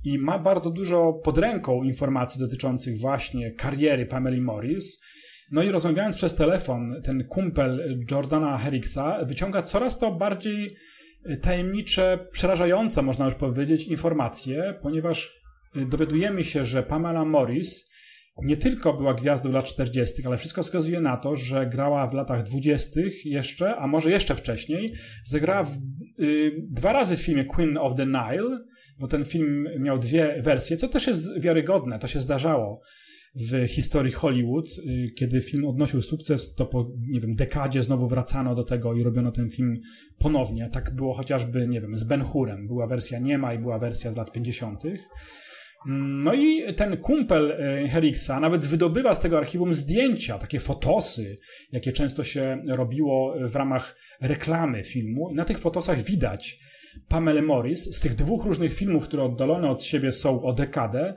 i 0.04 0.18
ma 0.18 0.40
bardzo 0.40 0.72
dużo 0.72 1.14
pod 1.14 1.38
ręką 1.38 1.84
informacji 1.84 2.40
dotyczących 2.40 3.00
właśnie 3.00 3.52
kariery 3.52 4.06
Pamela 4.06 4.42
Morris. 4.42 5.02
No 5.52 5.64
i 5.64 5.70
rozmawiając 5.70 6.16
przez 6.16 6.36
telefon, 6.36 7.02
ten 7.04 7.28
kumpel 7.28 8.00
Jordana 8.12 8.58
Herricksa 8.58 9.26
wyciąga 9.26 9.62
coraz 9.62 10.00
to 10.00 10.12
bardziej 10.12 10.76
y, 11.30 11.38
tajemnicze, 11.38 12.28
przerażające, 12.32 13.02
można 13.02 13.26
już 13.26 13.36
powiedzieć, 13.36 13.88
informacje, 13.88 14.80
ponieważ 14.82 15.46
dowiadujemy 15.90 16.44
się, 16.44 16.64
że 16.64 16.84
Pamela 16.84 17.26
Morris 17.26 17.95
nie 18.44 18.58
tylko 18.58 18.94
była 18.94 19.14
gwiazdą 19.14 19.52
lat 19.52 19.66
40., 19.66 20.28
ale 20.28 20.38
wszystko 20.38 20.64
wskazuje 20.64 21.02
na 21.02 21.18
to, 21.18 21.36
że 21.36 21.66
grała 21.66 22.08
w 22.08 22.14
latach 22.14 22.44
20. 22.44 23.02
jeszcze, 23.26 23.76
a 23.76 23.88
może 23.88 24.12
jeszcze 24.12 24.36
wcześniej. 24.36 24.94
Zagrała 25.24 25.64
w, 25.64 25.78
y, 26.20 26.64
dwa 26.72 26.94
razy 26.94 27.18
w 27.18 27.22
filmie 27.22 27.46
Queen 27.46 27.78
of 27.78 27.96
the 27.96 28.06
Nile, 28.06 28.56
bo 29.00 29.08
ten 29.08 29.26
film 29.26 29.68
miał 29.80 30.00
dwie 30.00 30.42
wersje, 30.42 30.78
co 30.78 30.88
też 30.88 31.08
jest 31.08 31.40
wiarygodne, 31.42 32.00
to 32.00 32.08
się 32.08 32.20
zdarzało 32.20 32.82
w 33.36 33.68
historii 33.68 34.12
Hollywood. 34.12 34.70
Y, 34.78 35.08
kiedy 35.16 35.42
film 35.42 35.66
odnosił 35.66 36.02
sukces, 36.02 36.56
to 36.56 36.66
po, 36.66 36.92
nie 37.08 37.20
wiem, 37.20 37.36
dekadzie 37.36 37.82
znowu 37.82 38.08
wracano 38.08 38.56
do 38.56 38.64
tego 38.64 38.94
i 38.94 39.04
robiono 39.04 39.32
ten 39.32 39.50
film 39.50 39.80
ponownie. 40.18 40.70
Tak 40.70 40.96
było 40.96 41.14
chociażby, 41.14 41.68
nie 41.68 41.82
wiem, 41.82 41.98
z 41.98 42.04
Ben 42.04 42.22
Hurem. 42.22 42.68
Była 42.68 42.88
wersja 42.88 43.20
niema 43.20 43.54
i 43.54 43.60
była 43.60 43.80
wersja 43.80 44.12
z 44.12 44.18
lat 44.18 44.32
50. 44.32 44.84
No 45.88 46.34
i 46.34 46.74
ten 46.74 46.98
kumpel 46.98 47.52
y, 47.52 47.90
Herricksa 47.90 48.40
nawet 48.40 48.66
wydobywa 48.66 49.16
z 49.16 49.20
tego 49.20 49.38
archiwum 49.38 49.74
zdjęcia, 49.74 50.38
takie 50.38 50.60
fotosy, 50.60 51.36
jakie 51.72 51.92
często 51.92 52.24
się 52.24 52.64
robiło 52.68 53.36
w 53.40 53.56
ramach 53.56 53.98
reklamy 54.22 54.84
filmu. 54.84 55.34
Na 55.34 55.46
tych 55.46 55.60
fotosach 55.60 56.02
widać 56.02 56.58
Pamela 57.08 57.42
Morris 57.42 57.96
z 57.96 58.00
tych 58.00 58.16
dwóch 58.16 58.46
różnych 58.46 58.74
filmów, 58.74 59.04
które 59.04 59.24
oddalone 59.24 59.70
od 59.70 59.84
siebie 59.84 60.12
są 60.12 60.42
o 60.42 60.54
dekadę 60.54 61.14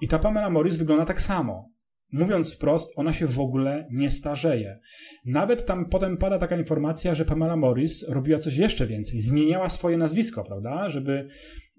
i 0.00 0.08
ta 0.08 0.18
Pamela 0.18 0.50
Morris 0.50 0.76
wygląda 0.76 1.04
tak 1.04 1.20
samo. 1.20 1.68
Mówiąc 2.12 2.54
wprost, 2.54 2.92
ona 2.96 3.12
się 3.12 3.26
w 3.26 3.40
ogóle 3.40 3.88
nie 3.90 4.10
starzeje. 4.10 4.76
Nawet 5.24 5.66
tam 5.66 5.88
potem 5.88 6.16
pada 6.16 6.38
taka 6.38 6.56
informacja, 6.56 7.14
że 7.14 7.24
Pamela 7.24 7.56
Morris 7.56 8.08
robiła 8.08 8.38
coś 8.38 8.56
jeszcze 8.56 8.86
więcej. 8.86 9.20
Zmieniała 9.20 9.68
swoje 9.68 9.96
nazwisko, 9.96 10.44
prawda? 10.44 10.88
Żeby 10.88 11.28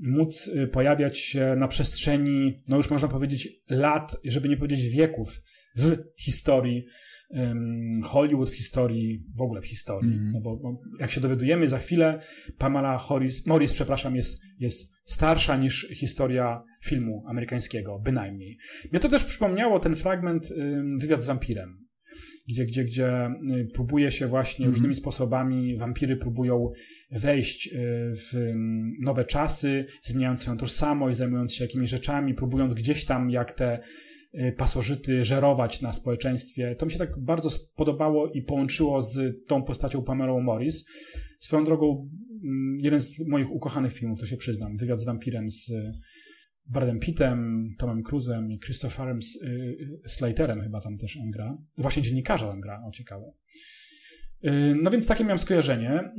móc 0.04 0.48
y, 0.48 0.68
pojawiać 0.68 1.18
się 1.18 1.56
na 1.58 1.68
przestrzeni, 1.68 2.58
no 2.68 2.78
już 2.78 2.90
można 2.90 3.08
powiedzieć, 3.08 3.50
lat, 3.70 4.16
żeby 4.24 4.50
nie 4.50 4.58
powiedzieć 4.58 4.90
wieków 4.90 5.42
w 5.76 5.98
historii 6.20 6.86
Hollywood 8.04 8.50
w 8.50 8.56
historii, 8.56 9.24
w 9.38 9.42
ogóle 9.42 9.62
w 9.62 9.66
historii. 9.66 10.14
Mm. 10.14 10.28
No 10.34 10.42
bo, 10.42 10.58
bo, 10.58 10.82
jak 11.00 11.12
się 11.12 11.22
dowiadujemy 11.22 11.68
za 11.68 11.78
chwilę, 11.78 12.20
Pamela 12.58 13.00
Morris, 13.10 13.46
Morris 13.46 13.74
przepraszam, 13.74 14.16
jest, 14.16 14.42
jest 14.60 14.92
starsza 15.06 15.58
niż 15.58 15.88
historia 15.94 16.64
filmu 16.84 17.24
amerykańskiego, 17.28 18.00
bynajmniej. 18.00 18.58
Mnie 18.92 19.00
to 19.00 19.10
też 19.10 19.24
przypomniało 19.24 19.80
ten 19.80 19.96
fragment 19.96 20.54
Wywiad 21.00 21.22
z 21.22 21.26
wampirem, 21.26 21.84
gdzie, 22.48 22.66
gdzie, 22.66 22.84
gdzie 22.84 23.28
y, 23.28 23.68
próbuje 23.74 24.12
się 24.12 24.28
właśnie 24.28 24.66
mm. 24.66 24.74
różnymi 24.74 24.96
sposobami, 24.96 25.78
wampiry 25.78 26.18
próbują 26.18 26.72
wejść 27.12 27.68
y, 27.68 27.78
w 28.14 28.54
nowe 29.02 29.26
czasy, 29.26 29.86
zmieniając 30.02 30.42
swoją 30.42 30.58
tożsamość, 30.58 31.18
zajmując 31.18 31.54
się 31.54 31.64
jakimiś 31.64 31.90
rzeczami, 31.90 32.34
próbując 32.34 32.74
gdzieś 32.74 33.06
tam 33.06 33.30
jak 33.30 33.52
te 33.52 33.80
pasożyty 34.58 35.24
żerować 35.24 35.82
na 35.82 35.92
społeczeństwie. 35.92 36.76
To 36.76 36.86
mi 36.86 36.92
się 36.92 36.98
tak 36.98 37.20
bardzo 37.20 37.50
spodobało 37.50 38.32
i 38.32 38.42
połączyło 38.42 39.02
z 39.02 39.46
tą 39.48 39.64
postacią 39.64 40.04
Pamelą 40.04 40.42
Morris. 40.42 40.86
Swoją 41.40 41.64
drogą, 41.64 42.10
mm, 42.44 42.78
jeden 42.82 43.00
z 43.00 43.20
moich 43.28 43.52
ukochanych 43.52 43.94
filmów, 43.94 44.20
to 44.20 44.26
się 44.26 44.38
przyznam, 44.38 44.78
wywiad 44.78 45.02
z 45.02 45.06
wampirem 45.06 45.50
z 45.50 45.72
Bradem 46.66 47.00
Pittem, 47.00 47.70
Tomem 47.78 48.04
Cruzem 48.04 48.52
i 48.52 48.60
Christopherem 48.60 49.20
y, 49.44 49.48
y, 49.48 50.02
Slaterem 50.06 50.62
chyba 50.62 50.82
tam 50.82 50.98
też 50.98 51.18
on 51.18 51.32
gra. 51.32 51.58
Właśnie 51.78 52.04
dziennikarza 52.04 52.48
tam 52.50 52.62
gra, 52.62 52.84
o 52.88 52.92
ciekawe. 52.92 53.30
No 54.82 54.92
więc 54.92 55.08
takie 55.08 55.24
miałem 55.24 55.38
skojarzenie. 55.38 56.14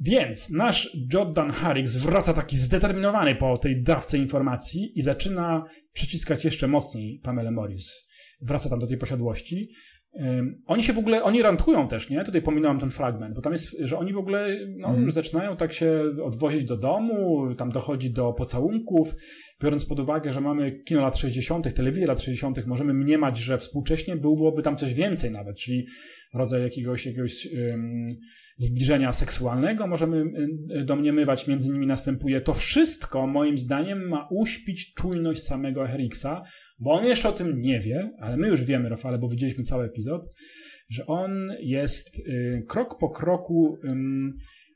Więc 0.00 0.50
nasz 0.50 0.96
Jordan 1.12 1.50
Harris 1.50 1.96
wraca 1.96 2.32
taki 2.32 2.56
zdeterminowany 2.56 3.34
po 3.34 3.58
tej 3.58 3.82
dawce 3.82 4.18
informacji 4.18 4.92
i 4.98 5.02
zaczyna 5.02 5.62
przyciskać 5.92 6.44
jeszcze 6.44 6.68
mocniej 6.68 7.20
Pamela 7.22 7.50
Morris. 7.50 8.08
Wraca 8.40 8.70
tam 8.70 8.78
do 8.78 8.86
tej 8.86 8.98
posiadłości. 8.98 9.68
oni 10.66 10.82
się 10.82 10.92
w 10.92 10.98
ogóle, 10.98 11.22
oni 11.22 11.42
rantkują 11.42 11.88
też, 11.88 12.10
nie? 12.10 12.24
Tutaj 12.24 12.42
pominąłem 12.42 12.78
ten 12.78 12.90
fragment, 12.90 13.34
bo 13.34 13.40
tam 13.40 13.52
jest, 13.52 13.76
że 13.80 13.98
oni 13.98 14.12
w 14.12 14.18
ogóle 14.18 14.58
no, 14.78 14.88
mm. 14.88 15.02
już 15.02 15.12
zaczynają 15.12 15.56
tak 15.56 15.72
się 15.72 16.02
odwozić 16.24 16.64
do 16.64 16.76
domu, 16.76 17.48
tam 17.58 17.68
dochodzi 17.68 18.10
do 18.10 18.32
pocałunków, 18.32 19.14
biorąc 19.62 19.84
pod 19.84 20.00
uwagę, 20.00 20.32
że 20.32 20.40
mamy 20.40 20.82
kino 20.82 21.00
lat 21.00 21.18
60., 21.18 21.74
telewizję 21.74 22.06
lat 22.06 22.22
60., 22.22 22.66
możemy 22.66 22.94
mniemać, 22.94 23.38
że 23.38 23.58
współcześnie 23.58 24.16
byłoby 24.16 24.62
tam 24.62 24.76
coś 24.76 24.94
więcej 24.94 25.30
nawet, 25.30 25.58
czyli 25.58 25.84
rodzaj 26.34 26.62
jakiegoś, 26.62 27.06
jakiegoś 27.06 27.48
zbliżenia 28.56 29.12
seksualnego 29.12 29.86
możemy 29.86 30.24
domniemywać, 30.84 31.46
między 31.46 31.70
nimi 31.70 31.86
następuje. 31.86 32.40
To 32.40 32.54
wszystko, 32.54 33.26
moim 33.26 33.58
zdaniem, 33.58 34.08
ma 34.08 34.28
uśpić 34.30 34.94
czujność 34.94 35.42
samego 35.42 35.86
Heriksa, 35.86 36.42
bo 36.78 36.92
on 36.92 37.04
jeszcze 37.04 37.28
o 37.28 37.32
tym 37.32 37.60
nie 37.60 37.80
wie, 37.80 38.10
ale 38.20 38.36
my 38.36 38.48
już 38.48 38.64
wiemy, 38.64 38.88
Rafale, 38.88 39.18
bo 39.18 39.28
widzieliśmy 39.28 39.64
cały 39.64 39.84
epizod, 39.84 40.26
że 40.88 41.06
on 41.06 41.52
jest 41.60 42.18
y, 42.18 42.64
krok 42.68 42.98
po 42.98 43.10
kroku 43.10 43.78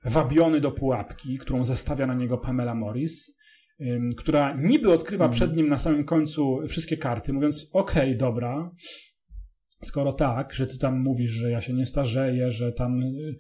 wabiony 0.05 0.61
do 0.61 0.73
pułapki, 0.73 1.39
którą 1.39 1.65
zestawia 1.65 2.07
na 2.07 2.15
niego 2.15 2.39
Pamela 2.39 2.75
Morris, 2.75 3.39
która 4.17 4.55
niby 4.55 4.93
odkrywa 4.93 5.25
mm. 5.25 5.33
przed 5.33 5.57
nim 5.57 5.69
na 5.69 5.79
samym 5.79 6.05
końcu 6.05 6.59
wszystkie 6.69 6.97
karty, 6.97 7.33
mówiąc: 7.33 7.71
Okej, 7.73 8.03
okay, 8.03 8.17
dobra, 8.17 8.71
skoro 9.83 10.13
tak, 10.13 10.55
że 10.55 10.67
ty 10.67 10.79
tam 10.79 11.03
mówisz, 11.03 11.31
że 11.31 11.51
ja 11.51 11.61
się 11.61 11.73
nie 11.73 11.87
starzeję, 11.87 12.51
że 12.51 12.73
tam 12.73 13.03
y, 13.03 13.37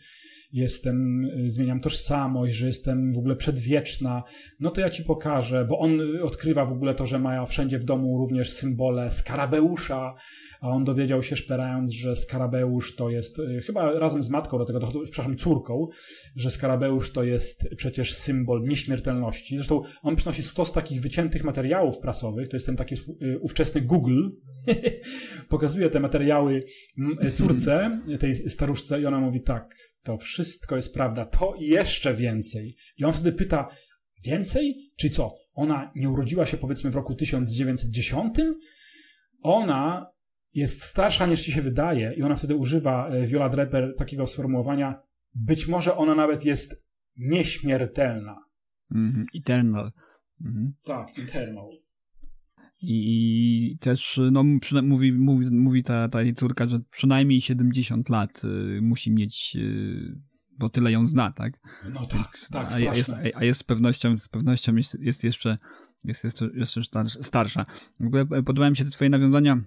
jestem, 0.52 1.24
y, 1.24 1.50
zmieniam 1.50 1.80
tożsamość, 1.80 2.54
że 2.54 2.66
jestem 2.66 3.12
w 3.12 3.18
ogóle 3.18 3.36
przedwieczna, 3.36 4.22
no 4.60 4.70
to 4.70 4.80
ja 4.80 4.90
ci 4.90 5.04
pokażę, 5.04 5.64
bo 5.64 5.78
on 5.78 6.00
odkrywa 6.22 6.64
w 6.64 6.72
ogóle 6.72 6.94
to, 6.94 7.06
że 7.06 7.18
ma 7.18 7.46
wszędzie 7.46 7.78
w 7.78 7.84
domu 7.84 8.18
również 8.18 8.50
symbole 8.50 9.10
skarabeusza, 9.10 10.14
a 10.60 10.68
on 10.68 10.84
dowiedział 10.84 11.22
się 11.22 11.36
szperając, 11.36 11.92
że 11.92 12.16
skarabeusz 12.16 12.96
to 12.96 13.10
jest, 13.10 13.38
y, 13.38 13.60
chyba 13.66 13.92
razem 13.92 14.22
z 14.22 14.28
matką 14.28 14.58
do 14.58 14.64
tego, 14.64 14.80
przepraszam, 14.80 15.36
córką, 15.36 15.86
że 16.36 16.50
skarabeusz 16.50 17.12
to 17.12 17.24
jest 17.24 17.68
przecież 17.76 18.14
symbol 18.14 18.62
nieśmiertelności. 18.62 19.56
Zresztą 19.56 19.82
on 20.02 20.16
przynosi 20.16 20.42
stos 20.42 20.72
takich 20.72 21.00
wyciętych 21.00 21.44
materiałów 21.44 21.98
prasowych, 21.98 22.48
to 22.48 22.56
jest 22.56 22.66
ten 22.66 22.76
taki 22.76 22.94
y, 23.22 23.38
ówczesny 23.40 23.80
Google, 23.80 24.28
pokazuje 25.48 25.90
te 25.90 26.00
materiały 26.00 26.27
córce, 27.34 28.00
tej 28.20 28.34
staruszce 28.34 29.00
i 29.00 29.06
ona 29.06 29.20
mówi 29.20 29.40
tak, 29.40 29.74
to 30.02 30.18
wszystko 30.18 30.76
jest 30.76 30.94
prawda, 30.94 31.24
to 31.24 31.54
i 31.58 31.66
jeszcze 31.66 32.14
więcej. 32.14 32.76
I 32.96 33.04
on 33.04 33.12
wtedy 33.12 33.32
pyta, 33.32 33.68
więcej? 34.24 34.92
Czy 34.96 35.10
co? 35.10 35.34
Ona 35.54 35.92
nie 35.94 36.10
urodziła 36.10 36.46
się 36.46 36.56
powiedzmy 36.56 36.90
w 36.90 36.94
roku 36.94 37.14
1910? 37.14 38.34
Ona 39.42 40.06
jest 40.54 40.82
starsza 40.82 41.26
niż 41.26 41.42
ci 41.42 41.52
się 41.52 41.60
wydaje 41.60 42.14
i 42.16 42.22
ona 42.22 42.36
wtedy 42.36 42.56
używa, 42.56 43.08
e, 43.08 43.26
Viola 43.26 43.48
Draper, 43.48 43.94
takiego 43.96 44.26
sformułowania, 44.26 45.02
być 45.34 45.66
może 45.66 45.96
ona 45.96 46.14
nawet 46.14 46.44
jest 46.44 46.86
nieśmiertelna. 47.16 48.36
Mm, 48.94 49.26
eternal. 49.34 49.90
Mm. 50.44 50.72
Tak, 50.84 51.18
eternal. 51.18 51.87
I 52.80 53.76
też 53.80 54.20
no, 54.32 54.44
mówi, 54.82 55.12
mówi, 55.12 55.50
mówi 55.50 55.82
ta, 55.82 56.08
ta 56.08 56.22
jej 56.22 56.34
córka, 56.34 56.66
że 56.66 56.80
przynajmniej 56.90 57.40
70 57.40 58.08
lat 58.08 58.42
y, 58.44 58.80
musi 58.82 59.10
mieć, 59.10 59.56
y, 59.56 60.20
bo 60.58 60.68
tyle 60.68 60.92
ją 60.92 61.06
zna, 61.06 61.32
tak? 61.32 61.60
No 61.92 62.06
tak, 62.06 62.38
tak, 62.52 62.72
a, 62.72 62.78
jest, 62.78 63.12
a 63.34 63.44
jest 63.44 63.60
z 63.60 63.62
pewnością, 63.62 64.18
z 64.18 64.28
pewnością 64.28 64.76
jest, 64.76 64.96
jest 65.00 65.24
jeszcze, 65.24 65.56
jest 66.04 66.24
jeszcze, 66.24 66.50
jeszcze 66.54 66.82
starsza. 67.04 67.64
W 68.00 68.06
ogóle 68.06 68.26
podobają 68.26 68.70
mi 68.70 68.76
się 68.76 68.84
te 68.84 68.90
twoje 68.90 69.10
nawiązania 69.10 69.60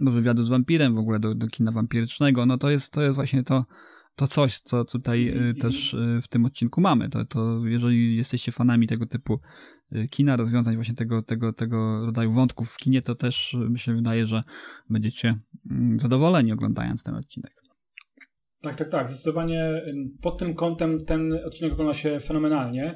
do 0.00 0.12
wywiadu 0.12 0.42
z 0.42 0.48
wampirem, 0.48 0.94
w 0.94 0.98
ogóle 0.98 1.20
do, 1.20 1.34
do 1.34 1.46
kina 1.46 1.72
wampirycznego, 1.72 2.46
no 2.46 2.58
to 2.58 2.70
jest, 2.70 2.92
to 2.92 3.02
jest 3.02 3.14
właśnie 3.14 3.44
to, 3.44 3.64
to 4.16 4.26
coś, 4.26 4.60
co 4.60 4.84
tutaj 4.84 5.48
y, 5.50 5.54
też 5.54 5.94
y, 5.94 6.20
w 6.22 6.28
tym 6.28 6.44
odcinku 6.44 6.80
mamy. 6.80 7.08
To, 7.08 7.24
to 7.24 7.66
jeżeli 7.66 8.16
jesteście 8.16 8.52
fanami 8.52 8.86
tego 8.86 9.06
typu 9.06 9.40
y, 9.92 10.08
kina, 10.08 10.36
rozwiązań 10.36 10.74
właśnie 10.74 10.94
tego, 10.94 11.22
tego, 11.22 11.52
tego 11.52 12.06
rodzaju 12.06 12.32
wątków 12.32 12.70
w 12.70 12.76
kinie, 12.76 13.02
to 13.02 13.14
też 13.14 13.56
mi 13.70 13.78
się 13.78 13.96
wydaje, 13.96 14.26
że 14.26 14.42
będziecie 14.90 15.38
mm, 15.70 16.00
zadowoleni 16.00 16.52
oglądając 16.52 17.02
ten 17.02 17.14
odcinek. 17.14 17.63
Tak, 18.64 18.74
tak, 18.74 18.88
tak. 18.88 19.08
Zdecydowanie 19.08 19.82
pod 20.22 20.38
tym 20.38 20.54
kątem 20.54 21.04
ten 21.04 21.32
odcinek 21.46 21.72
ogląda 21.72 21.94
się 21.94 22.20
fenomenalnie, 22.20 22.94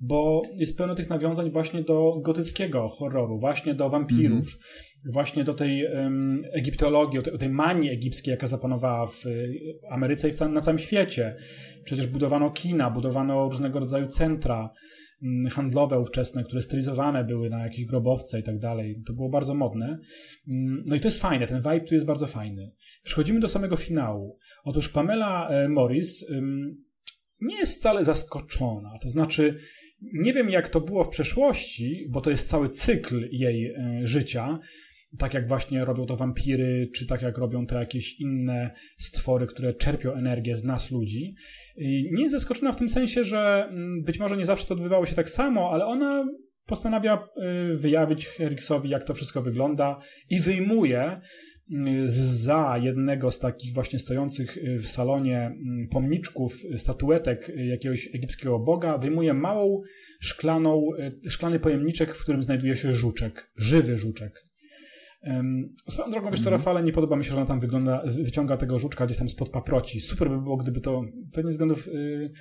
bo 0.00 0.42
jest 0.56 0.78
pełno 0.78 0.94
tych 0.94 1.10
nawiązań 1.10 1.50
właśnie 1.50 1.82
do 1.82 2.20
gotyckiego 2.24 2.88
horroru, 2.88 3.38
właśnie 3.40 3.74
do 3.74 3.90
wampirów, 3.90 4.32
mm 4.32 4.42
-hmm. 4.42 5.12
właśnie 5.12 5.44
do 5.44 5.54
tej 5.54 5.86
um, 5.86 6.42
egiptologii, 6.52 7.22
tej, 7.22 7.38
tej 7.38 7.48
manii 7.48 7.90
egipskiej, 7.90 8.32
jaka 8.32 8.46
zapanowała 8.46 9.06
w 9.06 9.24
Ameryce 9.90 10.28
i 10.28 10.50
na 10.50 10.60
całym 10.60 10.78
świecie. 10.78 11.36
Przecież 11.84 12.06
budowano 12.06 12.50
kina, 12.50 12.90
budowano 12.90 13.44
różnego 13.44 13.80
rodzaju 13.80 14.06
centra 14.06 14.70
handlowe 15.50 16.00
ówczesne, 16.00 16.44
które 16.44 16.62
stylizowane 16.62 17.24
były 17.24 17.50
na 17.50 17.62
jakieś 17.64 17.84
grobowce 17.84 18.38
i 18.38 18.42
tak 18.42 18.58
dalej. 18.58 19.02
To 19.06 19.12
było 19.12 19.28
bardzo 19.28 19.54
modne. 19.54 19.98
Mm, 20.48 20.84
no 20.86 20.96
i 20.96 21.00
to 21.00 21.08
jest 21.08 21.20
fajne, 21.20 21.46
ten 21.46 21.62
vibe 21.62 21.80
tu 21.80 21.94
jest 21.94 22.06
bardzo 22.06 22.26
fajny. 22.26 22.72
Przechodzimy 23.02 23.40
do 23.40 23.48
samego 23.48 23.76
finału. 23.76 24.38
Otóż 24.64 24.88
Pamela 24.88 25.48
e, 25.48 25.68
Morris 25.68 26.26
nie 27.40 27.56
jest 27.56 27.78
wcale 27.78 28.04
zaskoczona. 28.04 28.92
To 29.02 29.10
znaczy, 29.10 29.56
nie 30.00 30.32
wiem 30.32 30.50
jak 30.50 30.68
to 30.68 30.80
było 30.80 31.04
w 31.04 31.08
przeszłości, 31.08 32.06
bo 32.08 32.20
to 32.20 32.30
jest 32.30 32.48
cały 32.48 32.68
cykl 32.68 33.28
jej 33.32 33.66
e, 33.66 34.00
życia 34.04 34.58
tak 35.18 35.34
jak 35.34 35.48
właśnie 35.48 35.84
robią 35.84 36.06
to 36.06 36.16
wampiry, 36.16 36.90
czy 36.94 37.06
tak 37.06 37.22
jak 37.22 37.38
robią 37.38 37.66
to 37.66 37.74
jakieś 37.74 38.20
inne 38.20 38.70
stwory, 38.98 39.46
które 39.46 39.74
czerpią 39.74 40.12
energię 40.12 40.56
z 40.56 40.64
nas 40.64 40.90
ludzi. 40.90 41.34
Nie 42.12 42.22
jest 42.22 42.32
zaskoczona 42.32 42.72
w 42.72 42.76
tym 42.76 42.88
sensie, 42.88 43.24
że 43.24 43.66
mm, 43.70 44.02
być 44.02 44.18
może 44.18 44.36
nie 44.36 44.44
zawsze 44.44 44.66
to 44.66 44.74
odbywało 44.74 45.06
się 45.06 45.14
tak 45.14 45.30
samo, 45.30 45.70
ale 45.70 45.86
ona 45.86 46.26
postanawia 46.68 47.28
y, 47.72 47.76
wyjawić 47.76 48.26
Heriksowi, 48.26 48.88
jak 48.88 49.04
to 49.04 49.14
wszystko 49.14 49.42
wygląda 49.42 49.98
i 50.30 50.40
wyjmuje 50.40 51.20
y, 51.70 52.08
za 52.08 52.78
jednego 52.82 53.30
z 53.30 53.38
takich 53.38 53.74
właśnie 53.74 53.98
stojących 53.98 54.56
y, 54.56 54.78
w 54.78 54.88
salonie 54.88 55.38
mm, 55.38 55.88
pomniczków, 55.90 56.62
statuetek 56.76 57.52
jakiegoś 57.56 58.08
egipskiego 58.14 58.58
boga, 58.58 58.98
wyjmuje 58.98 59.34
małą 59.34 59.76
szklaną, 60.20 60.82
szklany 61.28 61.60
pojemniczek, 61.60 62.14
w 62.14 62.22
którym 62.22 62.42
znajduje 62.42 62.76
się 62.76 62.92
żuczek, 62.92 63.52
żywy 63.56 63.96
żuczek. 63.96 64.47
Um, 65.22 65.72
swoją 65.88 66.10
drogą, 66.10 66.30
wiesz 66.30 66.40
co, 66.40 66.50
mhm. 66.50 66.60
Rafale, 66.60 66.82
nie 66.82 66.92
podoba 66.92 67.16
mi 67.16 67.24
się, 67.24 67.30
że 67.30 67.36
ona 67.36 67.46
tam 67.46 67.60
wygląda, 67.60 68.02
wyciąga 68.06 68.56
tego 68.56 68.78
żuczka 68.78 69.06
gdzieś 69.06 69.18
tam 69.18 69.28
spod 69.28 69.48
paproci. 69.48 70.00
Super 70.00 70.30
by 70.30 70.40
było, 70.40 70.56
gdyby 70.56 70.80
to, 70.80 71.04
pewnie 71.32 71.50
względów 71.50 71.86
yy, 71.86 72.32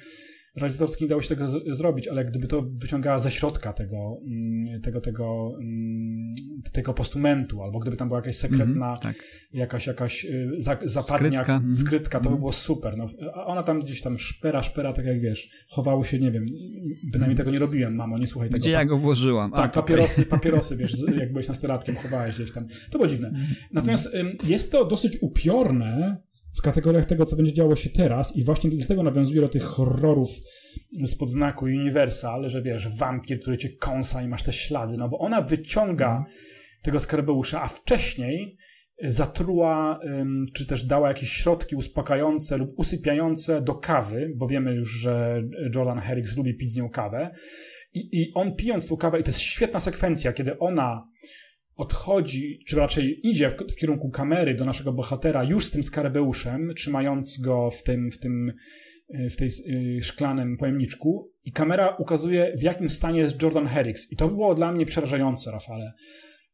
realizatorskich 0.58 1.02
nie 1.02 1.08
dało 1.08 1.22
się 1.22 1.28
tego 1.36 1.48
z- 1.48 1.78
zrobić, 1.78 2.08
ale 2.08 2.26
gdyby 2.26 2.48
to 2.48 2.62
wyciągała 2.62 3.20
ze 3.20 3.32
środka 3.32 3.74
tego, 3.74 4.20
mm, 4.26 4.82
tego, 4.82 5.02
tego, 5.02 5.58
mm, 5.62 6.36
tego 6.72 6.94
postumentu, 6.94 7.64
albo 7.64 7.80
gdyby 7.80 7.98
tam 7.98 8.08
była 8.08 8.20
jakaś 8.20 8.36
sekretna, 8.36 8.88
mm, 8.88 9.00
tak. 9.00 9.16
jakaś, 9.54 9.88
jakaś 9.88 10.26
y, 10.26 10.52
za, 10.58 10.78
zapadnia, 10.84 11.40
skrytka, 11.40 11.58
mm, 11.58 11.76
skrytka 11.76 12.20
to 12.20 12.24
by 12.24 12.28
mhm. 12.28 12.40
było 12.40 12.52
super. 12.52 12.98
No, 12.98 13.06
a 13.34 13.46
ona 13.46 13.64
tam 13.64 13.80
gdzieś 13.80 14.02
tam 14.02 14.20
szpera, 14.20 14.64
szpera, 14.64 14.94
tak 14.94 15.06
jak 15.06 15.20
wiesz, 15.20 15.50
chowało 15.70 16.04
się, 16.04 16.20
nie 16.20 16.32
wiem, 16.32 16.46
bynajmniej 17.04 17.26
mm. 17.26 17.38
tego 17.38 17.52
nie 17.52 17.60
robiłem, 17.60 17.96
mamo, 17.96 18.18
nie 18.18 18.28
słuchaj 18.28 18.50
tego. 18.50 18.62
Gdzie 18.62 18.72
ja 18.72 18.86
go 18.86 18.98
włożyłam? 18.98 19.52
Tak, 19.52 19.72
papierosy, 19.72 20.26
papierosy, 20.26 20.76
wiesz, 20.78 20.96
jak 21.20 21.32
byłeś 21.32 21.48
nastolatkiem, 21.48 21.96
chowałeś 21.96 22.36
gdzieś 22.36 22.52
tam. 22.52 22.68
To 22.92 22.98
było 22.98 23.08
dziwne. 23.08 23.32
Natomiast 23.72 24.10
jest 24.44 24.72
to 24.72 24.86
dosyć 24.86 25.18
upiorne, 25.22 26.27
w 26.58 26.62
kategoriach 26.62 27.06
tego, 27.06 27.26
co 27.26 27.36
będzie 27.36 27.54
działo 27.54 27.76
się 27.76 27.90
teraz 27.90 28.36
i 28.36 28.44
właśnie 28.44 28.70
dlatego 28.70 29.04
nawiązuje 29.04 29.42
do 29.42 29.50
tych 29.50 29.64
horrorów 29.64 30.30
spod 31.06 31.30
znaku 31.30 31.66
Universal, 31.66 32.50
że 32.50 32.62
wiesz, 32.62 32.98
wampir, 32.98 33.40
który 33.40 33.58
cię 33.58 33.70
kąsa 33.70 34.24
i 34.24 34.28
masz 34.28 34.44
te 34.44 34.54
ślady, 34.54 34.98
no 34.98 35.10
bo 35.10 35.20
ona 35.20 35.42
wyciąga 35.42 36.12
mm. 36.12 36.24
tego 36.82 37.00
skarbeusza, 37.00 37.62
a 37.62 37.68
wcześniej 37.68 38.58
zatruła, 39.04 40.00
czy 40.54 40.66
też 40.66 40.84
dała 40.84 41.08
jakieś 41.08 41.30
środki 41.30 41.76
uspokajające 41.76 42.58
lub 42.58 42.74
usypiające 42.78 43.62
do 43.62 43.76
kawy, 43.76 44.34
bo 44.36 44.48
wiemy 44.48 44.76
już, 44.76 44.90
że 44.90 45.44
Jordan 45.76 46.00
Herricks 46.00 46.38
lubi 46.38 46.58
pić 46.58 46.72
z 46.74 46.76
nią 46.76 46.90
kawę. 46.90 47.30
I, 47.94 48.22
I 48.22 48.34
on 48.34 48.56
pijąc 48.56 48.88
tą 48.88 48.98
kawę, 48.98 49.20
i 49.20 49.24
to 49.24 49.30
jest 49.30 49.40
świetna 49.40 49.80
sekwencja, 49.80 50.34
kiedy 50.34 50.60
ona 50.60 51.08
odchodzi, 51.78 52.60
czy 52.68 52.76
raczej 52.76 53.28
idzie 53.28 53.50
w, 53.50 53.54
w, 53.74 53.76
kierunku 53.76 54.10
kamery 54.10 54.56
do 54.56 54.66
naszego 54.66 54.94
bohatera 54.94 55.44
już 55.44 55.66
z 55.66 55.72
tym 55.72 55.84
skarabeuszem, 55.84 56.74
trzymając 56.76 57.40
go 57.40 57.70
w 57.70 57.84
tym, 57.84 58.12
w 58.12 58.18
tym 58.18 58.52
y, 59.16 59.30
w 59.30 59.36
tej 59.36 59.48
y, 59.48 60.02
szklanym 60.02 60.58
pojemniczku 60.58 61.32
i 61.44 61.52
kamera 61.52 61.96
ukazuje 62.00 62.54
w 62.58 62.64
jakim 62.64 62.90
stanie 62.90 63.20
jest 63.20 63.42
Jordan 63.42 63.68
Herricks 63.68 64.12
i 64.12 64.16
to 64.16 64.28
było 64.28 64.56
dla 64.56 64.72
mnie 64.72 64.86
przerażające, 64.86 65.52
Rafale. 65.52 65.90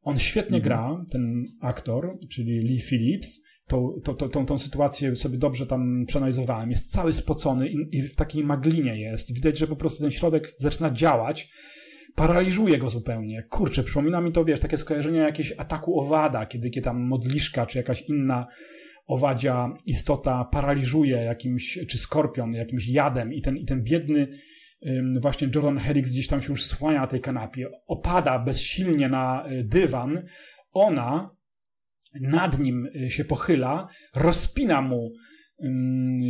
On 0.02 0.18
świetnie 0.18 0.58
mhm. 0.58 0.64
gra, 0.64 1.06
ten 1.12 1.46
aktor, 1.62 2.18
czyli 2.30 2.60
Lee 2.60 2.82
Phillips, 2.82 3.42
tą, 3.68 4.00
tą, 4.04 4.30
tą, 4.30 4.46
tą 4.46 4.58
sytuację 4.58 5.16
sobie 5.16 5.38
dobrze 5.38 5.66
tam 5.66 6.06
przeanalizowałem. 6.08 6.70
Jest 6.70 6.92
cały 6.92 7.14
spocony 7.14 7.70
i, 7.70 7.98
i 7.98 8.02
w 8.02 8.16
takiej 8.16 8.44
maglinie 8.44 9.00
jest. 9.00 9.34
Widać, 9.34 9.58
że 9.58 9.68
po 9.68 9.76
prostu 9.76 10.00
ten 10.02 10.12
środek 10.12 10.54
zaczyna 10.58 10.92
działać 10.92 11.50
paraliżuje 12.16 12.78
go 12.78 12.90
zupełnie. 12.90 13.44
Kurczę, 13.44 13.84
przypomina 13.84 14.22
mi 14.22 14.32
to, 14.32 14.46
wiesz, 14.46 14.60
takie 14.60 14.78
skojarzenie 14.78 15.20
jakiegoś 15.20 15.54
ataku 15.58 16.00
owada, 16.00 16.46
kiedy, 16.46 16.70
kiedy 16.70 16.86
tam 16.86 17.02
modliszka 17.02 17.66
czy 17.66 17.78
jakaś 17.78 18.02
inna 18.02 18.48
owadzia 19.08 19.74
istota 19.86 20.46
paraliżuje 20.46 21.18
jakimś, 21.18 21.80
czy 21.90 21.98
skorpion 21.98 22.54
jakimś 22.54 22.88
jadem 22.88 23.34
i 23.34 23.42
ten, 23.42 23.58
i 23.58 23.66
ten 23.66 23.84
biedny 23.84 24.28
właśnie 25.22 25.50
Jordan 25.56 25.78
Herricks 25.78 26.12
gdzieś 26.12 26.28
tam 26.28 26.42
się 26.42 26.50
już 26.50 26.66
słania 26.66 27.02
na 27.02 27.08
tej 27.08 27.22
kanapie, 27.22 27.68
opada 27.88 28.40
bezsilnie 28.40 29.10
na 29.10 29.46
y, 29.52 29.64
dywan, 29.64 30.26
ona 30.72 31.36
nad 32.22 32.60
nim 32.60 32.88
y, 32.96 33.10
się 33.10 33.26
pochyla, 33.26 33.88
rozpina 34.16 34.82
mu 34.82 35.12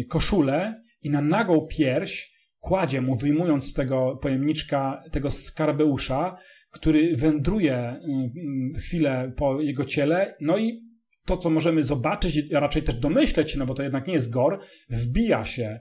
koszulę 0.09 0.81
i 1.01 1.09
na 1.09 1.21
nagą 1.21 1.67
pierś 1.69 2.32
kładzie 2.63 3.01
mu, 3.01 3.15
wyjmując 3.15 3.69
z 3.69 3.73
tego 3.73 4.19
pojemniczka 4.21 5.03
tego 5.11 5.31
skarbeusza, 5.31 6.37
który 6.71 7.15
wędruje 7.15 7.99
chwilę 8.77 9.31
po 9.35 9.61
jego 9.61 9.85
ciele, 9.85 10.35
no 10.41 10.57
i 10.57 10.83
to, 11.25 11.37
co 11.37 11.49
możemy 11.49 11.83
zobaczyć, 11.83 12.53
a 12.53 12.59
raczej 12.59 12.83
też 12.83 12.95
domyśleć 12.95 13.55
no 13.55 13.65
bo 13.65 13.73
to 13.73 13.83
jednak 13.83 14.07
nie 14.07 14.13
jest 14.13 14.29
gor, 14.29 14.59
wbija 14.89 15.45
się, 15.45 15.77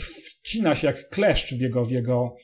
wcina 0.00 0.74
się 0.74 0.86
jak 0.86 1.08
kleszcz 1.08 1.54
w 1.54 1.60
jego, 1.60 1.84
w 1.84 1.90
jego 1.90 2.36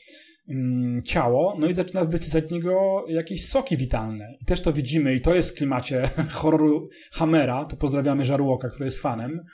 mm, 0.48 1.02
ciało, 1.02 1.56
no 1.60 1.66
i 1.66 1.72
zaczyna 1.72 2.04
wysysać 2.04 2.48
z 2.48 2.50
niego 2.50 3.04
jakieś 3.08 3.48
soki 3.48 3.76
witalne. 3.76 4.34
I 4.40 4.44
też 4.44 4.60
to 4.60 4.72
widzimy 4.72 5.14
i 5.14 5.20
to 5.20 5.34
jest 5.34 5.50
w 5.50 5.58
klimacie 5.58 6.10
horroru 6.40 6.88
Hammera, 7.12 7.64
tu 7.64 7.76
pozdrawiamy 7.76 8.24
Żarłoka, 8.24 8.68
który 8.68 8.84
jest 8.84 9.02
fanem. 9.02 9.44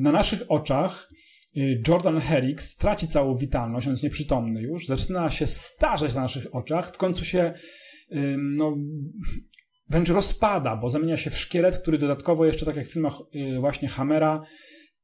Na 0.00 0.12
naszych 0.12 0.42
oczach 0.48 1.08
Jordan 1.88 2.20
Herrick 2.20 2.62
straci 2.62 3.06
całą 3.06 3.36
witalność, 3.36 3.86
on 3.86 3.92
jest 3.92 4.02
nieprzytomny 4.02 4.62
już, 4.62 4.86
zaczyna 4.86 5.30
się 5.30 5.46
starzeć 5.46 6.14
na 6.14 6.20
naszych 6.20 6.54
oczach, 6.54 6.94
w 6.94 6.96
końcu 6.96 7.24
się 7.24 7.52
no, 8.38 8.76
wręcz 9.90 10.08
rozpada, 10.08 10.76
bo 10.76 10.90
zamienia 10.90 11.16
się 11.16 11.30
w 11.30 11.38
szkielet, 11.38 11.78
który 11.78 11.98
dodatkowo 11.98 12.46
jeszcze, 12.46 12.66
tak 12.66 12.76
jak 12.76 12.86
w 12.86 12.92
filmach 12.92 13.14
y, 13.34 13.60
właśnie 13.60 13.88
Hammera, 13.88 14.42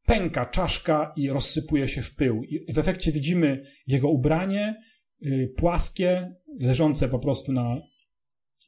pęka 0.07 0.47
czaszka 0.47 1.13
i 1.17 1.29
rozsypuje 1.29 1.89
się 1.89 2.03
w 2.03 2.15
pył. 2.15 2.45
I 2.45 2.73
w 2.73 2.79
efekcie 2.79 3.13
widzimy 3.13 3.63
jego 3.87 4.09
ubranie 4.09 4.75
y, 5.23 5.53
płaskie, 5.57 6.33
leżące 6.61 7.09
po 7.09 7.19
prostu 7.19 7.53
na 7.53 7.77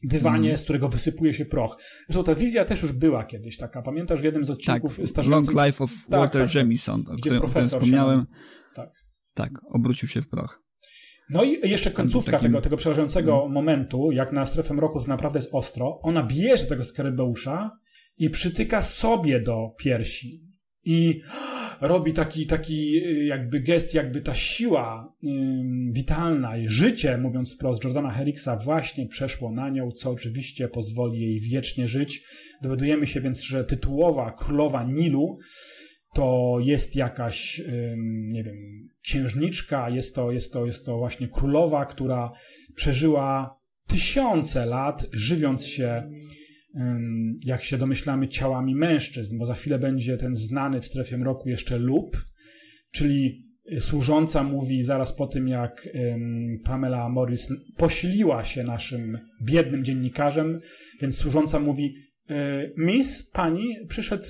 dywanie, 0.02 0.48
mm. 0.48 0.58
z 0.58 0.62
którego 0.62 0.88
wysypuje 0.88 1.32
się 1.32 1.44
proch. 1.44 1.76
Zresztą 2.08 2.24
ta 2.24 2.34
wizja 2.34 2.64
też 2.64 2.82
już 2.82 2.92
była 2.92 3.24
kiedyś 3.24 3.56
taka. 3.56 3.82
Pamiętasz 3.82 4.20
w 4.20 4.24
jednym 4.24 4.44
z 4.44 4.50
odcinków 4.50 4.96
tak, 4.96 5.08
starzejących... 5.08 5.54
Long 5.54 5.66
Life 5.66 5.84
of 5.84 5.90
tak, 5.90 6.20
Walter 6.20 6.42
tak, 6.42 6.50
tak, 6.50 6.54
Jamison, 6.54 7.04
o 7.08 7.16
którym, 7.16 7.38
profesor 7.38 7.80
wspomniałem. 7.80 8.26
Tak. 8.74 8.90
tak, 9.34 9.52
obrócił 9.64 10.08
się 10.08 10.22
w 10.22 10.28
proch. 10.28 10.62
No 11.30 11.44
i 11.44 11.68
jeszcze 11.68 11.90
końcówka 11.90 12.32
takim... 12.32 12.48
tego, 12.48 12.60
tego 12.60 12.76
przerażającego 12.76 13.32
hmm. 13.32 13.52
momentu, 13.52 14.12
jak 14.12 14.32
na 14.32 14.46
strefę 14.46 14.74
mroku 14.74 15.00
to 15.00 15.06
naprawdę 15.06 15.38
jest 15.38 15.48
ostro. 15.52 16.00
Ona 16.02 16.22
bierze 16.22 16.66
tego 16.66 16.84
skarybeusza 16.84 17.70
i 18.16 18.30
przytyka 18.30 18.82
sobie 18.82 19.40
do 19.40 19.74
piersi. 19.78 20.48
I 20.84 21.20
robi 21.80 22.12
taki, 22.12 22.46
taki 22.46 23.02
jakby 23.26 23.60
gest, 23.60 23.94
jakby 23.94 24.20
ta 24.20 24.34
siła 24.34 25.16
witalna 25.90 26.56
i 26.56 26.68
życie, 26.68 27.18
mówiąc 27.18 27.54
wprost, 27.54 27.84
Jordana 27.84 28.10
Herricksa 28.10 28.56
właśnie 28.56 29.06
przeszło 29.06 29.52
na 29.52 29.68
nią, 29.68 29.90
co 29.90 30.10
oczywiście 30.10 30.68
pozwoli 30.68 31.20
jej 31.20 31.40
wiecznie 31.40 31.86
żyć. 31.86 32.22
Dowiadujemy 32.62 33.06
się 33.06 33.20
więc, 33.20 33.42
że 33.42 33.64
tytułowa 33.64 34.32
królowa 34.32 34.84
Nilu 34.84 35.38
to 36.14 36.56
jest 36.60 36.96
jakaś, 36.96 37.62
nie 38.06 38.42
wiem, 38.42 38.88
księżniczka, 39.02 39.90
jest 39.90 40.14
to, 40.14 40.32
jest 40.32 40.52
to, 40.52 40.66
jest 40.66 40.84
to 40.84 40.98
właśnie 40.98 41.28
królowa, 41.28 41.86
która 41.86 42.28
przeżyła 42.74 43.58
tysiące 43.86 44.66
lat, 44.66 45.06
żywiąc 45.12 45.66
się, 45.66 46.10
jak 47.44 47.62
się 47.62 47.78
domyślamy, 47.78 48.28
ciałami 48.28 48.74
mężczyzn, 48.74 49.38
bo 49.38 49.46
za 49.46 49.54
chwilę 49.54 49.78
będzie 49.78 50.16
ten 50.16 50.36
znany 50.36 50.80
w 50.80 50.86
strefie 50.86 51.18
mroku 51.18 51.48
jeszcze 51.48 51.78
lub, 51.78 52.26
czyli 52.90 53.44
służąca 53.78 54.42
mówi 54.42 54.82
zaraz 54.82 55.16
po 55.16 55.26
tym, 55.26 55.48
jak 55.48 55.88
Pamela 56.64 57.08
Morris 57.08 57.48
posiliła 57.76 58.44
się 58.44 58.62
naszym 58.62 59.18
biednym 59.42 59.84
dziennikarzem, 59.84 60.60
więc 61.00 61.18
służąca 61.18 61.60
mówi: 61.60 61.94
e, 62.30 62.70
Miss, 62.76 63.30
pani, 63.32 63.74
przyszedł 63.88 64.24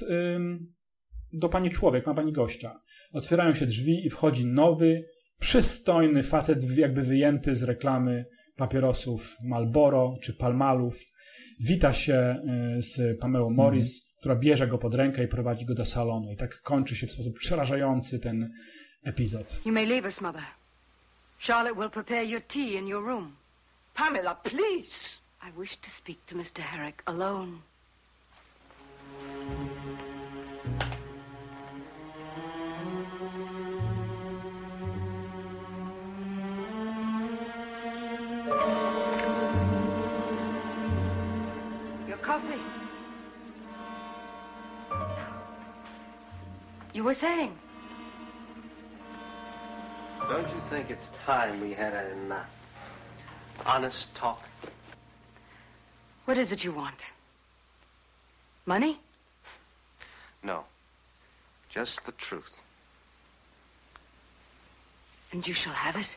do 1.33 1.49
pani 1.49 1.71
człowiek, 1.71 2.07
ma 2.07 2.15
pani 2.15 2.33
gościa. 2.33 2.75
Otwierają 3.13 3.55
się 3.55 3.67
drzwi 3.67 4.07
i 4.07 4.11
wchodzi 4.11 4.47
nowy, 4.47 5.01
przystojny 5.41 6.23
facet, 6.23 6.79
jakby 6.79 7.03
wyjęty 7.03 7.55
z 7.55 7.63
reklamy 7.63 8.25
papierosów 8.57 9.37
Malboro 9.45 10.15
czy 10.23 10.35
Palmalów. 10.35 11.05
Wita 11.61 11.93
się 11.93 12.43
y, 12.79 12.83
z 12.83 13.21
Pamelą 13.21 13.51
Morris, 13.51 14.05
mm. 14.05 14.19
która 14.19 14.37
bierze 14.37 14.67
go 14.67 14.79
pod 14.79 14.95
rękę 14.95 15.25
i 15.25 15.29
prowadzi 15.29 15.67
go 15.67 15.75
do 15.75 15.85
salonu. 15.85 16.33
I 16.33 16.37
tak 16.37 16.63
kończy 16.63 16.97
się 16.97 17.07
w 17.07 17.13
sposób 17.13 17.39
przerażający 17.39 18.19
ten 18.19 18.51
epizod. 19.03 19.61
You 19.67 19.73
may 19.73 19.87
leave 19.87 20.05
us, 20.05 20.21
mother. 20.21 20.43
Charlotte 21.39 21.81
will 21.81 21.91
prepare 21.91 22.25
your 22.25 22.43
tea 22.43 22.79
in 22.79 22.89
your 22.89 23.05
room. 23.05 23.37
Pamela, 23.95 24.35
please! 24.35 24.89
I 25.43 25.61
wish 25.61 25.77
to 25.77 25.91
speak 25.99 26.19
to 26.27 26.35
Mr. 26.35 26.63
Herrick 26.63 27.03
alone. 27.07 27.61
Coffee. 42.39 42.61
You 46.93 47.05
were 47.05 47.15
saying? 47.15 47.57
Don't 50.29 50.49
you 50.49 50.61
think 50.69 50.91
it's 50.91 51.05
time 51.25 51.61
we 51.61 51.73
had 51.73 51.95
an 51.95 52.33
uh, 52.33 52.45
honest 53.65 54.15
talk? 54.15 54.43
What 56.25 56.37
is 56.37 56.53
it 56.53 56.65
you 56.65 56.73
want? 56.73 56.97
Money? 58.67 59.01
No. 60.43 60.65
Just 61.71 62.01
the 62.05 62.13
truth. 62.13 62.51
And 65.33 65.47
you 65.47 65.55
shall 65.55 65.73
have 65.73 65.97
it? 65.97 66.09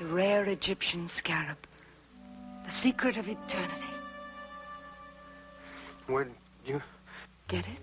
Egyptian 0.00 1.08
scarab. 1.08 1.58
The 2.64 2.70
secret 2.72 3.16
of 3.16 3.28
eternity. 3.28 3.94
Where'd 6.06 6.32
you... 6.64 6.80
Get 7.48 7.66
it? 7.66 7.80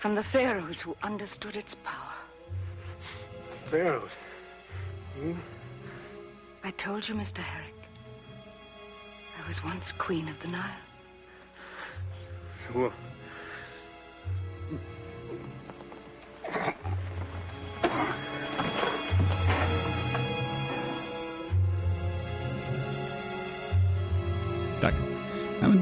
From 0.00 0.14
the 0.14 0.24
pharaohs 0.24 0.80
who 0.80 0.96
understood 1.02 1.56
its 1.56 1.74
power. 1.84 2.14
Pharaohs? 3.70 4.10
You? 5.20 5.36
I 6.62 6.70
told 6.72 7.08
you, 7.08 7.14
Mr. 7.14 7.38
Herrick. 7.38 7.74
I 9.42 9.48
was 9.48 9.62
once 9.64 9.92
queen 9.98 10.28
of 10.28 10.40
the 10.40 10.48
Nile. 10.48 10.70
Well... 12.74 12.92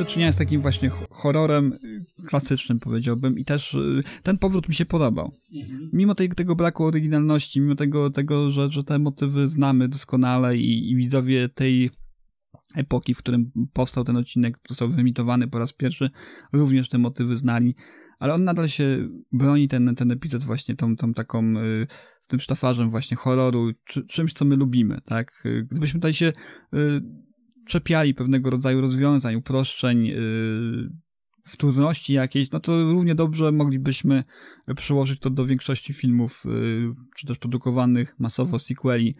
do 0.05 0.11
czynienia 0.11 0.33
z 0.33 0.37
takim 0.37 0.63
właśnie 0.63 0.91
horrorem 1.11 1.73
y, 1.73 2.05
klasycznym, 2.27 2.81
powiedziałbym, 2.81 3.39
i 3.39 3.45
też 3.45 3.75
y, 3.75 4.03
ten 4.23 4.39
powrót 4.39 4.69
mi 4.69 4.75
się 4.75 4.85
podobał. 4.85 5.33
Mhm. 5.55 5.91
Mimo 5.93 6.15
tej, 6.15 6.29
tego 6.29 6.57
braku 6.57 6.85
oryginalności, 6.85 7.61
mimo 7.61 7.75
tego, 7.75 8.11
tego 8.11 8.51
że, 8.51 8.69
że 8.69 8.85
te 8.85 8.99
motywy 8.99 9.49
znamy 9.49 9.89
doskonale 9.89 10.57
i, 10.57 10.91
i 10.91 10.97
widzowie 10.97 11.49
tej 11.49 11.91
epoki, 12.77 13.15
w 13.15 13.19
którym 13.19 13.53
powstał 13.73 14.05
ten 14.05 14.17
odcinek, 14.17 14.59
został 14.69 14.89
wyemitowany 14.89 15.49
po 15.49 15.59
raz 15.59 15.73
pierwszy, 15.73 16.11
również 16.53 16.89
te 16.89 16.99
motywy 16.99 17.37
znali, 17.37 17.75
ale 18.19 18.35
on 18.35 18.45
nadal 18.45 18.69
się 18.69 19.09
broni, 19.33 19.69
ten, 19.69 19.95
ten 19.95 20.11
epizod 20.11 20.43
właśnie 20.43 20.77
tą, 20.77 20.97
tą 20.97 21.15
taką, 21.15 21.57
y, 21.59 21.87
tym 22.29 22.41
sztafarzem 22.41 22.91
właśnie 22.91 23.17
horroru, 23.17 23.71
czy, 23.85 24.07
czymś, 24.07 24.33
co 24.33 24.45
my 24.45 24.57
lubimy, 24.57 25.01
tak? 25.05 25.45
Gdybyśmy 25.71 26.01
tutaj 26.01 26.15
się 26.15 26.33
y, 26.75 27.03
czepiali 27.67 28.15
pewnego 28.15 28.51
rodzaju 28.51 28.81
rozwiązań, 28.81 29.35
uproszczeń, 29.35 30.11
wtórności 31.47 32.13
jakiejś, 32.13 32.51
no 32.51 32.61
to 32.61 32.93
równie 32.93 33.15
dobrze 33.15 33.53
moglibyśmy 33.53 34.23
przyłożyć 34.77 35.21
to 35.21 35.31
do 35.31 35.47
większości 35.47 35.93
filmów, 35.93 36.45
czy 37.17 37.27
też 37.27 37.39
produkowanych 37.39 38.15
masowo 38.19 38.59
sequeli, 38.59 39.17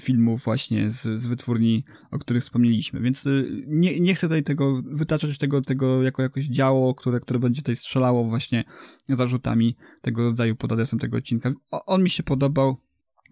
filmów 0.00 0.44
właśnie 0.44 0.90
z, 0.90 1.20
z 1.20 1.26
wytwórni, 1.26 1.84
o 2.10 2.18
których 2.18 2.42
wspomnieliśmy. 2.42 3.00
Więc 3.00 3.26
y, 3.26 3.64
nie, 3.66 4.00
nie 4.00 4.14
chcę 4.14 4.26
tutaj 4.26 4.42
tego 4.42 4.82
wytaczać 4.84 5.38
tego, 5.38 5.60
tego 5.60 6.02
jako 6.02 6.22
jakoś 6.22 6.44
działo, 6.44 6.94
które, 6.94 7.20
które 7.20 7.40
będzie 7.40 7.62
tutaj 7.62 7.76
strzelało 7.76 8.24
właśnie 8.24 8.64
zarzutami 9.08 9.76
tego 10.00 10.24
rodzaju 10.24 10.56
pod 10.56 10.72
adresem 10.72 10.98
tego 10.98 11.16
odcinka. 11.16 11.52
on 11.70 12.02
mi 12.02 12.10
się 12.10 12.22
podobał 12.22 12.76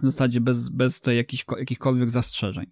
w 0.02 0.06
zasadzie 0.06 0.40
bez, 0.40 0.68
bez 0.68 0.98
tutaj 0.98 1.16
jakichś, 1.16 1.44
jakichkolwiek 1.58 2.10
zastrzeżeń. 2.10 2.66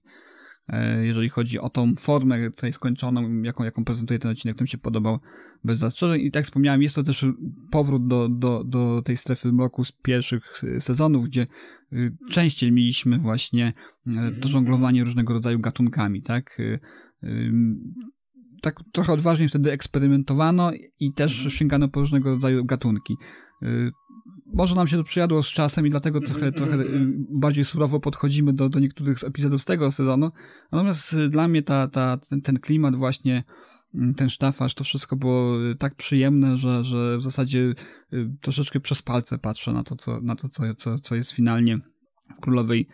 E, 0.68 1.06
jeżeli 1.06 1.28
chodzi 1.28 1.58
o 1.58 1.70
tą 1.70 1.94
formę 1.96 2.50
tutaj 2.50 2.72
skończoną, 2.72 3.42
jaką, 3.42 3.64
jaką 3.64 3.84
prezentuje 3.84 4.18
ten 4.18 4.30
odcinek, 4.30 4.56
to 4.56 4.64
mi 4.64 4.68
się 4.68 4.78
podobał 4.78 5.18
bez 5.64 5.78
zastrzeżeń. 5.78 6.20
I 6.20 6.30
tak 6.30 6.44
wspomniałem, 6.44 6.82
jest 6.82 6.94
to 6.94 7.02
też 7.02 7.26
powrót 7.70 8.06
do, 8.06 8.28
do, 8.28 8.64
do 8.64 9.02
tej 9.02 9.16
strefy 9.16 9.52
mroku 9.52 9.84
z 9.84 9.92
pierwszych 9.92 10.62
sezonów, 10.80 11.24
gdzie 11.24 11.46
y, 11.92 12.16
częściej 12.30 12.72
mieliśmy 12.72 13.18
właśnie 13.18 13.72
e, 14.06 14.30
to 14.40 14.48
żonglowanie 14.48 15.04
różnego 15.04 15.34
rodzaju 15.34 15.58
gatunkami, 15.58 16.22
tak? 16.22 16.60
Y, 16.60 16.80
tak 18.62 18.80
trochę 18.92 19.12
odważnie 19.12 19.48
wtedy 19.48 19.72
eksperymentowano 19.72 20.70
i 21.00 21.12
też 21.12 21.46
sięgano 21.48 21.88
po 21.88 22.00
różnego 22.00 22.30
rodzaju 22.30 22.64
gatunki. 22.64 23.16
Y, 24.28 24.56
może 24.56 24.74
nam 24.74 24.88
się 24.88 24.96
to 24.96 25.04
przyjadło 25.04 25.42
z 25.42 25.46
czasem 25.46 25.86
i 25.86 25.90
dlatego 25.90 26.20
trochę, 26.20 26.52
trochę 26.52 26.74
y, 26.74 26.86
bardziej 27.30 27.64
surowo 27.64 28.00
podchodzimy 28.00 28.52
do, 28.52 28.68
do 28.68 28.78
niektórych 28.78 29.24
epizodów 29.24 29.62
z 29.62 29.64
tego 29.64 29.92
sezonu. 29.92 30.30
Natomiast 30.72 31.12
y, 31.12 31.28
dla 31.28 31.48
mnie 31.48 31.62
ta, 31.62 31.88
ta, 31.88 32.16
ten, 32.16 32.42
ten 32.42 32.58
klimat 32.58 32.96
właśnie, 32.96 33.44
mm, 33.94 34.14
ten 34.14 34.30
sztafaż, 34.30 34.74
to 34.74 34.84
wszystko 34.84 35.16
było 35.16 35.54
tak 35.78 35.94
przyjemne, 35.94 36.56
że, 36.56 36.84
że 36.84 37.18
w 37.18 37.22
zasadzie 37.22 37.74
troszeczkę 38.40 38.80
przez 38.80 39.02
palce 39.02 39.38
patrzę 39.38 39.72
na 39.72 39.82
to, 39.82 39.96
co, 39.96 40.20
na 40.20 40.36
to 40.36 40.48
co, 40.48 40.74
co, 40.74 40.98
co 40.98 41.14
jest 41.14 41.30
finalnie 41.30 41.76
w 42.36 42.40
Królowej 42.40 42.88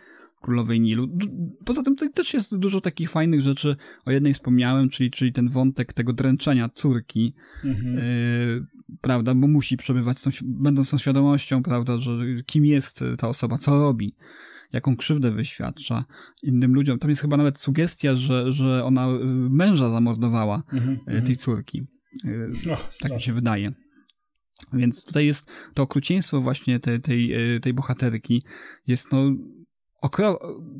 Królowej 0.45 0.81
Nilu. 0.81 1.17
Poza 1.65 1.83
tym 1.83 1.95
tutaj 1.95 2.13
też 2.13 2.33
jest 2.33 2.57
dużo 2.57 2.81
takich 2.81 3.09
fajnych 3.09 3.41
rzeczy. 3.41 3.75
O 4.05 4.11
jednej 4.11 4.33
wspomniałem, 4.33 4.89
czyli, 4.89 5.11
czyli 5.11 5.33
ten 5.33 5.49
wątek 5.49 5.93
tego 5.93 6.13
dręczenia 6.13 6.69
córki, 6.69 7.33
mhm. 7.63 7.97
y, 7.97 8.65
prawda, 9.01 9.35
bo 9.35 9.47
musi 9.47 9.77
przebywać, 9.77 10.17
będąc 10.43 10.89
tą 10.89 10.97
świadomością, 10.97 11.63
prawda, 11.63 11.97
że 11.97 12.11
kim 12.45 12.65
jest 12.65 13.03
ta 13.17 13.29
osoba, 13.29 13.57
co 13.57 13.79
robi, 13.79 14.15
jaką 14.73 14.95
krzywdę 14.95 15.31
wyświadcza 15.31 16.05
innym 16.43 16.73
ludziom. 16.73 16.99
Tam 16.99 17.09
jest 17.09 17.21
chyba 17.21 17.37
nawet 17.37 17.59
sugestia, 17.59 18.15
że, 18.15 18.53
że 18.53 18.83
ona 18.83 19.07
y, 19.07 19.19
męża 19.49 19.89
zamordowała 19.89 20.61
mhm, 20.73 20.99
y, 21.17 21.21
tej 21.21 21.37
córki. 21.37 21.87
Oh, 22.71 22.89
tak 23.01 23.11
mi 23.11 23.21
się 23.21 23.33
wydaje. 23.33 23.71
Więc 24.73 25.05
tutaj 25.05 25.25
jest 25.25 25.51
to 25.73 25.83
okrucieństwo 25.83 26.41
właśnie 26.41 26.79
tej, 26.79 27.01
tej, 27.01 27.33
tej 27.61 27.73
bohaterki 27.73 28.43
jest 28.87 29.11
no 29.11 29.31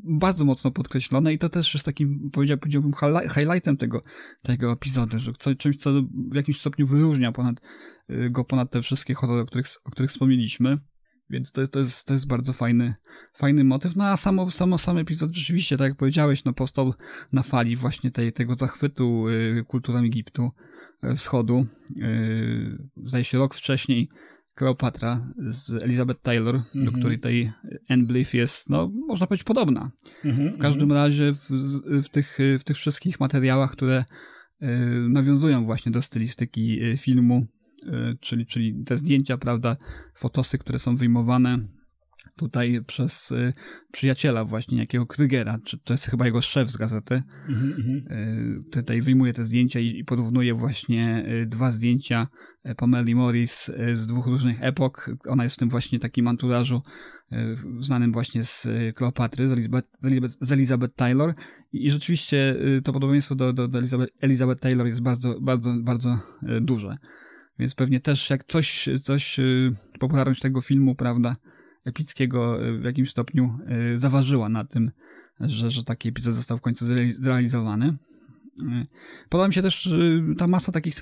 bardzo 0.04 0.46
mocno 0.46 0.72
podkreślone 0.72 1.34
i 1.34 1.40
to 1.40 1.50
też 1.50 1.74
jest 1.74 1.86
takim, 1.86 2.32
powiedziałbym, 2.32 2.92
highlightem 3.34 3.78
tego, 3.78 4.02
tego 4.42 4.72
epizodu, 4.72 5.20
że 5.20 5.34
co, 5.40 5.56
czymś, 5.56 5.78
co 5.78 5.90
w 6.32 6.36
jakimś 6.36 6.60
stopniu 6.60 6.88
wyróżnia 6.88 7.32
ponad, 7.32 7.62
y, 8.10 8.30
go 8.30 8.44
ponad 8.44 8.72
te 8.72 8.82
wszystkie 8.82 9.14
horrory, 9.14 9.42
o 9.42 9.46
których, 9.46 9.68
o 9.86 9.92
których 9.92 10.12
wspomnieliśmy. 10.12 10.78
Więc 11.30 11.52
to, 11.52 11.68
to, 11.68 11.80
jest, 11.80 12.08
to 12.08 12.14
jest 12.14 12.28
bardzo 12.28 12.54
fajny, 12.54 12.96
fajny 13.34 13.64
motyw. 13.64 13.96
No 13.96 14.04
a 14.04 14.18
samo, 14.18 14.52
samo 14.52 14.78
sam 14.78 14.98
epizod 14.98 15.34
rzeczywiście, 15.34 15.78
tak 15.78 15.90
jak 15.90 15.98
powiedziałeś, 15.98 16.44
no 16.44 16.54
powstał 16.54 16.94
na 17.32 17.44
fali 17.44 17.76
właśnie 17.76 18.12
tej, 18.12 18.34
tego 18.34 18.56
zachwytu 18.56 19.30
y, 19.30 19.64
kulturą 19.68 20.00
Egiptu 20.00 20.52
y, 21.04 21.16
wschodu. 21.16 21.66
Y, 21.98 22.88
zdaje 23.06 23.24
się 23.24 23.38
rok 23.38 23.56
wcześniej 23.56 24.10
Kleopatra 24.56 25.28
z 25.50 25.84
Elizabeth 25.84 26.22
Taylor, 26.22 26.62
do 26.74 26.82
mhm. 26.82 27.00
której 27.00 27.20
tej 27.20 27.52
Anne 27.90 28.24
jest, 28.34 28.70
no, 28.70 28.92
można 29.08 29.28
powiedzieć, 29.28 29.44
podobna. 29.44 29.92
-hmm, 30.24 30.54
w 30.56 30.58
każdym 30.58 30.90
-hmm. 30.90 30.94
razie 30.94 31.34
w, 31.34 31.50
w, 32.04 32.10
tych, 32.10 32.38
w 32.60 32.64
tych 32.64 32.78
wszystkich 32.78 33.20
materiałach, 33.20 33.72
które 33.72 34.06
y, 34.62 34.68
nawiązują 35.10 35.66
właśnie 35.66 35.92
do 35.92 36.02
stylistyki 36.02 36.84
y, 36.84 36.98
filmu, 36.98 37.46
y, 37.84 38.18
czyli, 38.20 38.46
czyli 38.46 38.84
te 38.86 38.98
zdjęcia, 38.98 39.38
prawda, 39.38 39.78
fotosy, 40.16 40.58
które 40.58 40.80
są 40.80 40.96
wyjmowane 40.96 41.60
tutaj 42.36 42.82
przez 42.88 43.32
y, 43.32 43.54
przyjaciela 43.92 44.46
właśnie, 44.46 44.78
jakiego 44.78 45.06
Krygera, 45.06 45.58
czy 45.64 45.78
to 45.78 45.94
jest 45.94 46.06
chyba 46.06 46.26
jego 46.26 46.42
szef 46.42 46.72
z 46.72 46.78
gazety. 46.78 47.24
Mm 47.50 47.62
-hmm. 47.62 48.12
y, 48.12 48.64
tutaj 48.72 49.02
wyjmuje 49.02 49.34
te 49.34 49.46
zdjęcia 49.46 49.80
i, 49.80 50.00
i 50.00 50.06
porównuje 50.06 50.54
właśnie 50.54 51.26
y, 51.28 51.46
dwa 51.46 51.72
zdjęcia 51.72 52.28
Pameli 52.78 53.16
Morris 53.16 53.72
z 53.94 54.08
dwóch 54.08 54.28
różnych 54.28 54.64
epok. 54.64 55.10
Ona 55.28 55.44
jest 55.44 55.56
w 55.56 55.60
tym 55.60 55.70
właśnie 55.70 56.00
takim 56.00 56.28
anturażu 56.28 56.82
znanym 57.80 58.12
właśnie 58.12 58.44
z 58.44 58.68
Kleopatry, 58.96 59.48
z 59.48 59.52
Elizabeth, 59.52 59.88
z 60.42 60.52
Elizabeth 60.52 60.96
Taylor 60.96 61.34
i, 61.74 61.86
i 61.86 61.92
rzeczywiście 61.92 62.56
to 62.84 62.94
podobieństwo 62.94 63.36
do, 63.36 63.54
do, 63.54 63.68
do 63.68 63.80
Elizabeth, 63.80 64.14
Elizabeth 64.22 64.62
Taylor 64.62 64.88
jest 64.88 65.02
bardzo, 65.02 65.42
bardzo, 65.42 65.76
bardzo 65.84 66.20
duże. 66.62 66.98
Więc 67.60 67.76
pewnie 67.76 68.00
też 68.00 68.30
jak 68.30 68.44
coś, 68.44 68.90
coś 69.04 69.38
popularność 70.00 70.42
tego 70.42 70.62
filmu, 70.62 70.96
prawda, 70.96 71.36
Epickiego 71.86 72.68
e, 72.68 72.78
w 72.78 72.84
jakimś 72.84 73.10
stopniu 73.10 73.60
e, 73.68 73.98
zaważyła 73.98 74.50
na 74.50 74.66
tym, 74.66 74.92
że, 75.40 75.72
że 75.72 75.84
taki 75.84 76.10
epizod 76.10 76.34
został 76.34 76.58
w 76.58 76.62
końcu 76.62 76.86
zrealizowany. 77.20 77.98
E, 78.72 78.86
podoba 79.30 79.48
mi 79.48 79.54
się 79.54 79.62
też 79.62 79.90
ta 80.38 80.48
masa 80.48 80.72
takich 80.72 81.02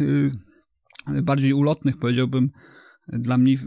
bardziej 1.24 1.54
ulotnych, 1.54 1.98
powiedziałbym, 1.98 2.50
dla 3.08 3.38
mnie 3.38 3.58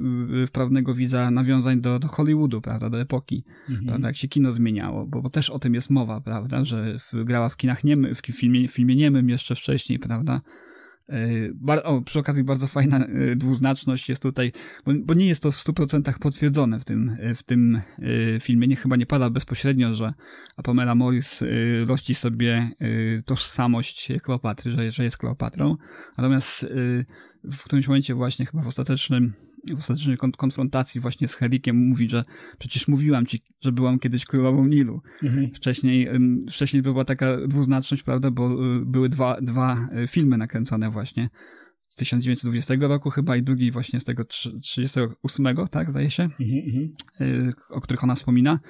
wprawnego 0.47 0.95
widza 0.95 1.31
nawiązań 1.31 1.81
do, 1.81 1.99
do 1.99 2.09
Hollywoodu, 2.09 2.61
prawda, 2.61 2.91
do 2.91 3.01
epoki, 3.01 3.45
mhm. 3.69 3.87
prawda, 3.87 4.09
jak 4.09 4.17
się 4.17 4.29
kino 4.29 4.53
zmieniało, 4.53 5.07
bo, 5.07 5.23
bo, 5.23 5.31
też 5.31 5.51
o 5.51 5.59
tym 5.59 5.75
jest 5.75 5.91
mowa, 5.91 6.21
prawda, 6.21 6.65
że 6.65 6.99
w, 6.99 7.25
grała 7.25 7.49
w 7.49 7.57
kinach 7.57 7.85
niemy, 7.85 8.15
w 8.15 8.21
filmie, 8.21 8.69
filmie 8.69 8.97
niemym 8.97 9.29
jeszcze 9.29 9.55
wcześniej, 9.55 9.99
prawda, 9.99 10.41
E, 11.09 11.83
o, 11.85 12.01
przy 12.03 12.19
okazji 12.19 12.45
bardzo 12.45 12.67
fajna 12.67 13.07
e, 13.07 13.37
dwuznaczność 13.37 14.09
jest 14.09 14.23
tutaj, 14.23 14.53
bo, 14.87 14.93
bo, 15.05 15.15
nie 15.15 15.27
jest 15.27 15.43
to 15.43 15.53
w 15.53 15.57
100% 15.57 16.19
potwierdzone 16.19 16.81
w 16.81 16.85
tym, 16.85 17.17
e, 17.21 17.35
w 17.35 17.43
tym 17.43 17.81
filmie. 18.41 18.67
Nie, 18.67 18.77
chyba 18.77 18.97
nie 18.97 19.07
pada 19.07 19.31
bezpośrednio, 19.31 19.95
że 19.95 20.13
Pamela 20.65 20.95
Morris 20.95 21.43
rości 21.87 22.15
sobie 22.15 22.71
tożsamość 23.25 24.09
Kleopatry, 24.23 24.71
że, 24.71 24.91
że 24.91 25.05
jest 25.05 25.19
Kleopatrą. 25.19 25.77
Natomiast 26.19 26.67
w 27.45 27.65
którymś 27.65 27.89
momencie 27.89 28.15
właśnie 28.15 28.47
chyba 28.47 28.63
w 28.63 28.67
ostatecznym 28.67 29.33
w 29.75 29.79
ostatecznej 29.79 30.17
konfrontacji 30.17 31.01
właśnie 31.01 31.29
z 31.29 31.35
Herikiem 31.35 31.77
mówi, 31.77 32.09
że 32.09 32.23
przecież 32.59 32.89
mówiłam 32.89 33.27
ci, 33.27 33.39
że 33.61 33.73
byłam 33.73 33.99
kiedyś 33.99 34.25
królową 34.25 34.67
Nilu. 34.67 35.01
Mhm. 35.23 35.51
Wcześniej, 35.55 36.09
wcześniej 36.51 36.83
była 36.83 37.05
taka 37.05 37.47
dwuznaczność, 37.47 38.03
prawda, 38.03 38.31
bo 38.31 38.77
y, 38.77 38.85
były 38.87 39.09
dwa, 39.09 39.41
dwa 39.41 39.89
y, 40.05 40.09
filmy 40.09 40.39
nakręcone 40.39 40.91
właśnie. 40.91 41.31
Z 41.91 41.97
1920 41.97 42.75
roku 42.81 43.11
chyba 43.11 43.37
i 43.37 43.43
drugi 43.43 43.71
właśnie 43.71 44.01
z 44.01 44.05
tego 44.05 44.25
38, 44.25 45.57
tak, 45.71 45.91
zdaje 45.91 46.11
się, 46.11 46.23
mhm, 46.23 46.63
mhm, 46.67 46.95
y, 47.21 47.53
o 47.71 47.81
których 47.81 48.05
ona 48.05 48.15
wspomina 48.15 48.61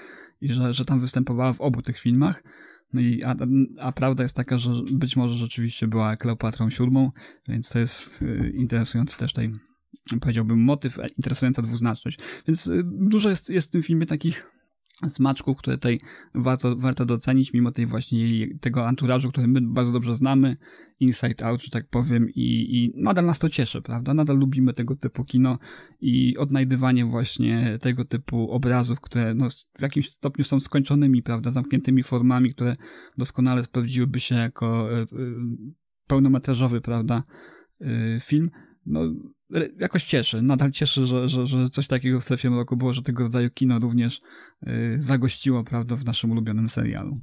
i 0.40 0.48
że, 0.48 0.74
że 0.74 0.84
tam 0.84 1.00
występowała 1.00 1.52
w 1.52 1.60
obu 1.60 1.82
tych 1.82 1.98
filmach. 1.98 2.42
No 2.92 3.00
i, 3.00 3.22
a, 3.22 3.36
a, 3.80 3.92
prawda 3.92 4.22
jest 4.22 4.36
taka, 4.36 4.58
że 4.58 4.70
być 4.92 5.16
może 5.16 5.34
rzeczywiście 5.34 5.88
była 5.88 6.16
Kleopatrą 6.16 6.70
siódmą, 6.70 7.10
więc 7.48 7.68
to 7.68 7.78
jest 7.78 8.24
interesujący 8.54 9.16
też 9.16 9.32
tej 9.32 9.52
powiedziałbym, 10.20 10.58
motyw, 10.58 10.98
interesująca 11.18 11.62
dwuznaczność. 11.62 12.18
Więc 12.48 12.66
y, 12.66 12.82
dużo 12.84 13.30
jest, 13.30 13.50
jest 13.50 13.68
w 13.68 13.70
tym 13.70 13.82
filmie 13.82 14.06
takich 14.06 14.56
smaczków, 15.08 15.56
które 15.56 15.76
tutaj 15.76 15.98
warto, 16.34 16.76
warto 16.76 17.06
docenić, 17.06 17.52
mimo 17.52 17.72
tej 17.72 17.86
właśnie 17.86 18.48
tego 18.60 18.88
anturażu, 18.88 19.30
który 19.30 19.48
my 19.48 19.60
bardzo 19.60 19.92
dobrze 19.92 20.16
znamy, 20.16 20.56
Inside 21.00 21.46
Out, 21.46 21.62
że 21.62 21.70
tak 21.70 21.88
powiem, 21.88 22.30
i, 22.30 22.76
i 22.76 22.92
nadal 22.94 23.26
nas 23.26 23.38
to 23.38 23.48
cieszy, 23.48 23.82
prawda? 23.82 24.14
Nadal 24.14 24.38
lubimy 24.38 24.72
tego 24.72 24.96
typu 24.96 25.24
kino 25.24 25.58
i 26.00 26.36
odnajdywanie 26.36 27.04
właśnie 27.04 27.78
tego 27.80 28.04
typu 28.04 28.50
obrazów, 28.50 29.00
które 29.00 29.34
no, 29.34 29.48
w 29.78 29.82
jakimś 29.82 30.10
stopniu 30.10 30.44
są 30.44 30.60
skończonymi, 30.60 31.22
prawda? 31.22 31.50
Zamkniętymi 31.50 32.02
formami, 32.02 32.50
które 32.50 32.76
doskonale 33.18 33.64
sprawdziłyby 33.64 34.20
się 34.20 34.34
jako 34.34 34.98
y, 34.98 35.02
y, 35.02 35.06
pełnometrażowy, 36.06 36.80
prawda? 36.80 37.22
film. 38.20 38.50
No, 38.86 39.00
jakoś 39.80 40.04
cieszy, 40.04 40.42
nadal 40.42 40.70
cieszy, 40.70 41.06
że, 41.06 41.28
że, 41.28 41.46
że 41.46 41.68
coś 41.68 41.86
takiego 41.86 42.20
w 42.20 42.24
strefie 42.24 42.48
roku 42.48 42.76
było, 42.76 42.92
że 42.92 43.02
tego 43.02 43.22
rodzaju 43.22 43.50
kino 43.50 43.78
również 43.78 44.18
yy, 44.62 45.00
zagościło, 45.00 45.64
prawda, 45.64 45.96
w 45.96 46.04
naszym 46.04 46.30
ulubionym 46.30 46.68
serialu. 46.68 47.20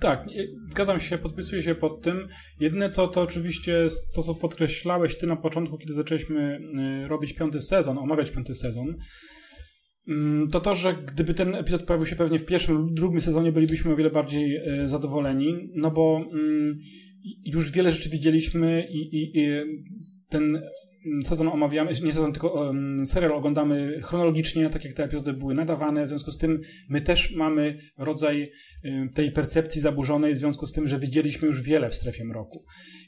Tak, 0.00 0.26
zgadzam 0.70 1.00
się, 1.00 1.18
podpisuję 1.18 1.62
się 1.62 1.74
pod 1.74 2.02
tym. 2.02 2.26
Jedyne 2.60 2.90
co 2.90 3.08
to 3.08 3.22
oczywiście 3.22 3.86
to, 4.14 4.22
co 4.22 4.34
podkreślałeś 4.34 5.18
ty 5.18 5.26
na 5.26 5.36
początku, 5.36 5.78
kiedy 5.78 5.92
zaczęliśmy 5.92 6.60
y, 7.04 7.08
robić 7.08 7.32
piąty 7.32 7.60
sezon, 7.60 7.98
omawiać 7.98 8.30
piąty 8.30 8.54
sezon, 8.54 8.94
mm, 10.08 10.48
to 10.48 10.60
to, 10.60 10.74
że 10.74 10.94
gdyby 10.94 11.34
ten 11.34 11.54
epizod 11.54 11.82
pojawił 11.82 12.06
się 12.06 12.16
pewnie 12.16 12.38
w 12.38 12.44
pierwszym 12.44 12.76
lub 12.76 12.94
drugim 12.94 13.20
sezonie, 13.20 13.52
bylibyśmy 13.52 13.92
o 13.92 13.96
wiele 13.96 14.10
bardziej 14.10 14.56
y, 14.56 14.88
zadowoleni, 14.88 15.70
no 15.74 15.90
bo 15.90 16.20
mm, 16.32 16.78
już 17.44 17.70
wiele 17.72 17.90
rzeczy 17.90 18.10
widzieliśmy 18.10 18.86
i, 18.90 19.16
i, 19.16 19.40
i 19.40 19.62
ten 20.28 20.62
sezon 21.24 21.48
omawiamy, 21.48 21.92
nie 22.02 22.12
sezon, 22.12 22.32
tylko 22.32 22.48
um, 22.48 23.06
serial 23.06 23.32
oglądamy 23.32 24.00
chronologicznie, 24.02 24.70
tak 24.70 24.84
jak 24.84 24.94
te 24.94 25.04
epizody 25.04 25.32
były 25.32 25.54
nadawane, 25.54 26.06
w 26.06 26.08
związku 26.08 26.30
z 26.30 26.38
tym 26.38 26.60
my 26.88 27.00
też 27.00 27.34
mamy 27.36 27.76
rodzaj 27.98 28.46
um, 28.84 29.12
tej 29.12 29.32
percepcji 29.32 29.80
zaburzonej, 29.80 30.34
w 30.34 30.36
związku 30.36 30.66
z 30.66 30.72
tym, 30.72 30.86
że 30.86 30.98
widzieliśmy 30.98 31.46
już 31.46 31.62
wiele 31.62 31.90
w 31.90 31.94
strefie 31.94 32.24
mroku. 32.24 32.64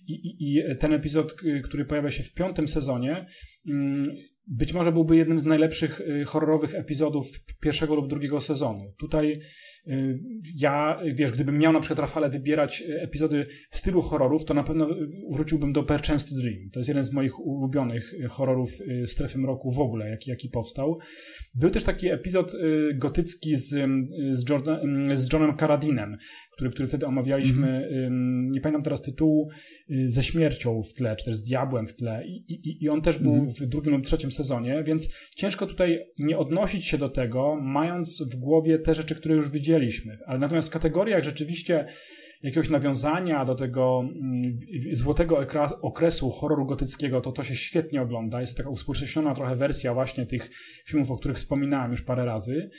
I, 0.07 0.13
i, 0.13 0.59
i 0.59 0.77
ten 0.79 0.93
epizod, 0.93 1.35
który 1.65 1.85
pojawia 1.85 2.11
się 2.11 2.23
w 2.23 2.33
piątym 2.33 2.69
sezonie, 2.69 3.27
um, 3.67 4.05
być 4.51 4.73
może 4.73 4.93
byłby 4.93 5.17
jednym 5.17 5.41
z 5.41 5.45
najlepszych 5.45 6.01
y, 6.01 6.25
horrorowych 6.25 6.75
epizodów 6.75 7.27
pierwszego 7.61 7.95
lub 7.95 8.09
drugiego 8.09 8.41
sezonu. 8.41 8.87
Tutaj 8.99 9.41
ja, 10.55 11.01
wiesz, 11.15 11.33
gdybym 11.33 11.59
miał 11.59 11.73
na 11.73 11.81
przykład 11.81 11.99
Rafale 11.99 12.31
wybierać 12.31 12.83
y, 12.83 13.01
epizody 13.01 13.47
w 13.71 13.79
stylu 13.79 14.03
horrorów, 14.03 14.45
to 14.45 14.55
na 14.55 14.63
pewno 14.63 14.89
wróciłbym 15.31 15.73
do 15.73 15.83
Perchance 15.83 16.29
to 16.29 16.35
Dream. 16.35 16.71
To 16.73 16.79
jest 16.79 16.89
jeden 16.89 17.03
z 17.03 17.13
moich 17.13 17.41
ulubionych 17.41 18.15
horrorów 18.29 18.71
strefy 19.07 19.39
mroku 19.39 19.73
w 19.73 19.81
ogóle, 19.81 20.11
jaki, 20.11 20.31
jaki 20.31 20.49
powstał. 20.49 20.99
Był 21.55 21.71
też 21.71 21.85
taki 21.85 22.09
epizod 22.09 22.53
gotycki 22.95 23.57
z, 23.57 23.69
z, 24.33 24.51
Jordan, 24.51 24.79
z 25.15 25.33
Johnem 25.33 25.57
Caradinem, 25.57 26.17
który, 26.61 26.71
który 26.71 26.89
wtedy 26.89 27.07
omawialiśmy, 27.07 27.89
mm. 27.89 28.49
nie 28.49 28.61
pamiętam 28.61 28.83
teraz 28.83 29.03
tytułu, 29.03 29.51
y, 29.91 30.11
ze 30.11 30.23
śmiercią 30.23 30.83
w 30.83 30.93
tle, 30.93 31.17
czy 31.17 31.25
też 31.25 31.37
z 31.37 31.43
diabłem 31.43 31.87
w 31.87 31.95
tle 31.95 32.27
i, 32.27 32.53
i, 32.53 32.85
i 32.85 32.89
on 32.89 33.03
też 33.03 33.19
był 33.19 33.35
mm. 33.35 33.47
w 33.47 33.67
drugim 33.67 33.93
lub 33.93 34.05
trzecim 34.05 34.33
sezonie, 34.33 34.83
więc 34.87 35.09
ciężko 35.37 35.67
tutaj 35.67 35.99
nie 36.19 36.39
odnosić 36.39 36.85
się 36.85 36.99
do 36.99 37.09
tego, 37.09 37.59
mając 37.63 38.23
w 38.33 38.37
głowie 38.37 38.79
te 38.79 38.95
rzeczy, 38.95 39.15
które 39.15 39.35
już 39.35 39.51
widzieliśmy, 39.51 40.19
ale 40.27 40.39
natomiast 40.39 40.69
w 40.69 40.73
kategoriach 40.73 41.25
rzeczywiście 41.25 41.87
jakiegoś 42.43 42.69
nawiązania 42.69 43.45
do 43.45 43.55
tego 43.55 44.05
mm, 44.05 44.59
złotego 44.93 45.39
okresu 45.83 46.31
horroru 46.31 46.67
gotyckiego, 46.67 47.21
to 47.21 47.33
to 47.33 47.43
się 47.43 47.55
świetnie 47.55 48.03
ogląda. 48.03 48.41
Jest 48.41 48.53
to 48.53 48.57
taka 48.57 48.71
uspółcześniona 48.71 49.35
trochę 49.35 49.55
wersja 49.55 49.95
właśnie 49.95 50.27
tych 50.27 50.51
filmów, 50.87 51.11
o 51.11 51.17
których 51.17 51.37
wspominałem 51.37 51.91
już 51.91 52.03
parę 52.03 52.25
razy. 52.25 52.71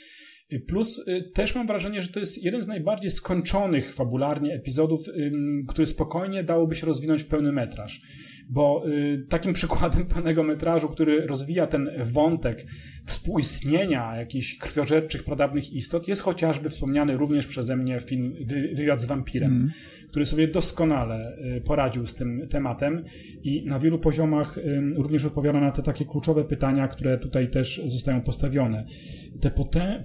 Plus 0.60 1.08
y, 1.08 1.22
też 1.34 1.54
mam 1.54 1.66
wrażenie, 1.66 2.02
że 2.02 2.08
to 2.08 2.20
jest 2.20 2.42
jeden 2.42 2.62
z 2.62 2.66
najbardziej 2.66 3.10
skończonych 3.10 3.94
fabularnie 3.94 4.54
epizodów, 4.54 5.04
który 5.68 5.86
spokojnie 5.86 6.44
dałoby 6.44 6.74
się 6.74 6.86
rozwinąć 6.86 7.22
w 7.22 7.26
pełny 7.26 7.52
metraż. 7.52 8.00
Bo 8.50 8.84
y, 8.88 9.26
takim 9.28 9.52
przykładem 9.62 10.06
pełnego 10.06 10.42
metrażu, 10.42 10.88
który 10.88 11.26
rozwija 11.26 11.66
ten 11.66 11.90
wątek 11.98 12.66
współistnienia 13.06 14.16
jakichś 14.16 14.58
krwiożerczych, 14.58 15.24
pradawnych 15.24 15.72
istot, 15.72 16.08
jest 16.08 16.22
chociażby 16.22 16.68
wspomniany 16.68 17.16
również 17.16 17.46
przeze 17.46 17.76
mnie 17.76 18.00
film 18.00 18.34
Wywiad 18.76 19.02
z 19.02 19.06
wampirem, 19.06 19.52
mm. 19.52 19.70
który 20.08 20.26
sobie 20.26 20.48
doskonale 20.48 21.36
y, 21.56 21.60
poradził 21.60 22.06
z 22.06 22.14
tym 22.14 22.48
tematem 22.50 23.04
i 23.42 23.64
na 23.66 23.78
wielu 23.78 23.98
poziomach 23.98 24.58
również 24.96 25.24
odpowiada 25.24 25.60
na 25.60 25.70
te 25.70 25.82
takie 25.82 26.04
kluczowe 26.04 26.44
pytania, 26.44 26.88
które 26.88 27.18
tutaj 27.18 27.50
też 27.50 27.82
zostają 27.86 28.20
postawione. 28.20 28.84
Te 29.40 29.50
potę 29.50 30.04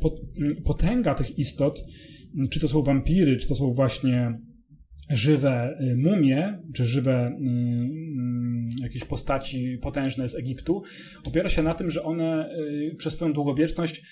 potęga 0.65 1.13
tych 1.13 1.39
istot, 1.39 1.83
czy 2.49 2.59
to 2.59 2.67
są 2.67 2.81
wampiry, 2.81 3.38
czy 3.38 3.47
to 3.47 3.55
są 3.55 3.73
właśnie 3.73 4.39
żywe 5.09 5.77
y, 5.81 5.97
mumie, 5.97 6.59
czy 6.73 6.85
żywe 6.85 7.27
y, 7.27 7.45
y, 7.45 8.26
jakieś 8.82 9.03
postaci 9.03 9.78
potężne 9.82 10.28
z 10.28 10.36
Egiptu, 10.36 10.84
opiera 11.28 11.49
się 11.49 11.63
na 11.63 11.74
tym, 11.74 11.89
że 11.89 12.03
one 12.03 12.49
przez 12.97 13.13
swoją 13.13 13.34
długowieczność 13.34 14.03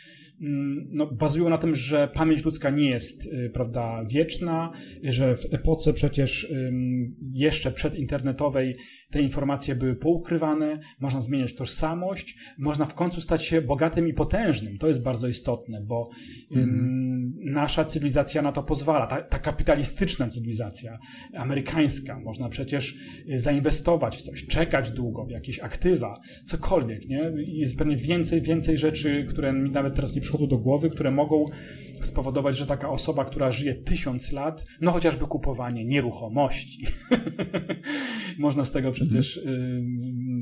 Mm, 0.42 0.88
no, 0.92 1.08
bazują 1.08 1.50
na 1.50 1.58
tym, 1.58 1.76
że 1.76 2.08
pamięć 2.14 2.46
ludzka 2.46 2.70
nie 2.70 2.90
jest, 2.90 3.26
y, 3.26 3.50
prawda, 3.54 4.06
wieczna, 4.10 4.72
że 5.04 5.38
w 5.38 5.54
epoce 5.54 5.94
przecież 5.94 6.54
jeszcze 7.34 7.72
przedinternetowej 7.72 8.76
te 9.12 9.22
informacje 9.22 9.76
były 9.76 9.96
poukrywane, 9.96 10.80
można 11.00 11.22
zmieniać 11.22 11.56
tożsamość, 11.56 12.38
można 12.58 12.86
w 12.86 12.94
końcu 12.94 13.22
stać 13.22 13.46
się 13.46 13.62
bogatym 13.62 14.08
i 14.08 14.14
potężnym. 14.14 14.78
To 14.78 14.88
jest 14.88 15.04
bardzo 15.04 15.28
istotne, 15.28 15.82
bo 15.82 16.10
mm. 16.52 17.15
Nasza 17.40 17.86
cywilizacja 17.86 18.42
na 18.42 18.52
to 18.52 18.64
pozwala, 18.64 19.08
ta, 19.08 19.22
ta 19.22 19.40
kapitalistyczna 19.40 20.28
cywilizacja 20.28 21.00
amerykańska. 21.38 22.20
Można 22.20 22.50
przecież 22.50 22.96
y, 23.30 23.40
zainwestować 23.40 24.18
w 24.18 24.22
coś, 24.22 24.46
czekać 24.48 24.92
długo, 24.92 25.26
w 25.26 25.30
jakieś 25.30 25.60
aktywa, 25.60 26.14
cokolwiek, 26.46 27.08
nie? 27.08 27.32
Jest 27.48 27.78
pewnie 27.78 27.96
więcej, 27.96 28.42
więcej 28.42 28.78
rzeczy, 28.78 29.26
które 29.30 29.54
mi 29.54 29.72
nawet 29.72 29.96
teraz 29.96 30.16
nie 30.16 30.22
przychodzą 30.22 30.48
do 30.48 30.58
głowy, 30.58 30.90
które 30.90 31.12
mogą 31.12 31.46
spowodować, 32.02 32.58
że 32.58 32.66
taka 32.66 32.90
osoba, 32.90 33.26
która 33.26 33.52
żyje 33.52 33.76
tysiąc 33.76 34.32
lat, 34.32 34.66
no 34.82 34.92
chociażby 34.92 35.26
kupowanie 35.26 35.86
nieruchomości, 35.86 36.88
można 38.38 38.66
z 38.66 38.72
tego 38.72 38.92
przecież 38.92 39.38
y, 39.38 39.84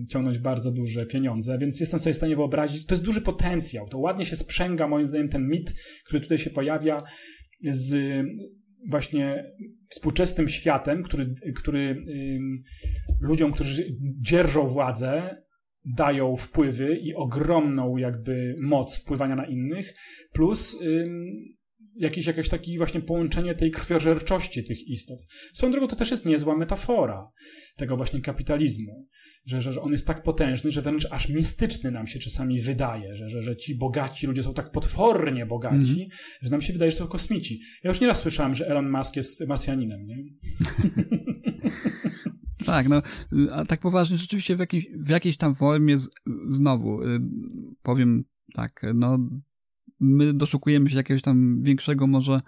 ciągnąć 0.09 0.39
bardzo 0.39 0.71
duże 0.71 1.05
pieniądze, 1.05 1.57
więc 1.57 1.79
jestem 1.79 1.99
sobie 1.99 2.13
w 2.13 2.17
stanie 2.17 2.35
wyobrazić, 2.35 2.85
to 2.85 2.95
jest 2.95 3.03
duży 3.03 3.21
potencjał, 3.21 3.87
to 3.87 3.97
ładnie 3.97 4.25
się 4.25 4.35
sprzęga 4.35 4.87
moim 4.87 5.07
zdaniem 5.07 5.29
ten 5.29 5.47
mit, 5.47 5.73
który 6.05 6.21
tutaj 6.21 6.37
się 6.37 6.49
pojawia 6.49 6.72
z 7.63 7.95
właśnie 8.89 9.53
współczesnym 9.89 10.47
światem, 10.47 11.03
który, 11.03 11.25
który 11.55 12.01
ludziom, 13.21 13.51
którzy 13.51 13.97
dzierżą 14.21 14.67
władzę, 14.67 15.37
dają 15.85 16.35
wpływy 16.35 16.97
i 16.97 17.13
ogromną 17.13 17.97
jakby 17.97 18.55
moc 18.61 18.99
wpływania 18.99 19.35
na 19.35 19.45
innych, 19.45 19.93
plus 20.33 20.77
jakieś, 21.95 22.27
jakieś 22.27 22.49
takie 22.49 22.77
właśnie 22.77 23.01
połączenie 23.01 23.55
tej 23.55 23.71
krwiożerczości 23.71 24.63
tych 24.63 24.87
istot. 24.87 25.25
Swoją 25.53 25.71
drogą 25.71 25.87
to 25.87 25.95
też 25.95 26.11
jest 26.11 26.25
niezła 26.25 26.57
metafora 26.57 27.27
tego 27.75 27.97
właśnie 27.97 28.21
kapitalizmu, 28.21 29.07
że, 29.45 29.61
że, 29.61 29.73
że 29.73 29.81
on 29.81 29.91
jest 29.91 30.07
tak 30.07 30.23
potężny, 30.23 30.71
że 30.71 30.81
wręcz 30.81 31.07
aż 31.11 31.29
mistyczny 31.29 31.91
nam 31.91 32.07
się 32.07 32.19
czasami 32.19 32.61
wydaje, 32.61 33.15
że, 33.15 33.29
że, 33.29 33.41
że 33.41 33.55
ci 33.55 33.77
bogaci 33.77 34.27
ludzie 34.27 34.43
są 34.43 34.53
tak 34.53 34.71
potwornie 34.71 35.45
bogaci, 35.45 36.01
mm. 36.01 36.09
że 36.41 36.49
nam 36.49 36.61
się 36.61 36.73
wydaje, 36.73 36.91
że 36.91 36.97
to 36.97 37.07
kosmici. 37.07 37.59
Ja 37.83 37.89
już 37.89 38.01
nieraz 38.01 38.19
słyszałem, 38.19 38.55
że 38.55 38.67
Elon 38.67 38.91
Musk 38.91 39.15
jest 39.15 39.47
Marsjaninem, 39.47 40.05
nie? 40.05 40.23
Tak, 42.65 42.89
no, 42.89 43.01
a 43.51 43.65
tak 43.65 43.79
poważnie, 43.79 44.17
rzeczywiście 44.17 44.55
w 44.55 44.59
jakiejś, 44.59 44.87
w 44.95 45.09
jakiejś 45.09 45.37
tam 45.37 45.55
formie, 45.55 45.99
z, 45.99 46.09
znowu, 46.49 47.01
y, 47.01 47.19
powiem 47.81 48.23
tak, 48.53 48.85
no, 48.95 49.17
my 49.99 50.33
doszukujemy 50.33 50.89
się 50.89 50.97
jakiegoś 50.97 51.21
tam 51.21 51.63
większego 51.63 52.07
może 52.07 52.39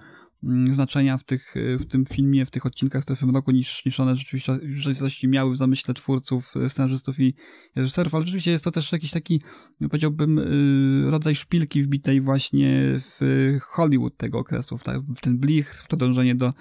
Mm, 0.46 0.74
znaczenia 0.74 1.18
w, 1.18 1.24
tych, 1.24 1.54
w 1.80 1.86
tym 1.86 2.06
filmie, 2.06 2.46
w 2.46 2.52
tych 2.52 2.66
odcinkach 2.66 3.04
Strefy 3.04 3.26
Mroku 3.26 3.52
niż, 3.52 3.86
niż 3.86 4.00
one 4.00 4.16
rzeczywiście, 4.16 4.60
rzeczywiście 4.64 5.28
miały 5.28 5.54
w 5.54 5.58
zamyśle 5.58 5.94
twórców, 5.94 6.54
scenarzystów 6.68 7.20
i 7.20 7.36
reżyserów, 7.76 8.16
ale 8.16 8.26
rzeczywiście 8.26 8.52
jest 8.52 8.64
to 8.64 8.72
też 8.72 8.92
jakiś 8.92 9.12
taki, 9.12 9.42
powiedziałbym, 9.90 10.40
y, 10.40 11.12
rodzaj 11.12 11.36
szpilki 11.36 11.84
wbitej 11.84 12.22
właśnie 12.22 13.00
w 13.00 13.20
Hollywood 13.62 14.18
tego 14.18 14.40
okresu, 14.40 14.78
w 15.16 15.22
ten 15.22 15.38
blich, 15.38 15.74
w 15.74 15.88
to 15.88 15.98
dążenie 15.98 16.36
do, 16.36 16.54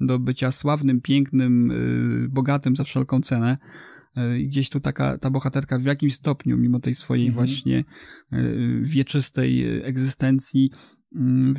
do 0.00 0.18
bycia 0.18 0.52
sławnym, 0.52 1.00
pięknym, 1.00 1.72
bogatym 2.28 2.76
za 2.76 2.84
wszelką 2.84 3.20
cenę. 3.20 3.58
I 4.38 4.48
gdzieś 4.48 4.70
tu 4.70 4.80
taka, 4.80 5.18
ta 5.18 5.30
bohaterka 5.30 5.78
w 5.78 5.84
jakimś 5.84 6.14
stopniu, 6.14 6.56
mimo 6.56 6.80
tej 6.80 6.94
swojej 6.94 7.26
mm 7.26 7.34
-hmm. 7.34 7.38
właśnie 7.38 7.84
wieczystej 8.82 9.80
egzystencji, 9.84 10.70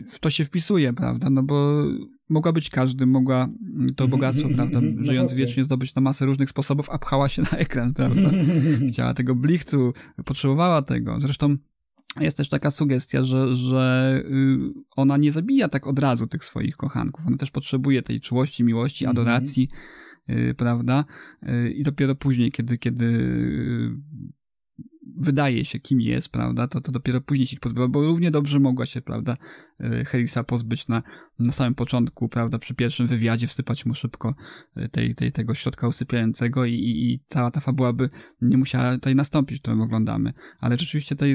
w 0.10 0.20
to 0.20 0.30
się 0.30 0.46
wpisuje, 0.46 0.94
prawda? 0.94 1.30
No 1.30 1.44
bo 1.44 1.84
mogła 2.30 2.52
być 2.52 2.70
każdy, 2.70 3.06
mogła 3.06 3.48
to 3.96 4.08
bogactwo, 4.08 4.50
prawda, 4.56 4.80
żyjąc 5.00 5.34
wiecznie 5.34 5.64
zdobyć 5.64 5.96
na 5.96 6.02
masę 6.02 6.26
różnych 6.26 6.50
sposobów, 6.50 6.90
a 6.90 7.00
pchała 7.00 7.30
się 7.30 7.42
na 7.42 7.58
ekran, 7.58 7.94
prawda? 8.00 8.30
Chciała 8.90 9.14
tego 9.14 9.36
blichtu, 9.36 9.94
potrzebowała 10.26 10.82
tego. 10.82 11.20
Zresztą 11.20 11.58
jest 12.20 12.38
też 12.38 12.50
taka 12.50 12.72
sugestia, 12.72 13.24
że, 13.24 13.56
że 13.56 14.14
y, 14.26 14.58
ona 14.96 15.18
nie 15.18 15.32
zabija 15.32 15.70
tak 15.70 15.88
od 15.88 16.00
razu 16.00 16.28
tych 16.28 16.46
swoich 16.46 16.78
kochanków. 16.78 17.28
Ona 17.28 17.38
też 17.38 17.52
potrzebuje 17.52 18.02
tej 18.02 18.22
czułości, 18.22 18.64
miłości, 18.64 19.06
adoracji, 19.06 19.70
y, 19.72 19.76
prawda? 20.58 21.06
Y, 21.44 21.72
I 21.72 21.84
dopiero 21.84 22.16
później, 22.16 22.52
kiedy, 22.52 22.78
kiedy 22.78 23.12
wydaje 25.18 25.66
się, 25.66 25.80
kim 25.80 26.02
jest, 26.02 26.30
prawda, 26.30 26.68
to, 26.68 26.82
to 26.82 26.92
dopiero 26.92 27.22
później 27.22 27.48
się 27.48 27.58
pozbyła, 27.58 27.88
bo 27.88 28.04
równie 28.04 28.32
dobrze 28.32 28.60
mogła 28.60 28.86
się, 28.86 29.02
prawda, 29.02 29.38
Harrisa 30.06 30.44
pozbyć 30.44 30.88
na, 30.88 31.04
na 31.40 31.52
samym 31.52 31.76
początku, 31.76 32.30
prawda, 32.30 32.60
przy 32.60 32.76
pierwszym 32.76 33.08
wywiadzie 33.08 33.48
wsypać 33.48 33.86
mu 33.86 33.94
szybko 33.94 34.36
tej, 34.92 35.16
tej, 35.16 35.32
tego 35.32 35.56
środka 35.56 35.88
usypiającego 35.88 36.66
i, 36.66 36.74
i, 36.74 37.14
i 37.14 37.20
cała 37.28 37.52
ta 37.52 37.60
fabuła 37.60 37.94
by 37.94 38.10
nie 38.42 38.58
musiała 38.58 38.94
tutaj 38.94 39.16
nastąpić, 39.16 39.62
którą 39.62 39.82
oglądamy. 39.82 40.34
Ale 40.60 40.78
rzeczywiście 40.78 41.16
e, 41.22 41.26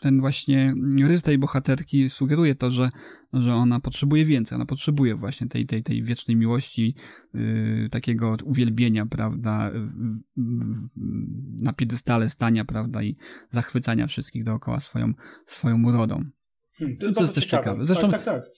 ten 0.00 0.20
właśnie 0.20 0.74
rys 1.08 1.22
tej 1.22 1.38
bohaterki 1.38 2.10
sugeruje 2.10 2.54
to, 2.54 2.70
że, 2.70 2.88
że 3.32 3.54
ona 3.54 3.80
potrzebuje 3.80 4.24
więcej, 4.24 4.56
ona 4.56 4.66
potrzebuje 4.66 5.14
właśnie 5.14 5.48
tej, 5.48 5.66
tej, 5.66 5.82
tej 5.82 6.02
wiecznej 6.02 6.36
miłości, 6.36 6.94
yy, 7.34 7.88
takiego 7.90 8.36
uwielbienia, 8.44 9.06
prawda, 9.06 9.70
yy, 10.36 10.44
na 11.62 11.72
piedestale 11.72 12.30
stania, 12.30 12.64
prawda, 12.64 13.02
i 13.02 13.16
zachwycania 13.50 14.06
wszystkich 14.06 14.44
dookoła 14.44 14.80
swoją, 14.80 15.12
swoją 15.46 15.84
urodą. 15.84 16.24
Hmm, 16.78 16.96
to, 16.96 17.06
jest, 17.06 17.18
to 17.18 17.22
jest 17.22 17.34
też 17.34 17.44
ciekawe. 17.44 17.64
ciekawe. 17.64 17.86
Zresztą, 17.86 18.10
tak, 18.10 18.22
tak, 18.22 18.44
tak. 18.44 18.52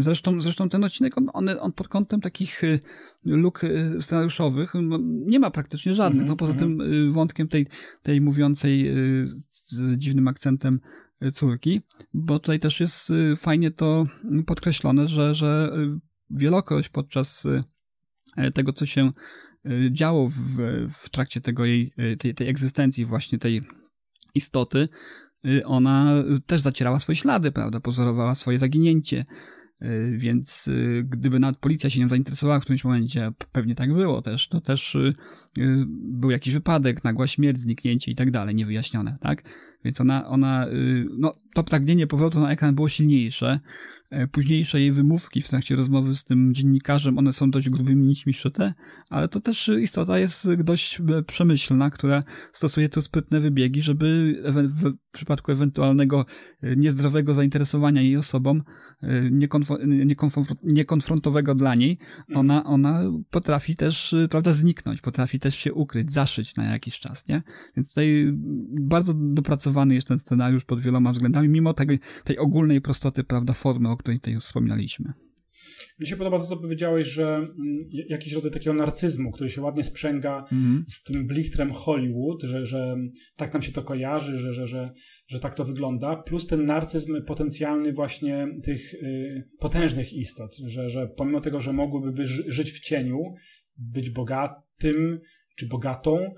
Zresztą, 0.00 0.42
zresztą 0.42 0.68
ten 0.68 0.84
odcinek, 0.84 1.18
on, 1.18 1.30
on, 1.32 1.48
on 1.60 1.72
pod 1.72 1.88
kątem 1.88 2.20
takich 2.20 2.64
y, 2.64 2.80
luk 3.24 3.64
y, 3.64 4.02
scenariuszowych 4.02 4.74
no, 4.74 4.98
nie 5.02 5.38
ma 5.38 5.50
praktycznie 5.50 5.94
żadnych. 5.94 6.22
Mm 6.22 6.26
-hmm. 6.26 6.30
No 6.30 6.36
poza 6.36 6.52
mhm. 6.52 6.78
tym 6.78 6.92
y, 7.08 7.12
wątkiem 7.12 7.48
tej, 7.48 7.66
tej 8.02 8.20
mówiącej 8.20 8.94
z 9.50 9.98
dziwnym 9.98 10.28
akcentem 10.28 10.80
córki, 11.34 11.80
bo 12.14 12.38
tutaj 12.38 12.60
też 12.60 12.80
jest 12.80 13.12
fajnie 13.36 13.70
to 13.70 14.06
podkreślone, 14.46 15.08
że, 15.08 15.34
że 15.34 15.72
wielokroć 16.30 16.88
podczas 16.88 17.46
tego, 18.54 18.72
co 18.72 18.86
się 18.86 19.12
działo 19.90 20.28
w, 20.28 20.56
w 20.90 21.10
trakcie 21.10 21.40
tego 21.40 21.64
jej, 21.64 21.92
tej, 22.18 22.34
tej 22.34 22.48
egzystencji 22.48 23.04
właśnie 23.04 23.38
tej 23.38 23.62
istoty, 24.34 24.88
ona 25.64 26.24
też 26.46 26.60
zacierała 26.60 27.00
swoje 27.00 27.16
ślady, 27.16 27.52
prawda, 27.52 27.80
pozorowała 27.80 28.34
swoje 28.34 28.58
zaginięcie, 28.58 29.24
więc 30.12 30.68
y, 30.68 31.04
gdyby 31.08 31.38
nawet 31.38 31.58
policja 31.58 31.90
się 31.90 32.00
nią 32.00 32.08
zainteresowała 32.08 32.60
w 32.60 32.62
którymś 32.62 32.84
momencie, 32.84 33.32
pewnie 33.52 33.74
tak 33.74 33.92
było 33.92 34.22
też, 34.22 34.48
to 34.48 34.60
też 34.60 34.94
y, 34.94 35.14
był 35.88 36.30
jakiś 36.30 36.54
wypadek, 36.54 37.04
nagła 37.04 37.26
śmierć, 37.26 37.58
zniknięcie 37.58 38.10
i 38.10 38.14
tak 38.14 38.30
dalej, 38.30 38.54
niewyjaśnione, 38.54 39.16
tak? 39.20 39.42
Więc 39.84 40.00
ona, 40.00 40.26
ona 40.26 40.66
no, 41.18 41.34
to 41.54 41.64
pragnienie 41.64 42.06
powrotu 42.06 42.40
na 42.40 42.52
ekran 42.52 42.74
było 42.74 42.88
silniejsze. 42.88 43.60
E, 44.10 44.26
późniejsze 44.26 44.80
jej 44.80 44.92
wymówki 44.92 45.42
w 45.42 45.48
trakcie 45.48 45.76
rozmowy 45.76 46.14
z 46.14 46.24
tym 46.24 46.54
dziennikarzem, 46.54 47.18
one 47.18 47.32
są 47.32 47.50
dość 47.50 47.70
grubymi 47.70 48.06
nićmi 48.06 48.34
szyte, 48.34 48.74
ale 49.08 49.28
to 49.28 49.40
też 49.40 49.70
istota 49.80 50.18
jest 50.18 50.54
dość 50.54 51.00
e, 51.00 51.22
przemyślna, 51.22 51.90
która 51.90 52.22
stosuje 52.52 52.88
tu 52.88 53.02
sprytne 53.02 53.40
wybiegi, 53.40 53.82
żeby 53.82 54.36
w 54.52 54.92
przypadku 55.12 55.52
ewentualnego 55.52 56.26
e, 56.62 56.76
niezdrowego 56.76 57.34
zainteresowania 57.34 58.02
jej 58.02 58.16
osobą, 58.16 58.60
niekonfrontowego 60.62 61.54
dla 61.54 61.74
niej, 61.74 61.98
mhm. 62.18 62.38
ona, 62.38 62.64
ona 62.64 63.02
potrafi 63.30 63.76
też, 63.76 64.14
prawda, 64.30 64.52
zniknąć, 64.52 65.00
potrafi 65.00 65.38
też 65.38 65.54
się 65.54 65.74
ukryć, 65.74 66.12
zaszyć 66.12 66.56
na 66.56 66.64
jakiś 66.64 67.00
czas, 67.00 67.28
nie? 67.28 67.42
Więc 67.76 67.88
tutaj 67.88 68.32
bardzo 68.70 69.14
dopracowany 69.68 69.94
jest 69.94 70.08
ten 70.08 70.18
scenariusz 70.18 70.64
pod 70.64 70.80
wieloma 70.80 71.12
względami, 71.12 71.48
mimo 71.48 71.74
tej, 71.74 71.98
tej 72.24 72.38
ogólnej 72.38 72.80
prostoty, 72.80 73.24
prawda, 73.24 73.52
formy, 73.52 73.90
o 73.90 73.96
której 73.96 74.20
tutaj 74.20 74.40
wspominaliśmy. 74.40 75.12
Mi 76.00 76.06
się 76.06 76.16
podoba 76.16 76.38
to, 76.38 76.44
co 76.44 76.56
powiedziałeś, 76.56 77.06
że 77.06 77.34
mm, 77.36 77.56
jakiś 78.08 78.32
rodzaj 78.32 78.50
takiego 78.50 78.74
narcyzmu, 78.74 79.32
który 79.32 79.50
się 79.50 79.62
ładnie 79.62 79.84
sprzęga 79.84 80.44
mm. 80.52 80.84
z 80.88 81.02
tym 81.02 81.26
blichtrem 81.26 81.72
Hollywood, 81.72 82.42
że, 82.42 82.64
że 82.64 82.96
tak 83.36 83.52
nam 83.52 83.62
się 83.62 83.72
to 83.72 83.82
kojarzy, 83.82 84.36
że, 84.36 84.52
że, 84.52 84.66
że, 84.66 84.90
że 85.26 85.38
tak 85.38 85.54
to 85.54 85.64
wygląda, 85.64 86.16
plus 86.16 86.46
ten 86.46 86.64
narcyzm 86.64 87.24
potencjalny 87.24 87.92
właśnie 87.92 88.46
tych 88.62 88.94
y, 88.94 89.48
potężnych 89.58 90.12
istot, 90.12 90.56
że, 90.66 90.88
że 90.88 91.08
pomimo 91.16 91.40
tego, 91.40 91.60
że 91.60 91.72
mogłyby 91.72 92.26
żyć 92.26 92.72
w 92.72 92.80
cieniu, 92.80 93.18
być 93.76 94.10
bogatym 94.10 95.20
czy 95.56 95.66
bogatą, 95.66 96.34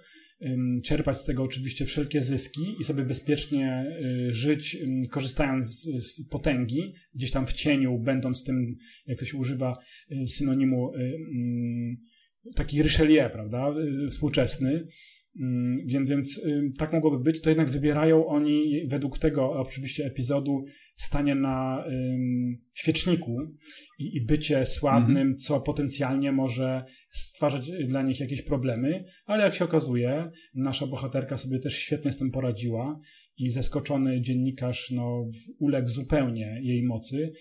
czerpać 0.85 1.19
z 1.19 1.25
tego 1.25 1.43
oczywiście 1.43 1.85
wszelkie 1.85 2.23
zyski 2.23 2.77
i 2.81 2.85
sobie 2.85 3.05
bezpiecznie 3.05 3.97
y, 4.29 4.33
żyć, 4.33 4.79
korzystając 5.11 5.65
z, 5.67 6.05
z 6.05 6.29
potęgi, 6.29 6.95
gdzieś 7.15 7.31
tam 7.31 7.47
w 7.47 7.53
cieniu, 7.53 7.99
będąc 7.99 8.45
tym, 8.45 8.77
jak 9.07 9.19
to 9.19 9.25
się 9.25 9.37
używa 9.37 9.73
y, 10.13 10.27
synonimu, 10.27 10.95
y, 10.95 11.19
taki 12.55 12.83
Richelieu, 12.83 13.31
prawda, 13.31 13.75
współczesny. 14.11 14.87
Więc, 15.87 16.11
więc 16.11 16.41
tak 16.79 16.93
mogłoby 16.93 17.19
być. 17.25 17.41
To 17.41 17.51
jednak 17.51 17.71
wybierają 17.71 18.27
oni 18.27 18.83
według 18.89 19.19
tego 19.19 19.53
oczywiście 19.53 20.07
epizodu 20.07 20.65
stanie 20.95 21.35
na 21.35 21.85
świeczniku 22.75 23.37
i, 23.99 24.17
i 24.17 24.27
bycie 24.27 24.67
sławnym, 24.67 25.17
mm 25.17 25.35
-hmm. 25.35 25.43
co 25.43 25.61
potencjalnie 25.61 26.33
może 26.33 26.85
stwarzać 27.13 27.71
dla 27.87 28.03
nich 28.03 28.21
jakieś 28.21 28.43
problemy, 28.43 29.05
ale 29.25 29.45
jak 29.45 29.55
się 29.55 29.65
okazuje, 29.65 30.31
nasza 30.55 30.87
bohaterka 30.87 31.37
sobie 31.37 31.59
też 31.59 31.77
świetnie 31.77 32.13
z 32.13 32.19
tym 32.19 32.31
poradziła 32.31 32.99
i 33.41 33.51
zaskoczony 33.51 34.21
dziennikarz 34.21 34.91
no, 34.91 35.31
uległ 35.59 35.89
zupełnie 35.89 36.61
jej 36.63 36.83
mocy 36.83 37.33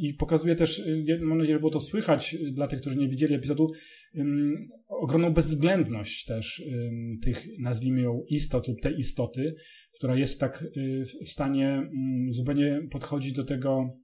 i 0.00 0.14
pokazuje 0.18 0.54
też, 0.54 0.82
mam 1.20 1.38
nadzieję, 1.38 1.56
że 1.56 1.60
było 1.60 1.72
to 1.72 1.80
słychać 1.80 2.36
dla 2.52 2.66
tych, 2.66 2.80
którzy 2.80 2.96
nie 2.96 3.08
widzieli 3.08 3.34
epizodu, 3.34 3.70
um, 4.14 4.68
ogromną 4.88 5.30
bezwzględność 5.32 6.24
też 6.24 6.62
um, 6.66 7.10
tych, 7.22 7.46
nazwijmy 7.58 8.00
ją, 8.00 8.22
istot 8.28 8.68
lub 8.68 8.80
tej 8.80 8.98
istoty, 8.98 9.54
która 9.94 10.16
jest 10.16 10.40
tak 10.40 10.64
y, 10.76 11.02
w 11.24 11.30
stanie 11.30 11.82
um, 11.82 12.32
zupełnie 12.32 12.80
podchodzić 12.90 13.32
do 13.32 13.44
tego 13.44 13.98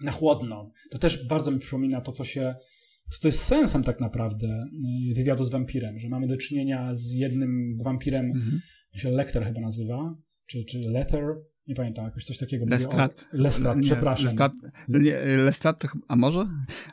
na 0.00 0.12
chłodno. 0.12 0.72
To 0.90 0.98
też 0.98 1.26
bardzo 1.26 1.50
mi 1.50 1.58
przypomina 1.58 2.00
to, 2.00 2.12
co 2.12 2.24
się 2.24 2.54
co 3.10 3.20
to 3.20 3.28
jest 3.28 3.44
sensem 3.44 3.84
tak 3.84 4.00
naprawdę 4.00 4.46
y, 5.10 5.14
wywiadu 5.14 5.44
z 5.44 5.50
wampirem, 5.50 5.98
że 5.98 6.08
mamy 6.08 6.26
do 6.26 6.36
czynienia 6.36 6.94
z 6.94 7.12
jednym 7.12 7.78
wampirem, 7.84 8.26
mhm. 8.26 8.60
się 8.94 9.10
Lecter 9.10 9.44
chyba 9.44 9.60
nazywa, 9.60 10.16
czy, 10.48 10.64
czy 10.64 10.78
Letter, 10.78 11.22
nie 11.68 11.74
pamiętam, 11.74 12.04
jakoś 12.04 12.24
coś 12.24 12.38
takiego. 12.38 12.64
Lestrat. 12.68 13.28
Lestrat, 13.32 13.76
nie, 13.76 13.82
przepraszam. 13.82 14.26
Lestrat, 14.26 14.52
nie, 14.88 15.36
Lestrat, 15.36 15.86
a 16.08 16.16
może? 16.16 16.46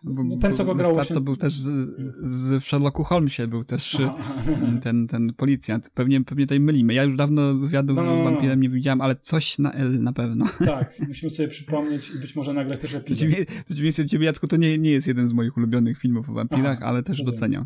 Bo, 0.04 0.24
no, 0.24 0.38
ten, 0.38 0.56
co 0.56 0.66
go 0.66 0.76
grał 0.76 0.94
właśnie... 0.94 1.14
to 1.14 1.22
był 1.22 1.36
też 1.36 1.54
z, 1.54 1.70
z 2.18 2.64
w 2.64 2.68
Sherlocku 2.68 3.04
Holmesie, 3.04 3.48
był 3.48 3.64
też 3.64 3.98
ten, 4.84 5.08
ten 5.08 5.34
policjant. 5.34 5.90
Pewnie, 5.90 6.24
pewnie 6.24 6.46
tutaj 6.46 6.60
mylimy. 6.60 6.94
Ja 6.94 7.04
już 7.04 7.16
dawno 7.16 7.56
wywiadu 7.56 7.94
no, 7.94 8.04
no, 8.04 8.16
no. 8.16 8.24
wampirem 8.24 8.62
nie 8.62 8.70
widziałem, 8.70 9.02
ale 9.02 9.16
coś 9.16 9.60
na 9.60 9.72
L 9.72 10.00
na 10.02 10.14
pewno. 10.14 10.46
Tak, 10.66 11.00
musimy 11.08 11.30
sobie 11.30 11.50
przypomnieć 11.50 12.12
i 12.16 12.20
być 12.20 12.36
może 12.36 12.54
nagrać 12.54 12.80
też 12.80 12.94
epizod. 12.94 13.30
W 13.30 13.66
przeciwieństwie 13.66 14.06
Ciebie, 14.06 14.26
Jacku, 14.26 14.48
to 14.48 14.58
nie, 14.58 14.78
nie 14.78 14.92
jest 14.92 15.08
jeden 15.08 15.28
z 15.28 15.34
moich 15.34 15.58
ulubionych 15.58 15.98
filmów 15.98 16.30
o 16.30 16.34
wampirach, 16.34 16.78
Aha, 16.78 16.86
ale 16.86 17.04
też 17.04 17.20
rozumiem. 17.20 17.36
doceniam. 17.36 17.66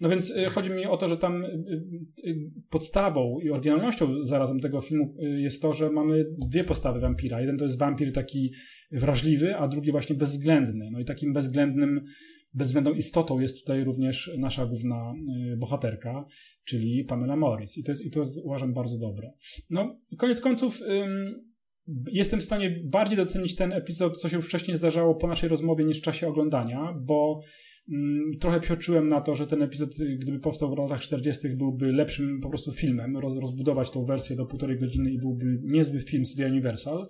No 0.00 0.08
więc 0.08 0.30
y, 0.30 0.44
chodzi 0.50 0.70
mi 0.70 0.86
o 0.86 0.96
to, 0.96 1.08
że 1.08 1.16
tam 1.16 1.44
y, 1.44 1.48
y, 2.24 2.50
podstawą 2.70 3.38
i 3.42 3.50
oryginalnością 3.50 4.24
zarazem 4.24 4.60
tego 4.60 4.80
filmu 4.80 5.14
jest 5.20 5.62
to, 5.62 5.72
że 5.72 5.90
mamy 5.90 6.24
dwie 6.48 6.64
postawy 6.64 7.00
wampira. 7.00 7.40
Jeden 7.40 7.56
to 7.56 7.64
jest 7.64 7.78
wampir 7.78 8.12
taki 8.12 8.52
wrażliwy, 8.92 9.56
a 9.56 9.68
drugi 9.68 9.90
właśnie 9.90 10.16
bezwzględny. 10.16 10.90
No 10.92 11.00
i 11.00 11.04
takim 11.04 11.32
bezwzględnym, 11.32 12.04
bezwzględną 12.54 12.92
istotą 12.92 13.40
jest 13.40 13.60
tutaj 13.60 13.84
również 13.84 14.30
nasza 14.38 14.66
główna 14.66 15.14
y, 15.52 15.56
bohaterka, 15.56 16.24
czyli 16.64 17.04
Pamela 17.04 17.36
Morris. 17.36 17.78
I 17.78 17.84
to 17.84 17.90
jest, 17.90 18.06
i 18.06 18.10
to 18.10 18.20
jest 18.20 18.38
uważam 18.44 18.74
bardzo 18.74 18.98
dobre. 18.98 19.32
No, 19.70 20.00
koniec 20.18 20.40
końców 20.40 20.80
jestem 22.12 22.40
w 22.40 22.42
stanie 22.42 22.80
bardziej 22.84 23.16
docenić 23.16 23.54
ten 23.54 23.72
epizod, 23.72 24.16
co 24.16 24.28
się 24.28 24.36
już 24.36 24.46
wcześniej 24.46 24.76
zdarzało 24.76 25.14
po 25.14 25.26
naszej 25.26 25.48
rozmowie, 25.48 25.84
niż 25.84 25.98
w 25.98 26.02
czasie 26.02 26.28
oglądania, 26.28 26.94
bo 27.00 27.40
trochę 28.40 28.60
psioczyłem 28.60 29.08
na 29.08 29.20
to, 29.20 29.34
że 29.34 29.46
ten 29.46 29.62
epizod, 29.62 29.90
gdyby 30.18 30.40
powstał 30.40 30.74
w 30.74 30.78
latach 30.78 31.00
40., 31.00 31.48
byłby 31.56 31.92
lepszym 31.92 32.40
po 32.40 32.48
prostu 32.48 32.72
filmem. 32.72 33.16
Roz, 33.16 33.36
rozbudować 33.36 33.90
tą 33.90 34.04
wersję 34.04 34.36
do 34.36 34.46
półtorej 34.46 34.78
godziny 34.78 35.10
i 35.10 35.18
byłby 35.18 35.44
niezły 35.62 36.00
film 36.00 36.24
studia 36.24 36.48
Universal. 36.48 37.06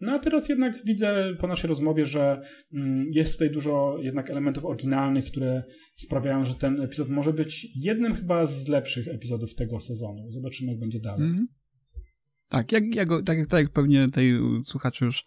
No 0.00 0.12
a 0.12 0.18
teraz 0.18 0.48
jednak 0.48 0.84
widzę 0.86 1.34
po 1.38 1.46
naszej 1.46 1.68
rozmowie, 1.68 2.04
że 2.04 2.40
mm, 2.74 2.96
jest 3.14 3.32
tutaj 3.32 3.50
dużo 3.50 3.96
jednak 4.02 4.30
elementów 4.30 4.64
oryginalnych, 4.64 5.24
które 5.24 5.62
sprawiają, 5.96 6.44
że 6.44 6.54
ten 6.54 6.80
epizod 6.80 7.08
może 7.08 7.32
być 7.32 7.68
jednym 7.76 8.14
chyba 8.14 8.46
z 8.46 8.68
lepszych 8.68 9.08
epizodów 9.08 9.54
tego 9.54 9.78
sezonu. 9.78 10.30
Zobaczymy, 10.30 10.70
jak 10.70 10.80
będzie 10.80 11.00
dalej. 11.00 11.26
Mm. 11.26 11.46
Tak, 12.48 12.72
jak, 12.72 12.94
jak, 12.94 13.08
tak, 13.08 13.46
tak 13.48 13.60
jak 13.60 13.72
pewnie 13.72 14.08
tej 14.08 14.32
słuchacze 14.64 15.04
już 15.04 15.20
y, 15.20 15.24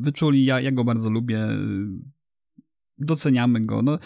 wyczuli, 0.00 0.44
ja, 0.44 0.60
ja 0.60 0.72
go 0.72 0.84
bardzo 0.84 1.10
lubię 1.10 1.38
doceniamy 2.98 3.60
go. 3.60 3.82
No, 3.82 3.98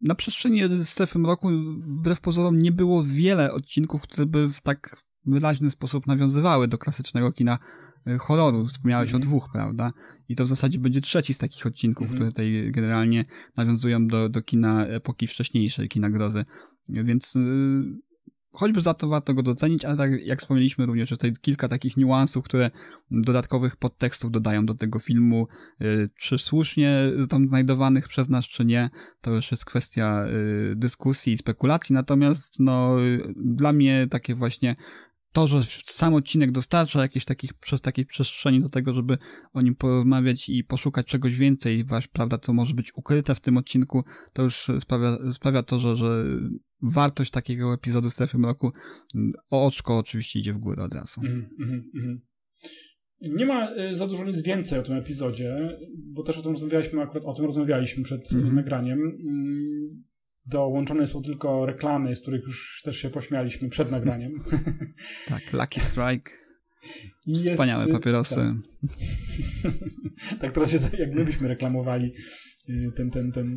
na 0.00 0.14
przestrzeni 0.14 0.60
strefy 0.84 1.18
mroku, 1.18 1.48
wbrew 1.78 2.20
pozorom, 2.20 2.62
nie 2.62 2.72
było 2.72 3.04
wiele 3.04 3.52
odcinków, 3.52 4.02
które 4.02 4.26
by 4.26 4.48
w 4.48 4.60
tak 4.60 5.02
wyraźny 5.26 5.70
sposób 5.70 6.06
nawiązywały 6.06 6.68
do 6.68 6.78
klasycznego 6.78 7.32
kina 7.32 7.58
e, 8.06 8.18
horroru. 8.18 8.66
Wspomniałeś 8.66 9.10
mm 9.10 9.20
-hmm. 9.20 9.24
o 9.24 9.28
dwóch, 9.28 9.48
prawda? 9.52 9.92
I 10.28 10.36
to 10.36 10.44
w 10.44 10.48
zasadzie 10.48 10.78
będzie 10.78 11.00
trzeci 11.00 11.34
z 11.34 11.38
takich 11.38 11.66
odcinków, 11.66 12.06
mm 12.06 12.12
-hmm. 12.12 12.16
które 12.16 12.30
tutaj 12.30 12.72
generalnie 12.72 13.24
nawiązują 13.56 14.06
do, 14.06 14.28
do 14.28 14.42
kina 14.42 14.86
epoki 14.86 15.26
wcześniejszej, 15.26 15.88
kina 15.88 16.10
grozy. 16.10 16.44
Więc 16.88 17.36
y, 17.36 17.40
choćby 18.54 18.80
za 18.80 18.94
to 18.94 19.08
warto 19.08 19.34
go 19.34 19.42
docenić, 19.42 19.84
ale 19.84 19.96
tak 19.96 20.10
jak 20.24 20.40
wspomnieliśmy 20.40 20.86
również, 20.86 21.08
tutaj 21.08 21.32
kilka 21.40 21.68
takich 21.68 21.96
niuansów, 21.96 22.44
które 22.44 22.70
dodatkowych 23.10 23.76
podtekstów 23.76 24.30
dodają 24.30 24.66
do 24.66 24.74
tego 24.74 24.98
filmu, 24.98 25.46
y, 25.82 26.10
czy 26.16 26.38
słusznie 26.38 26.96
tam 27.28 27.48
znajdowanych 27.48 28.08
przez 28.08 28.28
nas, 28.28 28.44
czy 28.44 28.64
nie, 28.64 28.90
to 29.20 29.30
już 29.30 29.50
jest 29.50 29.64
kwestia 29.64 30.26
y, 30.72 30.76
dyskusji 30.76 31.32
i 31.32 31.38
spekulacji, 31.38 31.94
natomiast 31.94 32.60
no, 32.60 32.96
dla 33.36 33.72
mnie 33.72 34.06
takie 34.10 34.34
właśnie 34.34 34.74
to, 35.34 35.46
że 35.46 35.62
sam 35.84 36.14
odcinek 36.14 36.52
dostarcza 36.52 37.02
jakichś 37.02 37.24
takich, 37.24 37.54
przez 37.54 37.80
takiej 37.80 38.06
przestrzeni 38.06 38.60
do 38.60 38.68
tego, 38.68 38.94
żeby 38.94 39.18
o 39.52 39.62
nim 39.62 39.74
porozmawiać 39.74 40.48
i 40.48 40.64
poszukać 40.64 41.06
czegoś 41.06 41.36
więcej, 41.36 41.84
wasz, 41.84 42.08
prawda, 42.08 42.38
co 42.38 42.52
może 42.52 42.74
być 42.74 42.92
ukryte 42.96 43.34
w 43.34 43.40
tym 43.40 43.56
odcinku, 43.56 44.04
to 44.32 44.42
już 44.42 44.70
sprawia, 44.80 45.18
sprawia 45.32 45.62
to, 45.62 45.80
że, 45.80 45.96
że 45.96 46.24
wartość 46.92 47.30
takiego 47.30 47.74
epizodu 47.74 48.10
Strefy 48.10 48.38
Mroku 48.38 48.72
o 49.50 49.66
oczko 49.66 49.98
oczywiście 49.98 50.38
idzie 50.38 50.52
w 50.52 50.58
górę 50.58 50.82
od 50.82 50.94
razu. 50.94 51.20
Mm, 51.20 51.48
mm, 51.60 51.90
mm. 51.94 52.20
Nie 53.20 53.46
ma 53.46 53.74
y, 53.76 53.94
za 53.94 54.06
dużo 54.06 54.24
nic 54.24 54.42
więcej 54.42 54.78
o 54.78 54.82
tym 54.82 54.96
epizodzie, 54.96 55.78
bo 56.12 56.22
też 56.22 56.38
o 56.38 56.42
tym 56.42 56.52
rozmawialiśmy, 56.52 57.02
akurat 57.02 57.24
o 57.24 57.32
tym 57.34 57.44
rozmawialiśmy 57.44 58.02
przed 58.02 58.32
mm. 58.32 58.54
nagraniem. 58.54 58.98
Mm, 58.98 60.04
dołączone 60.46 61.06
są 61.06 61.22
tylko 61.22 61.66
reklamy, 61.66 62.16
z 62.16 62.20
których 62.20 62.42
już 62.42 62.82
też 62.84 62.96
się 62.96 63.10
pośmialiśmy 63.10 63.68
przed 63.68 63.90
nagraniem. 63.90 64.32
tak, 65.28 65.52
Lucky 65.52 65.80
Strike. 65.80 66.30
Wspaniałe 67.52 67.82
jest, 67.82 67.90
y, 67.90 67.98
papierosy. 67.98 68.34
Tak. 69.62 69.72
tak, 70.40 70.52
teraz 70.52 70.70
się, 70.70 70.96
jak 70.98 71.14
my 71.14 71.24
byśmy 71.24 71.48
reklamowali 71.48 72.12
y, 72.68 72.92
ten, 72.96 73.10
ten, 73.10 73.32
ten, 73.32 73.56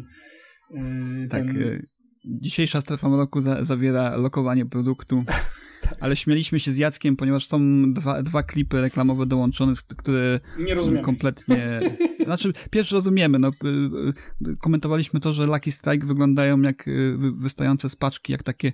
tak, 1.29 1.43
ten... 1.43 1.87
Dzisiejsza 2.27 2.81
strefa 2.81 3.09
mroku 3.09 3.41
za, 3.41 3.63
zawiera 3.65 4.17
lokowanie 4.17 4.65
produktu 4.65 5.23
ale 5.99 6.15
śmieliśmy 6.15 6.59
się 6.59 6.73
z 6.73 6.77
Jackiem, 6.77 7.15
ponieważ 7.15 7.47
są 7.47 7.59
dwa, 7.93 8.23
dwa 8.23 8.43
klipy 8.43 8.81
reklamowe 8.81 9.25
dołączone, 9.25 9.73
które 9.97 10.39
nie 10.59 10.75
rozumiemy. 10.75 11.03
kompletnie... 11.03 11.79
Znaczy, 12.25 12.53
pierwszy 12.71 12.95
rozumiemy, 12.95 13.39
no, 13.39 13.47
y, 13.47 14.49
y, 14.49 14.57
komentowaliśmy 14.59 15.19
to, 15.19 15.33
że 15.33 15.45
Lucky 15.45 15.71
Strike 15.71 16.07
wyglądają 16.07 16.61
jak 16.61 16.87
y, 16.87 17.17
wystające 17.37 17.89
z 17.89 17.95
paczki, 17.95 18.31
jak 18.31 18.43
takie 18.43 18.73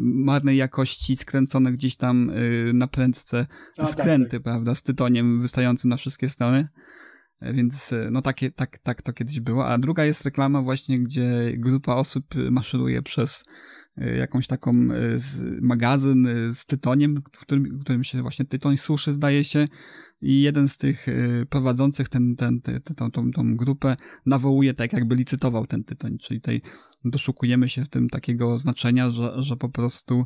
marnej 0.00 0.56
jakości, 0.56 1.16
skręcone 1.16 1.72
gdzieś 1.72 1.96
tam 1.96 2.32
na 2.72 2.86
prędce 2.86 3.46
A, 3.78 3.82
tak, 3.82 3.92
skręty, 3.92 4.24
tak, 4.24 4.30
tak. 4.30 4.42
prawda, 4.42 4.74
z 4.74 4.82
tytoniem 4.82 5.42
wystającym 5.42 5.90
na 5.90 5.96
wszystkie 5.96 6.28
strony. 6.28 6.68
Więc 7.42 7.90
no 8.10 8.22
takie, 8.22 8.50
tak, 8.50 8.78
tak 8.78 9.02
to 9.02 9.12
kiedyś 9.12 9.40
było. 9.40 9.66
A 9.66 9.78
druga 9.78 10.04
jest 10.04 10.24
reklama 10.24 10.62
właśnie, 10.62 10.98
gdzie 10.98 11.52
grupa 11.56 11.94
osób 11.94 12.34
maszeruje 12.50 13.02
przez 13.02 13.42
Y, 13.98 14.16
jakąś 14.16 14.46
taką 14.46 14.72
magazyn 15.62 16.28
z 16.54 16.66
tytoniem, 16.66 17.22
w 17.32 17.40
którym, 17.40 17.78
w 17.78 17.80
którym 17.80 18.04
się 18.04 18.22
właśnie 18.22 18.44
tytoń 18.44 18.76
suszy, 18.76 19.12
zdaje 19.12 19.44
się. 19.44 19.68
I 20.22 20.42
jeden 20.42 20.68
z 20.68 20.76
tych 20.76 21.06
prowadzących 21.50 22.08
ten, 22.08 22.36
ten, 22.36 22.60
ten, 22.60 22.80
tą, 22.80 23.10
tą, 23.10 23.30
tą 23.30 23.56
grupę 23.56 23.96
nawołuje 24.26 24.74
tak, 24.74 24.92
jakby 24.92 25.14
licytował 25.14 25.66
ten 25.66 25.84
tytoń, 25.84 26.18
czyli 26.18 26.40
tej 26.40 26.62
doszukujemy 27.04 27.68
się 27.68 27.84
w 27.84 27.88
tym 27.88 28.08
takiego 28.08 28.58
znaczenia, 28.58 29.10
że, 29.10 29.42
że 29.42 29.56
po 29.56 29.68
prostu 29.68 30.24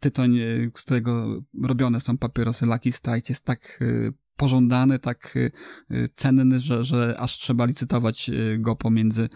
tytoń, 0.00 0.36
z 0.76 0.82
którego 0.82 1.42
robione 1.62 2.00
są 2.00 2.18
papierosy 2.18 2.66
Lucky 2.66 2.92
Strike 2.92 3.32
jest 3.32 3.44
tak 3.44 3.80
pożądany, 4.36 4.98
tak 4.98 5.36
y, 5.36 5.50
y, 5.90 6.08
cenny, 6.16 6.60
że, 6.60 6.84
że 6.84 7.14
aż 7.18 7.38
trzeba 7.38 7.64
licytować 7.64 8.28
y, 8.28 8.58
go 8.58 8.76
pomiędzy 8.76 9.28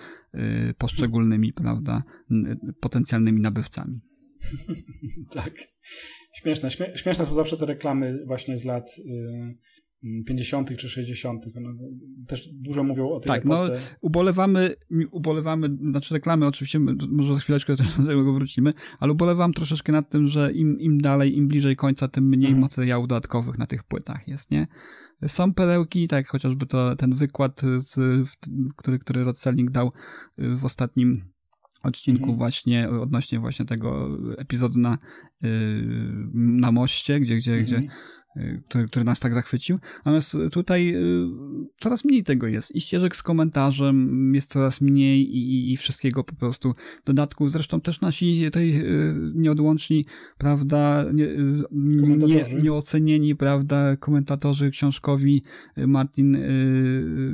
poszczególnymi, 0.78 1.52
prawda, 1.52 2.02
potencjalnymi 2.80 3.40
nabywcami. 3.40 4.00
tak. 5.30 5.52
Śmieszne. 6.32 6.70
Śmieszne 6.70 7.26
są 7.26 7.34
zawsze 7.34 7.56
te 7.56 7.66
reklamy 7.66 8.18
właśnie 8.26 8.58
z 8.58 8.64
lat 8.64 8.90
50. 10.26 10.76
czy 10.76 10.88
60. 10.88 11.44
No, 11.54 11.70
też 12.26 12.48
dużo 12.52 12.84
mówią 12.84 13.08
o 13.08 13.20
tej 13.20 13.28
tak, 13.28 13.44
epoce. 13.44 13.72
no 13.72 13.80
ubolewamy, 14.00 14.74
ubolewamy, 15.10 15.76
znaczy 15.90 16.14
reklamy 16.14 16.46
oczywiście, 16.46 16.78
może 17.08 17.34
za 17.34 17.40
chwileczkę 17.40 17.76
do 17.76 17.84
tego 18.06 18.32
wrócimy, 18.32 18.72
ale 18.98 19.12
ubolewam 19.12 19.52
troszeczkę 19.52 19.92
nad 19.92 20.10
tym, 20.10 20.28
że 20.28 20.52
im, 20.52 20.80
im 20.80 21.00
dalej, 21.00 21.36
im 21.36 21.48
bliżej 21.48 21.76
końca, 21.76 22.08
tym 22.08 22.24
mniej 22.24 22.50
mhm. 22.50 22.60
materiałów 22.60 23.08
dodatkowych 23.08 23.58
na 23.58 23.66
tych 23.66 23.84
płytach 23.84 24.28
jest, 24.28 24.50
nie? 24.50 24.66
Są 25.26 25.54
perełki, 25.54 26.08
tak 26.08 26.28
chociażby 26.28 26.66
to, 26.66 26.96
ten 26.96 27.14
wykład, 27.14 27.60
z, 27.78 28.28
który, 28.76 28.98
który 28.98 29.24
Rod 29.24 29.38
Selling 29.38 29.70
dał 29.70 29.92
y, 30.38 30.56
w 30.56 30.64
ostatnim 30.64 31.24
odcinku 31.82 32.22
mhm. 32.22 32.38
właśnie 32.38 32.90
odnośnie 32.90 33.40
właśnie 33.40 33.64
tego 33.64 34.18
epizodu 34.38 34.78
na, 34.78 34.98
y, 35.44 35.48
na 36.34 36.72
moście, 36.72 37.20
gdzie, 37.20 37.36
gdzie, 37.36 37.52
mhm. 37.54 37.64
gdzie 37.64 37.90
który, 38.64 38.86
który 38.86 39.04
nas 39.04 39.20
tak 39.20 39.34
zachwycił. 39.34 39.78
Natomiast 39.96 40.36
tutaj 40.52 40.94
y, 40.94 41.28
coraz 41.80 42.04
mniej 42.04 42.24
tego 42.24 42.46
jest. 42.46 42.76
I 42.76 42.80
ścieżek 42.80 43.16
z 43.16 43.22
komentarzem 43.22 44.34
jest 44.34 44.50
coraz 44.50 44.80
mniej 44.80 45.36
i, 45.36 45.72
i 45.72 45.76
wszystkiego 45.76 46.24
po 46.24 46.34
prostu 46.34 46.74
dodatku. 47.04 47.48
Zresztą 47.48 47.80
też 47.80 48.00
nasi 48.00 48.44
tutaj 48.44 48.76
y, 48.76 49.14
nieodłączni, 49.34 50.04
prawda, 50.38 51.04
nie, 51.12 51.28
nie, 51.72 52.44
nieocenieni, 52.62 53.36
prawda, 53.36 53.96
komentatorzy 53.96 54.70
książkowi 54.70 55.42
Martin 55.76 56.36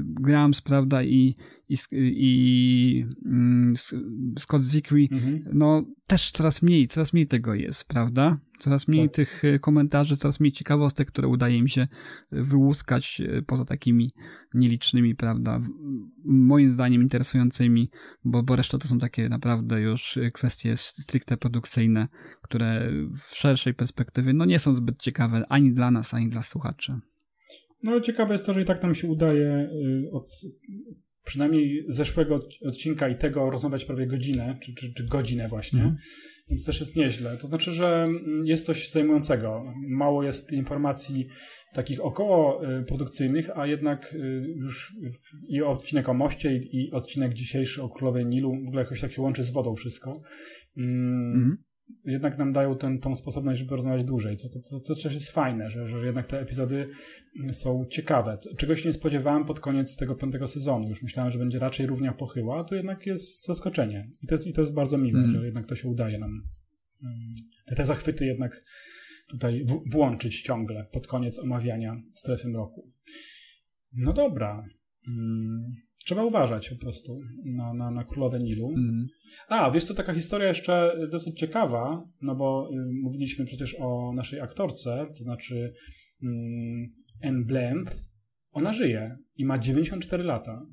Grams, 0.04 0.60
prawda, 0.60 1.02
i, 1.02 1.34
i, 1.68 1.76
i 1.92 3.06
mm, 3.24 3.74
Scott 4.38 4.62
Zickery, 4.62 5.08
mhm. 5.12 5.44
no 5.52 5.84
też 6.06 6.30
coraz 6.30 6.62
mniej, 6.62 6.88
coraz 6.88 7.12
mniej 7.12 7.26
tego 7.26 7.54
jest, 7.54 7.84
prawda? 7.84 8.38
Coraz 8.58 8.88
mniej 8.88 9.08
tak. 9.08 9.16
tych 9.16 9.44
e, 9.44 9.58
komentarzy, 9.58 10.16
coraz 10.16 10.40
mniej 10.40 10.52
ciekawostek, 10.52 11.08
które 11.08 11.28
udaje 11.28 11.56
im 11.56 11.68
się 11.68 11.80
e, 11.80 11.88
wyłuskać 12.30 13.20
e, 13.20 13.42
poza 13.42 13.64
takimi 13.64 14.10
nielicznymi, 14.54 15.14
prawda? 15.14 15.60
Moim 16.24 16.72
zdaniem 16.72 17.02
interesującymi, 17.02 17.90
bo, 18.24 18.42
bo 18.42 18.56
reszta 18.56 18.78
to 18.78 18.88
są 18.88 18.98
takie 18.98 19.28
naprawdę 19.28 19.80
już 19.80 20.18
kwestie 20.32 20.76
stricte 20.76 21.36
produkcyjne, 21.36 22.08
które 22.42 22.90
w 23.28 23.36
szerszej 23.36 23.74
perspektywie 23.74 24.32
no 24.32 24.44
nie 24.44 24.58
są 24.58 24.74
zbyt 24.74 25.02
ciekawe 25.02 25.44
ani 25.48 25.72
dla 25.72 25.90
nas, 25.90 26.14
ani 26.14 26.28
dla 26.28 26.42
słuchaczy. 26.42 27.00
No 27.82 27.92
ale 27.92 28.02
ciekawe 28.02 28.34
jest 28.34 28.46
to, 28.46 28.52
że 28.52 28.62
i 28.62 28.64
tak 28.64 28.82
nam 28.82 28.94
się 28.94 29.08
udaje 29.08 29.70
od 30.12 30.42
przynajmniej 31.24 31.84
zeszłego 31.88 32.40
odcinka 32.66 33.08
i 33.08 33.16
tego 33.16 33.50
rozmawiać 33.50 33.84
prawie 33.84 34.06
godzinę, 34.06 34.58
czy, 34.62 34.74
czy, 34.74 34.94
czy 34.94 35.06
godzinę 35.06 35.48
właśnie. 35.48 35.80
Mm. 35.80 35.96
Więc 36.48 36.66
też 36.66 36.80
jest 36.80 36.96
nieźle. 36.96 37.36
To 37.36 37.46
znaczy, 37.46 37.72
że 37.72 38.08
jest 38.44 38.66
coś 38.66 38.90
zajmującego. 38.90 39.64
Mało 39.88 40.22
jest 40.22 40.52
informacji 40.52 41.26
takich 41.72 42.04
około 42.04 42.68
y, 42.78 42.84
produkcyjnych, 42.84 43.58
a 43.58 43.66
jednak 43.66 44.14
y, 44.14 44.18
już 44.56 44.94
i 45.48 45.62
odcinek 45.62 46.08
o 46.08 46.14
moście, 46.14 46.56
i 46.56 46.90
odcinek 46.92 47.34
dzisiejszy 47.34 47.82
o 47.82 47.88
Królowej 47.88 48.26
Nilu 48.26 48.52
w 48.64 48.68
ogóle 48.68 48.82
jakoś 48.82 49.00
tak 49.00 49.12
się 49.12 49.22
łączy 49.22 49.42
z 49.44 49.50
wodą 49.50 49.74
wszystko. 49.74 50.22
Mm 50.76 51.64
jednak 52.04 52.38
nam 52.38 52.52
dają 52.52 52.76
ten, 52.76 52.98
tą 52.98 53.14
sposobność, 53.14 53.60
żeby 53.60 53.76
rozmawiać 53.76 54.04
dłużej, 54.04 54.36
co 54.36 54.48
to, 54.48 54.60
to, 54.70 54.80
to 54.80 55.02
też 55.02 55.14
jest 55.14 55.30
fajne, 55.30 55.70
że, 55.70 55.86
że 55.86 56.06
jednak 56.06 56.26
te 56.26 56.40
epizody 56.40 56.86
są 57.52 57.84
ciekawe. 57.90 58.38
Czegoś 58.56 58.84
nie 58.84 58.92
spodziewałem 58.92 59.44
pod 59.44 59.60
koniec 59.60 59.96
tego 59.96 60.14
piątego 60.14 60.48
sezonu. 60.48 60.88
Już 60.88 61.02
myślałem, 61.02 61.30
że 61.30 61.38
będzie 61.38 61.58
raczej 61.58 61.86
równia 61.86 62.12
pochyła, 62.12 62.60
a 62.60 62.64
tu 62.64 62.74
jednak 62.74 63.06
jest 63.06 63.46
zaskoczenie. 63.46 64.10
I 64.22 64.26
to 64.26 64.34
jest, 64.34 64.46
i 64.46 64.52
to 64.52 64.60
jest 64.62 64.74
bardzo 64.74 64.98
miłe, 64.98 65.18
mm. 65.18 65.30
że 65.30 65.44
jednak 65.44 65.66
to 65.66 65.74
się 65.74 65.88
udaje 65.88 66.18
nam 66.18 66.42
mm, 67.02 67.34
te, 67.66 67.74
te 67.74 67.84
zachwyty 67.84 68.26
jednak 68.26 68.64
tutaj 69.28 69.64
w, 69.64 69.92
włączyć 69.92 70.42
ciągle 70.42 70.86
pod 70.92 71.06
koniec 71.06 71.38
omawiania 71.38 72.02
strefy 72.12 72.48
mroku. 72.48 72.92
No 73.92 74.12
dobra. 74.12 74.64
Hmm. 75.04 75.74
Trzeba 76.04 76.24
uważać 76.24 76.70
po 76.70 76.76
prostu 76.76 77.20
na, 77.44 77.74
na, 77.74 77.90
na 77.90 78.04
Królowę 78.04 78.38
Nilu. 78.38 78.68
Mm. 78.68 79.06
A, 79.48 79.70
wiesz, 79.70 79.84
to 79.84 79.94
taka 79.94 80.14
historia 80.14 80.48
jeszcze 80.48 80.96
dosyć 81.10 81.38
ciekawa, 81.38 82.08
no 82.22 82.34
bo 82.34 82.68
y, 82.72 82.76
mówiliśmy 83.02 83.44
przecież 83.44 83.76
o 83.80 84.12
naszej 84.14 84.40
aktorce, 84.40 85.06
to 85.06 85.24
znaczy 85.24 85.66
y, 86.22 86.26
Anne 87.22 87.44
Blanth. 87.44 87.92
Ona 88.52 88.72
żyje 88.72 89.16
i 89.36 89.44
ma 89.44 89.58
94 89.58 90.24
lata. 90.24 90.66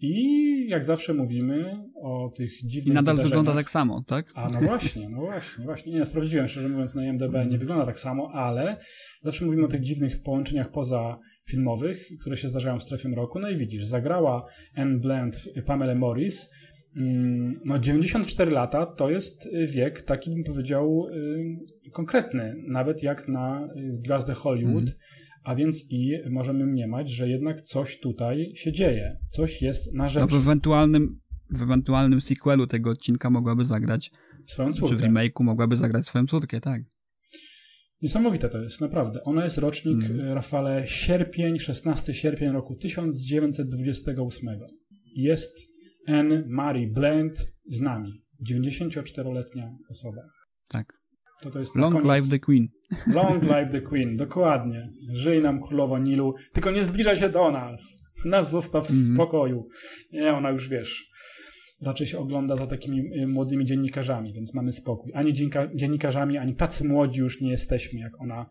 I 0.00 0.68
jak 0.68 0.84
zawsze 0.84 1.14
mówimy 1.14 1.84
o 2.02 2.32
tych 2.36 2.50
dziwnych 2.64 2.92
I 2.92 2.94
nadal 2.94 3.16
wygląda 3.16 3.54
tak 3.54 3.70
samo, 3.70 4.04
tak? 4.06 4.32
A 4.34 4.48
no 4.48 4.60
właśnie, 4.60 5.08
no 5.08 5.20
właśnie, 5.20 5.64
właśnie. 5.64 5.92
Nie, 5.92 6.04
sprawdziłem, 6.04 6.48
szczerze 6.48 6.68
mówiąc, 6.68 6.94
na 6.94 7.04
IMDb 7.04 7.34
mm. 7.34 7.50
nie 7.50 7.58
wygląda 7.58 7.84
tak 7.84 7.98
samo, 7.98 8.30
ale 8.32 8.76
zawsze 9.22 9.44
mówimy 9.44 9.64
o 9.64 9.68
tych 9.68 9.80
dziwnych 9.80 10.22
połączeniach 10.22 10.70
pozafilmowych, 10.70 12.08
które 12.20 12.36
się 12.36 12.48
zdarzają 12.48 12.78
w 12.78 12.82
strefie 12.82 13.08
roku. 13.14 13.38
No 13.38 13.50
i 13.50 13.56
widzisz, 13.56 13.84
zagrała 13.84 14.46
Anne 14.74 14.98
Bland, 14.98 15.44
Pamela 15.66 15.94
Morris. 15.94 16.50
Mm, 16.96 17.52
no 17.64 17.78
94 17.78 18.50
lata 18.50 18.86
to 18.86 19.10
jest 19.10 19.48
wiek, 19.66 20.02
taki 20.02 20.30
bym 20.30 20.44
powiedział, 20.44 21.06
y, 21.86 21.90
konkretny, 21.92 22.54
nawet 22.68 23.02
jak 23.02 23.28
na 23.28 23.68
y, 23.76 23.98
gwiazdę 24.02 24.34
Hollywood. 24.34 24.84
Mm 24.84 25.25
a 25.46 25.54
więc 25.54 25.90
i 25.90 26.12
możemy 26.30 26.66
mniemać, 26.66 27.10
że 27.10 27.28
jednak 27.28 27.62
coś 27.62 28.00
tutaj 28.00 28.52
się 28.54 28.72
dzieje, 28.72 29.18
coś 29.30 29.62
jest 29.62 29.94
na 29.94 30.08
rzeczy. 30.08 30.26
No 30.30 30.40
w 30.40 30.42
ewentualnym, 30.42 31.20
w 31.50 31.62
ewentualnym 31.62 32.20
sequelu 32.20 32.66
tego 32.66 32.90
odcinka 32.90 33.30
mogłaby 33.30 33.64
zagrać 33.64 34.10
swoją 34.46 34.72
córkę. 34.72 34.96
Czy 34.96 35.02
w 35.02 35.04
remake'u 35.04 35.42
mogłaby 35.42 35.76
zagrać 35.76 36.06
swoją 36.06 36.26
córkę, 36.26 36.60
tak. 36.60 36.82
Niesamowite 38.02 38.48
to 38.48 38.62
jest, 38.62 38.80
naprawdę. 38.80 39.24
Ona 39.24 39.44
jest 39.44 39.58
rocznik, 39.58 40.10
mm. 40.10 40.32
Rafale, 40.32 40.86
sierpień, 40.86 41.58
16 41.58 42.14
sierpień 42.14 42.48
roku 42.48 42.76
1928. 42.76 44.48
Jest 45.16 45.68
Anne 46.06 46.44
Marie 46.48 46.88
Bland 46.88 47.52
z 47.68 47.80
nami. 47.80 48.22
94-letnia 48.50 49.76
osoba. 49.90 50.22
Tak. 50.68 50.95
To 51.42 51.50
to 51.50 51.58
Long 51.74 51.92
koniec... 51.94 52.06
live 52.08 52.28
the 52.30 52.38
Queen. 52.38 52.68
Long 53.06 53.42
live 53.42 53.70
the 53.70 53.80
Queen, 53.80 54.16
dokładnie. 54.16 54.92
Żyj 55.10 55.40
nam 55.40 55.60
królowa 55.62 55.98
Nilu, 55.98 56.32
tylko 56.52 56.70
nie 56.70 56.84
zbliżaj 56.84 57.16
się 57.16 57.28
do 57.28 57.50
nas. 57.50 57.96
Nas 58.24 58.50
zostaw 58.50 58.86
w 58.86 58.90
Mhm. 58.90 59.14
spokoju. 59.14 59.62
Nie, 60.12 60.32
ona 60.34 60.50
już 60.50 60.68
wiesz, 60.68 61.10
raczej 61.82 62.06
się 62.06 62.18
ogląda 62.18 62.56
za 62.56 62.66
takimi 62.66 63.00
y, 63.22 63.26
młodymi 63.26 63.64
dziennikarzami, 63.64 64.32
więc 64.32 64.54
mamy 64.54 64.72
spokój. 64.72 65.12
Ani 65.14 65.32
dziennika- 65.32 65.74
dziennikarzami, 65.74 66.38
ani 66.38 66.54
tacy 66.54 66.84
młodzi 66.84 67.20
już 67.20 67.40
nie 67.40 67.50
jesteśmy, 67.50 68.00
jak 68.00 68.20
ona 68.20 68.46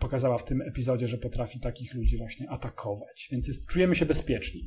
pokazała 0.00 0.38
w 0.38 0.44
tym 0.44 0.60
epizodzie, 0.62 1.08
że 1.08 1.18
potrafi 1.18 1.60
takich 1.60 1.94
ludzi 1.94 2.16
właśnie 2.16 2.50
atakować. 2.50 3.28
Więc 3.32 3.48
jest, 3.48 3.66
czujemy 3.70 3.94
się 3.94 4.06
bezpieczni. 4.06 4.60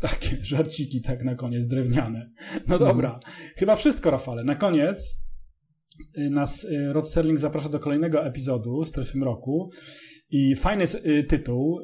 Takie 0.00 0.38
żarciki 0.52 1.00
tak 1.02 1.24
na 1.24 1.34
koniec, 1.34 1.66
drewniane. 1.66 2.26
No 2.68 2.78
dobra, 2.78 3.20
chyba 3.56 3.76
wszystko, 3.76 4.10
Rafale. 4.10 4.44
Na 4.44 4.54
koniec 4.54 5.16
y, 6.18 6.30
nas 6.30 6.64
y, 6.64 6.92
Rod 6.92 7.08
Serling 7.08 7.38
zaprasza 7.38 7.68
do 7.68 7.78
kolejnego 7.78 8.26
epizodu 8.26 8.84
Strefy 8.84 9.18
Mroku 9.18 9.70
i 10.30 10.54
fajny 10.56 10.84
y, 11.04 11.24
tytuł, 11.24 11.80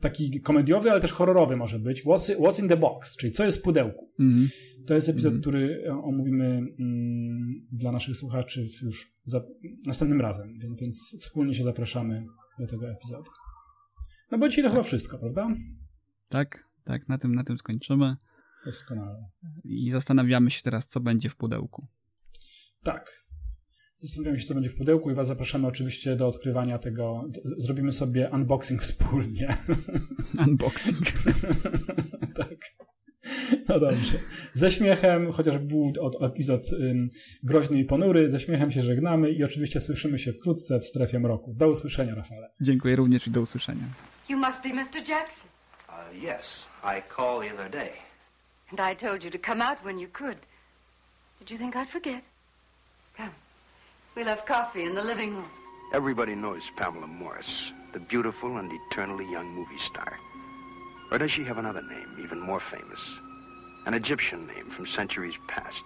taki 0.00 0.40
komediowy, 0.40 0.90
ale 0.90 1.00
też 1.00 1.12
horrorowy 1.12 1.56
może 1.56 1.78
być. 1.78 2.04
What's, 2.04 2.36
what's 2.36 2.62
in 2.62 2.68
the 2.68 2.76
box, 2.76 3.16
czyli 3.16 3.32
co 3.32 3.44
jest 3.44 3.58
w 3.58 3.62
pudełku. 3.62 4.10
Mhm. 4.20 4.48
To 4.86 4.94
jest 4.94 5.08
epizod, 5.08 5.32
Mhm. 5.32 5.40
który 5.40 5.84
omówimy 6.04 6.46
mm, 6.46 7.66
dla 7.72 7.92
naszych 7.92 8.16
słuchaczy 8.16 8.66
już 8.82 9.12
za, 9.24 9.42
następnym 9.86 10.20
razem, 10.20 10.58
więc, 10.62 10.80
więc 10.80 11.16
wspólnie 11.20 11.54
się 11.54 11.64
zapraszamy 11.64 12.24
do 12.58 12.66
tego 12.66 12.90
epizodu. 12.90 13.30
No 14.30 14.38
bo 14.38 14.48
dzisiaj 14.48 14.64
to 14.64 14.70
chyba 14.70 14.82
wszystko, 14.82 15.18
prawda? 15.18 15.48
Tak, 16.28 16.64
tak, 16.84 17.08
na 17.08 17.18
tym, 17.18 17.34
na 17.34 17.44
tym 17.44 17.58
skończymy. 17.58 18.16
Doskonale. 18.66 19.28
I 19.64 19.90
zastanawiamy 19.90 20.50
się 20.50 20.62
teraz, 20.62 20.86
co 20.86 21.00
będzie 21.00 21.28
w 21.28 21.36
pudełku. 21.36 21.86
Tak. 22.82 23.22
Zastanawiamy 24.00 24.38
się, 24.38 24.46
co 24.46 24.54
będzie 24.54 24.68
w 24.68 24.76
pudełku 24.76 25.10
i 25.10 25.14
Was 25.14 25.26
zapraszamy 25.26 25.66
oczywiście 25.66 26.16
do 26.16 26.28
odkrywania 26.28 26.78
tego. 26.78 27.24
Zrobimy 27.58 27.92
sobie 27.92 28.30
unboxing 28.32 28.82
wspólnie. 28.82 29.56
Unboxing. 30.46 31.06
tak. 32.36 32.56
No 33.68 33.80
dobrze. 33.80 34.18
Ze 34.54 34.70
śmiechem, 34.70 35.32
chociaż 35.32 35.58
był 35.58 35.92
od 36.00 36.22
epizod 36.22 36.66
groźny 37.42 37.78
i 37.78 37.84
ponury, 37.84 38.30
ze 38.30 38.40
śmiechem 38.40 38.70
się 38.70 38.82
żegnamy 38.82 39.30
i 39.30 39.44
oczywiście 39.44 39.80
słyszymy 39.80 40.18
się 40.18 40.32
wkrótce 40.32 40.80
w 40.80 40.84
strefie 40.84 41.20
mroku. 41.20 41.54
Do 41.54 41.68
usłyszenia, 41.68 42.14
Rafale. 42.14 42.50
Dziękuję 42.60 42.96
również 42.96 43.26
i 43.26 43.30
do 43.30 43.40
usłyszenia. 43.40 43.84
You 44.28 44.38
must 44.38 44.62
be 44.62 44.68
Mr. 44.68 45.08
Jackson. 45.08 45.51
Uh, 46.02 46.12
yes, 46.20 46.66
I 46.82 47.00
called 47.00 47.44
the 47.44 47.50
other 47.50 47.68
day. 47.68 47.92
And 48.70 48.80
I 48.80 48.94
told 48.94 49.22
you 49.22 49.30
to 49.30 49.38
come 49.38 49.62
out 49.62 49.84
when 49.84 49.98
you 49.98 50.08
could. 50.08 50.38
Did 51.38 51.50
you 51.50 51.58
think 51.58 51.76
I'd 51.76 51.90
forget? 51.90 52.24
Come. 53.16 53.30
We'll 54.16 54.26
have 54.26 54.44
coffee 54.46 54.84
in 54.84 54.94
the 54.94 55.02
living 55.02 55.34
room. 55.34 55.50
Everybody 55.92 56.34
knows 56.34 56.62
Pamela 56.76 57.06
Morris, 57.06 57.70
the 57.92 58.00
beautiful 58.00 58.56
and 58.56 58.72
eternally 58.72 59.30
young 59.30 59.48
movie 59.54 59.78
star. 59.78 60.18
Or 61.10 61.18
does 61.18 61.30
she 61.30 61.44
have 61.44 61.58
another 61.58 61.82
name, 61.82 62.16
even 62.20 62.40
more 62.40 62.60
famous? 62.60 63.00
An 63.86 63.94
Egyptian 63.94 64.46
name 64.46 64.70
from 64.70 64.86
centuries 64.86 65.34
past. 65.46 65.84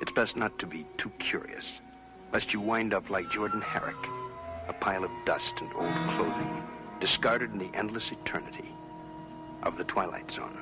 It's 0.00 0.12
best 0.12 0.36
not 0.36 0.58
to 0.58 0.66
be 0.66 0.84
too 0.98 1.10
curious, 1.18 1.64
lest 2.32 2.52
you 2.52 2.60
wind 2.60 2.92
up 2.92 3.08
like 3.08 3.30
Jordan 3.30 3.60
Herrick, 3.60 3.96
a 4.68 4.72
pile 4.72 5.04
of 5.04 5.10
dust 5.24 5.54
and 5.60 5.72
old 5.74 5.94
clothing, 6.16 6.62
discarded 7.00 7.52
in 7.52 7.58
the 7.58 7.70
endless 7.74 8.10
eternity 8.10 8.71
of 9.62 9.76
the 9.76 9.84
Twilight 9.84 10.30
Zone. 10.30 10.61